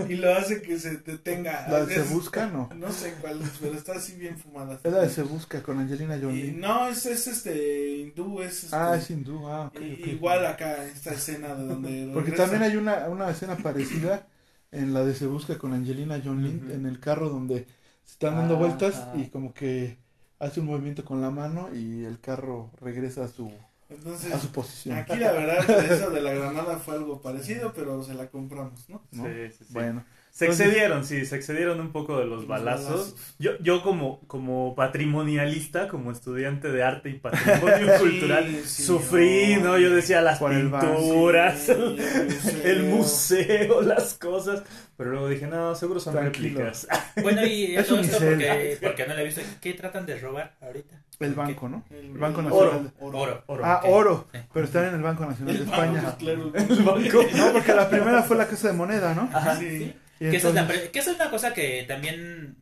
[0.08, 1.68] y lo hace que se detenga.
[1.68, 2.68] La de Se Busca, no.
[2.74, 4.80] no sé cuál es, pero está así bien fumada.
[4.82, 6.52] Es la de Se Busca con Angelina Y Jolie.
[6.52, 9.46] no, es, es este hindú, es este, Ah, es hindú.
[9.46, 10.06] Ah, ok, i- ok.
[10.08, 12.50] igual acá esta escena de donde Porque regresa.
[12.50, 14.26] también hay una, una escena parecida
[14.72, 16.72] en la de Se Busca con Angelina Jolie Ujú.
[16.72, 17.66] en el carro donde
[18.04, 19.12] se están dando Ah, vueltas ah.
[19.16, 19.98] y como que
[20.38, 23.50] hace un movimiento con la mano y el carro regresa a su,
[23.90, 24.96] Entonces, a su posición.
[24.96, 29.02] aquí la verdad esa de la granada fue algo parecido, pero se la compramos, ¿no?
[29.12, 29.24] ¿no?
[29.24, 29.72] Sí, sí, sí.
[29.74, 32.88] Bueno, Se Entonces- excedieron, sí, se excedieron un poco de los Los balazos.
[32.90, 33.34] balazos.
[33.40, 39.56] Yo, yo como, como patrimonialista, como estudiante de arte y patrimonio Sí, cultural, sí, sufrí,
[39.56, 39.78] no, ¿no?
[39.78, 41.68] Yo decía las el pinturas,
[42.64, 44.62] el museo, las cosas.
[44.98, 46.58] Pero luego dije, no, seguro son Tranquilo.
[46.58, 46.86] réplicas.
[47.22, 49.40] Bueno, y a Es todo esto porque, porque no lo he visto.
[49.62, 51.02] ¿Qué tratan de robar ahorita?
[51.20, 51.84] el banco, ¿no?
[51.90, 52.92] El, El Banco Nacional.
[53.00, 53.42] Oro.
[53.46, 53.64] Oro.
[53.64, 53.90] Ah, ok.
[53.90, 54.28] oro.
[54.32, 54.40] Sí.
[54.52, 56.16] Pero están en el Banco Nacional de banco, España.
[56.18, 56.52] claro.
[56.54, 57.24] El banco.
[57.36, 59.30] No, porque la primera fue la Casa de Moneda, ¿no?
[59.32, 59.56] Ajá.
[59.56, 59.94] Sí.
[60.20, 62.56] Y Que esa, es la entonces- pre- que esa es una cosa que también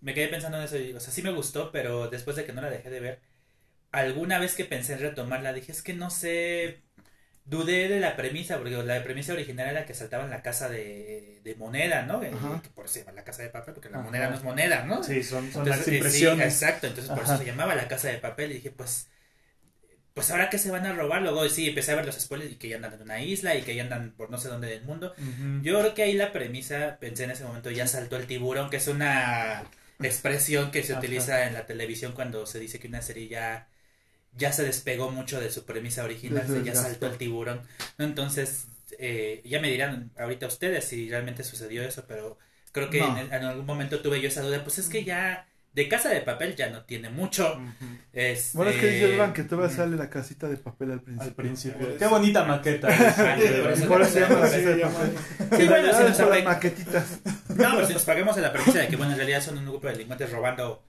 [0.00, 0.76] me quedé pensando en eso.
[0.78, 3.20] y, O sea, sí me gustó, pero después de que no la dejé de ver,
[3.92, 6.82] alguna vez que pensé en retomarla, dije, es que no sé.
[7.46, 11.54] Dudé de la premisa, porque la premisa original era que saltaban la casa de, de
[11.54, 12.22] moneda, ¿no?
[12.22, 12.60] Eh, Ajá.
[12.62, 14.04] que por eso se llama la casa de papel, porque la Ajá.
[14.04, 15.02] moneda no es moneda, ¿no?
[15.02, 16.54] Sí, son, son Entonces, las eh, sí, impresiones.
[16.54, 17.34] exacto, entonces por Ajá.
[17.34, 19.08] eso se llamaba la casa de papel y dije, pues,
[20.14, 22.56] pues ahora que se van a robar, luego sí, empecé a ver los spoilers y
[22.56, 24.82] que ya andan en una isla y que ya andan por no sé dónde del
[24.84, 25.14] mundo.
[25.60, 28.78] Yo creo que ahí la premisa, pensé en ese momento, ya saltó el tiburón, que
[28.78, 29.70] es una
[30.00, 33.68] expresión que se utiliza en la televisión cuando se dice que una serie ya,
[34.36, 37.62] ya se despegó mucho de su premisa original, Ya se ya saltó el tiburón.
[37.98, 38.66] Entonces,
[38.98, 42.38] eh, ya me dirán ahorita ustedes si realmente sucedió eso, pero
[42.72, 43.18] creo que No.
[43.18, 46.22] en, en algún momento tuve yo esa duda, pues es que ya de casa de
[46.22, 47.60] papel ya no tiene mucho.
[48.14, 49.76] Este, Bueno, es que dice Iván que todavía ujú.
[49.76, 51.28] sale la casita de papel al principio.
[51.28, 51.78] Al principio.
[51.88, 52.88] Por Qué bonita maqueta.
[53.88, 55.12] Por eso- se llama de papel.
[55.50, 57.20] Sí, En bueno, si nos apeg- maquetitas.
[57.50, 59.66] No, pero si nos pagamos a la premisa de que, bueno, en realidad son un
[59.66, 60.82] grupo de delincuentes robando.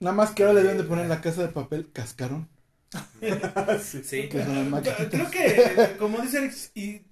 [0.00, 2.48] Nada más que ahora le deben de poner en la casa de papel cascarón.
[4.02, 4.28] Sí.
[4.28, 5.08] Que son las maquetitas.
[5.10, 7.02] Creo que, como dice Alex, y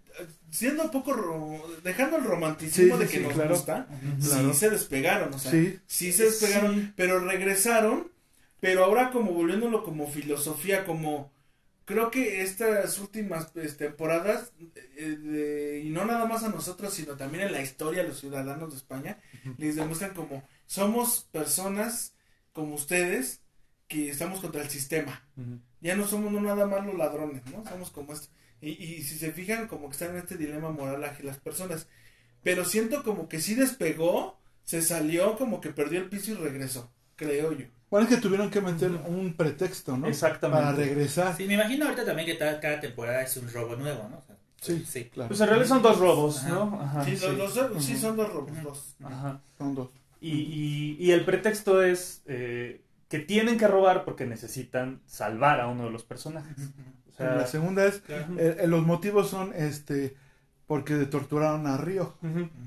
[0.51, 3.55] siendo un poco, ro- dejando el romanticismo Sí, de que sí, nos claro.
[3.55, 3.87] gusta,
[4.27, 4.53] Claro.
[4.53, 5.79] sí se despegaron, o sea, Sí.
[5.87, 8.11] sí se despegaron, pero regresaron,
[8.61, 11.31] pero ahora como volviéndolo como filosofía, como
[11.85, 14.53] creo que estas últimas pues, temporadas,
[14.97, 18.19] eh, de- y no nada más a nosotros, sino también en la historia a los
[18.21, 19.19] ciudadanos de España,
[19.59, 22.15] les demuestran como somos personas
[22.55, 23.41] como ustedes
[23.89, 25.23] que estamos contra el sistema.
[25.81, 27.65] Ya no somos no nada más los ladrones, ¿no?
[27.69, 28.29] Somos como esto.
[28.61, 31.87] Y, y si se fijan, como que están en este dilema moral aquí las personas.
[32.43, 36.91] Pero siento como que sí despegó, se salió, como que perdió el piso y regresó,
[37.17, 37.67] creo yo.
[37.91, 40.09] Bueno, es que tuvieron que meter un pretexto, ¿no?
[40.09, 40.63] Exactamente.
[40.65, 41.37] Para regresar.
[41.37, 44.17] Sí, me imagino ahorita también que cada, cada temporada es un robo nuevo, ¿no?
[44.19, 45.05] O sea, Sí, sí.
[45.05, 45.29] claro.
[45.29, 46.81] Pues en realidad son dos robos, ¿no?
[46.83, 47.05] Ajá.
[47.05, 47.27] sí, sí.
[47.37, 48.97] los dos- sí son dos robos, dos.
[49.05, 49.41] Ajá.
[49.59, 49.91] Son dos.
[50.21, 55.69] Y, y, y el pretexto es eh, que tienen que robar porque necesitan salvar a
[55.69, 56.57] uno de los personajes.
[57.09, 58.35] O sea, la segunda es, Claro.
[58.39, 60.17] eh, eh, los motivos son este
[60.67, 62.15] porque torturaron a Río.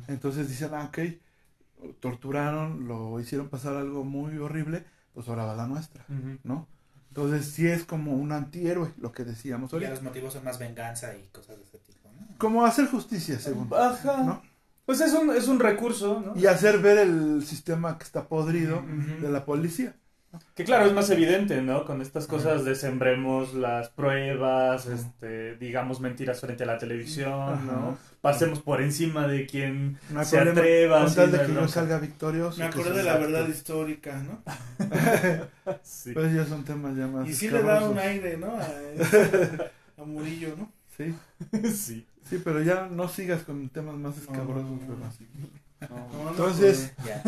[0.07, 0.99] Entonces dicen, ah, ok,
[1.99, 6.05] torturaron, lo hicieron pasar algo muy horrible, pues ahora va la nuestra.
[6.43, 6.67] ¿no?
[7.09, 9.91] Entonces sí es como un antihéroe, lo que decíamos Ya ahorita.
[9.91, 12.27] los motivos son más venganza y cosas de ese tipo, ¿no?
[12.37, 13.69] Como hacer justicia, según.
[13.73, 14.23] Ajá.
[14.23, 14.41] ¿no?
[14.85, 16.39] Pues es un, es un recurso, ¿no?
[16.39, 18.81] Y hacer ver el sistema que está podrido
[19.21, 19.95] de la policía.
[20.55, 21.85] Que claro, es más evidente, ¿no?
[21.85, 27.65] Con estas cosas de sembremos las pruebas, este, digamos mentiras frente a la televisión.
[27.65, 27.97] ¿no?
[28.21, 31.05] Pasemos por encima de quien No se atreva.
[31.05, 31.67] Con tal de no que bronca.
[31.69, 32.59] salga victorioso.
[32.59, 34.43] Me acordé de la verdad histórica, ¿no?
[35.83, 36.13] Sí.
[36.13, 38.47] Pues ya son temas ya más Y sí le da un aire, ¿no?
[38.47, 38.67] A,
[40.01, 40.71] a Murillo, ¿no?
[40.97, 41.15] Sí,
[41.73, 42.05] sí.
[42.29, 44.69] sí, pero ya no sigas con temas más escabrosos.
[44.69, 45.49] No, no,
[45.81, 47.23] no, Entonces, Ya.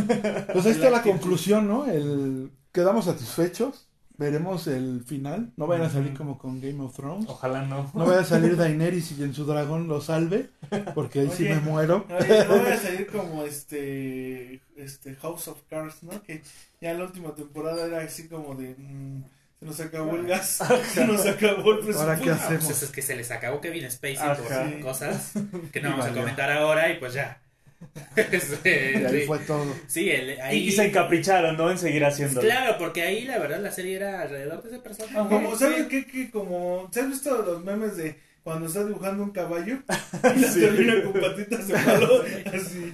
[0.51, 1.85] Pues ahí está la conclusión, ¿no?
[1.85, 3.87] El, quedamos satisfechos.
[4.17, 5.51] veremos el final.
[5.57, 7.25] No vayan a salir como con Game of Thrones.
[7.27, 7.89] Ojalá no.
[7.93, 10.49] No vaya a salir Daenerys y en su dragón lo salve,
[10.93, 12.05] porque ahí sí me muero.
[12.19, 16.21] Oye, no voy a salir como este, este House of Cards, ¿no?
[16.23, 16.43] Que
[16.81, 18.75] ya la última temporada era así como de...
[18.77, 19.23] mm,
[19.59, 20.59] se nos acabó el gas,
[20.93, 22.01] se nos acabó el presupuesto.
[22.01, 22.65] Ahora, ¿qué No, hacemos?
[22.65, 24.35] pues es que se les acabó Kevin Spacey Ajá.
[24.35, 25.33] por cosas
[25.71, 27.39] que no Y vamos a comentar ahora y pues ya.
[28.15, 29.27] Este, Y ahí sí.
[29.27, 29.65] fue todo.
[29.87, 30.57] Sí, el- ahí...
[30.59, 31.71] Y, y se encapricharon, ¿no?
[31.71, 32.41] En seguir haciéndolo.
[32.47, 35.15] Claro, porque ahí la verdad la serie era alrededor de ese personaje.
[35.15, 35.87] Como, ¿sabes Sí.
[35.89, 36.05] qué?
[36.05, 39.77] Que como, ¿se has visto los memes de cuando está dibujando un caballo
[40.35, 42.23] y la termina con patitas de palo?
[42.53, 42.93] Así,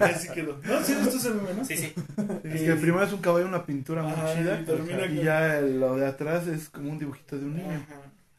[0.00, 0.58] así quedó.
[0.64, 0.82] ¿No?
[0.82, 1.64] ¿Sí visto ese meme, no?
[1.64, 1.94] Sí, sí.
[2.44, 4.64] Es que primero es un caballo, una pintura muy Ajá, chida,
[5.10, 7.86] y ya lo de atrás es como un dibujito de un niño.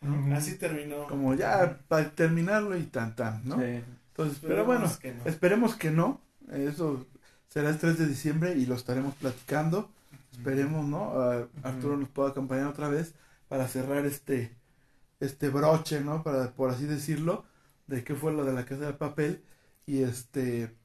[0.02, 0.36] Ajá.
[0.36, 1.08] Así terminó.
[1.08, 3.58] Como ya para terminarlo y tan tan, ¿no?
[3.60, 3.82] Sí.
[4.14, 5.26] Entonces, pero bueno, Esperemos que no.
[5.26, 6.22] esperemos que no.
[6.52, 7.06] Eso
[7.50, 9.90] será el 3 de diciembre y lo estaremos platicando.
[10.32, 11.14] Esperemos, ¿no?
[11.20, 13.14] Ah, Arturo nos pueda acompañar otra vez
[13.48, 14.56] para cerrar este
[15.20, 16.22] este broche, ¿no?
[16.24, 17.46] Para por así decirlo,
[17.88, 19.44] de qué fue lo de la casa de papel
[19.86, 20.76] y este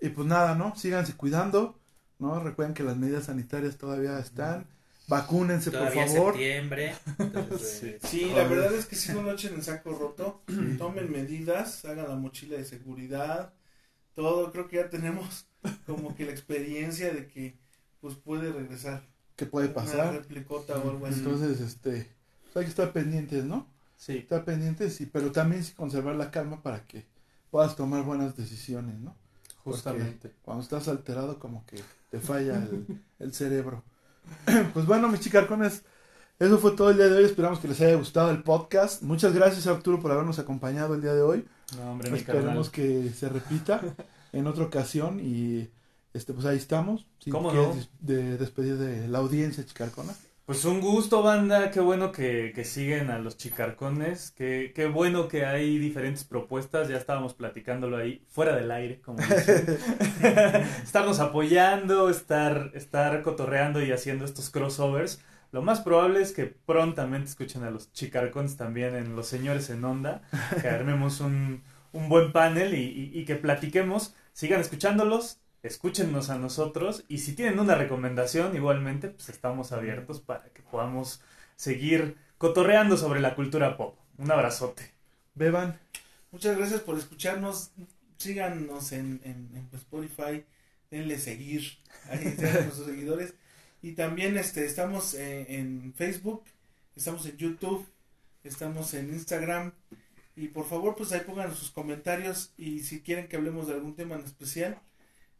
[0.00, 0.74] y pues nada, ¿no?
[0.76, 1.78] Síganse cuidando,
[2.18, 2.40] ¿no?
[2.40, 4.66] Recuerden que las medidas sanitarias todavía están.
[5.08, 6.32] Vacúnense, Todavía por favor.
[6.34, 6.94] septiembre.
[7.18, 10.42] entonces, eh, Sí, la verdad es que si no lo echen en saco roto,
[10.78, 13.54] tomen medidas, hagan la mochila de seguridad,
[14.14, 15.46] todo, creo que ya tenemos
[15.86, 17.56] como que la experiencia de que
[18.00, 19.02] pues puede regresar
[19.34, 20.12] ¿Qué puede una pasar?
[20.12, 21.20] replicota o algo así.
[21.20, 22.08] Entonces, este,
[22.44, 23.66] pues hay que estar pendientes, ¿no?
[23.96, 24.18] Sí.
[24.18, 27.06] Estar pendientes, sí, pero también sí conservar la calma para que
[27.50, 29.16] puedas tomar buenas decisiones, ¿no?
[29.64, 30.32] Porque Justamente.
[30.42, 31.80] Cuando estás alterado, como que
[32.10, 33.82] te falla el, el cerebro.
[34.74, 35.82] Pues bueno, mis chicarcones,
[36.38, 37.24] eso fue todo el día de hoy.
[37.24, 39.02] Esperamos que les haya gustado el podcast.
[39.02, 41.46] Muchas gracias, Arturo, por habernos acompañado el día de hoy.
[41.76, 43.82] No, hombre, Esperemos que se repita
[44.32, 45.68] en otra ocasión y
[46.14, 47.06] este pues ahí estamos.
[47.18, 47.74] Si ¿Cómo no?
[47.74, 50.14] des- de despedir de la audiencia chicarcona.
[50.48, 51.70] Pues un gusto, banda.
[51.70, 54.30] Qué bueno que, que siguen a los chicarcones.
[54.30, 56.88] Qué, qué bueno que hay diferentes propuestas.
[56.88, 59.68] Ya estábamos platicándolo ahí, fuera del aire, como dicen.
[60.82, 65.22] Estarnos apoyando, estar, estar cotorreando y haciendo estos crossovers.
[65.52, 69.84] Lo más probable es que prontamente escuchen a los chicarcones también en Los Señores en
[69.84, 70.22] Onda.
[70.62, 71.62] Que armemos un,
[71.92, 74.14] un buen panel y, y- y que platiquemos.
[74.32, 77.04] Sigan escuchándolos, escúchennos a nosotros.
[77.08, 81.20] Y si tienen una recomendación, igualmente, pues estamos abiertos para que podamos
[81.56, 83.98] seguir cotorreando sobre la cultura pop.
[84.16, 84.90] Un abrazote.
[85.34, 85.78] Beban.
[86.30, 87.70] Muchas gracias por escucharnos,
[88.18, 90.44] síganos en, en, en Spotify,
[90.90, 91.78] denle seguir,
[92.10, 93.34] ahí sean nuestros seguidores.
[93.80, 96.44] Y también este estamos eh, en Facebook,
[96.96, 97.86] estamos en YouTube,
[98.44, 99.72] estamos en Instagram.
[100.36, 103.94] Y por favor, pues ahí pongan sus comentarios y si quieren que hablemos de algún
[103.96, 104.78] tema en especial,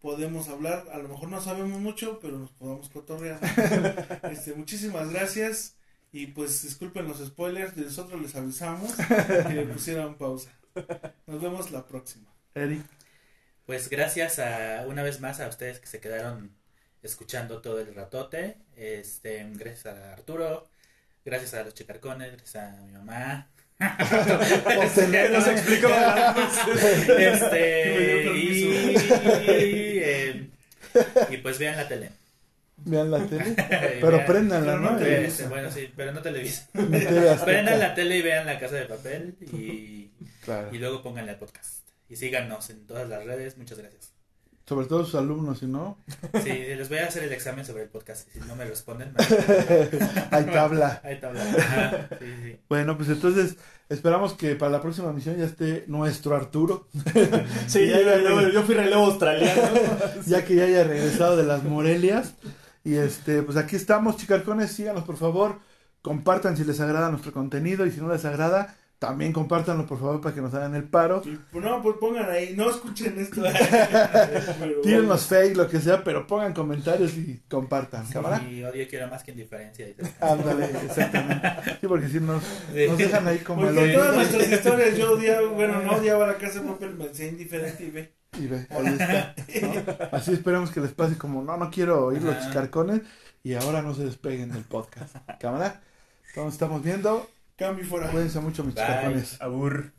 [0.01, 0.87] podemos hablar.
[0.93, 3.41] A lo mejor no sabemos mucho, pero nos podemos cotorrear.
[4.31, 5.77] este, muchísimas gracias.
[6.13, 10.51] Y pues disculpen los spoilers, nosotros les avisamos que le pusieran pausa.
[11.27, 12.33] Nos vemos la próxima.
[12.55, 12.83] Eric.
[13.67, 16.57] Pues gracias a una vez más a ustedes que se quedaron
[17.03, 18.57] escuchando todo el ratote.
[18.77, 20.69] Este, gracias a Arturo,
[21.25, 23.51] gracias a los chicarcones, gracias a mi mamá.
[23.81, 25.89] Nos explicó.
[27.19, 28.97] este, y, y,
[30.03, 30.49] eh,
[31.31, 32.11] y pues vean la tele.
[32.79, 33.45] Vean la tele.
[34.01, 36.69] Pero Vean- pero no Este, bueno, sí, pero no televisa.
[36.73, 40.11] Prendan la tele y vean la casa de papel y,
[40.45, 40.69] Claro.
[40.73, 41.81] y luego pónganle al podcast.
[42.09, 43.59] Y síganos en todas las redes.
[43.59, 44.13] Muchas gracias.
[44.69, 45.97] Sobre todo sus alumnos, si no,
[46.43, 48.29] Sí, les voy a hacer el examen sobre el podcast.
[48.31, 49.15] Si no me responden,
[50.31, 51.01] hay tabla.
[51.59, 52.61] Ajá, sí, sí.
[52.69, 53.57] Bueno, pues entonces
[53.89, 56.89] esperamos que para la próxima misión ya esté nuestro Arturo,
[57.67, 59.63] Sí, yo, yo- yo fui relevo australiano.
[60.27, 62.35] ya que ya haya regresado de las Morelias.
[62.85, 65.59] Y este, pues aquí estamos, chicarcones, síganos por favor,
[66.03, 70.21] compartan si les agrada nuestro contenido y si no les agrada, también compártanlo por favor
[70.21, 71.23] para que nos hagan el paro.
[71.53, 73.43] Pues, no, pues pongan ahí, no escuchen esto.
[74.83, 78.43] Tírennos fake, lo que sea, pero pongan comentarios y compartan, cámara.
[78.43, 79.87] Y odio quiero más que indiferencia.
[80.21, 81.49] Ándale, exactamente.
[81.81, 82.87] Sí, porque si nos, Sí.
[82.89, 86.37] nos dejan ahí como el Porque todas nuestras historias yo odiaba, bueno, no odiaba la
[86.37, 88.13] casa de papel, me hacía indiferente y ve.
[88.39, 89.35] y ve, ahí está.
[89.63, 90.09] ¿no?
[90.17, 92.49] Así esperamos que les pase como, no, no quiero oír los Ajá.
[92.49, 93.03] chicarcones
[93.45, 95.15] y ahora no se despeguen del podcast.
[95.41, 95.81] Cámara,
[96.29, 97.29] entonces estamos viendo.
[97.59, 98.09] Cambio fuera.
[98.09, 99.25] Cuídense mucho, mis Bye.
[99.41, 99.93] Abur.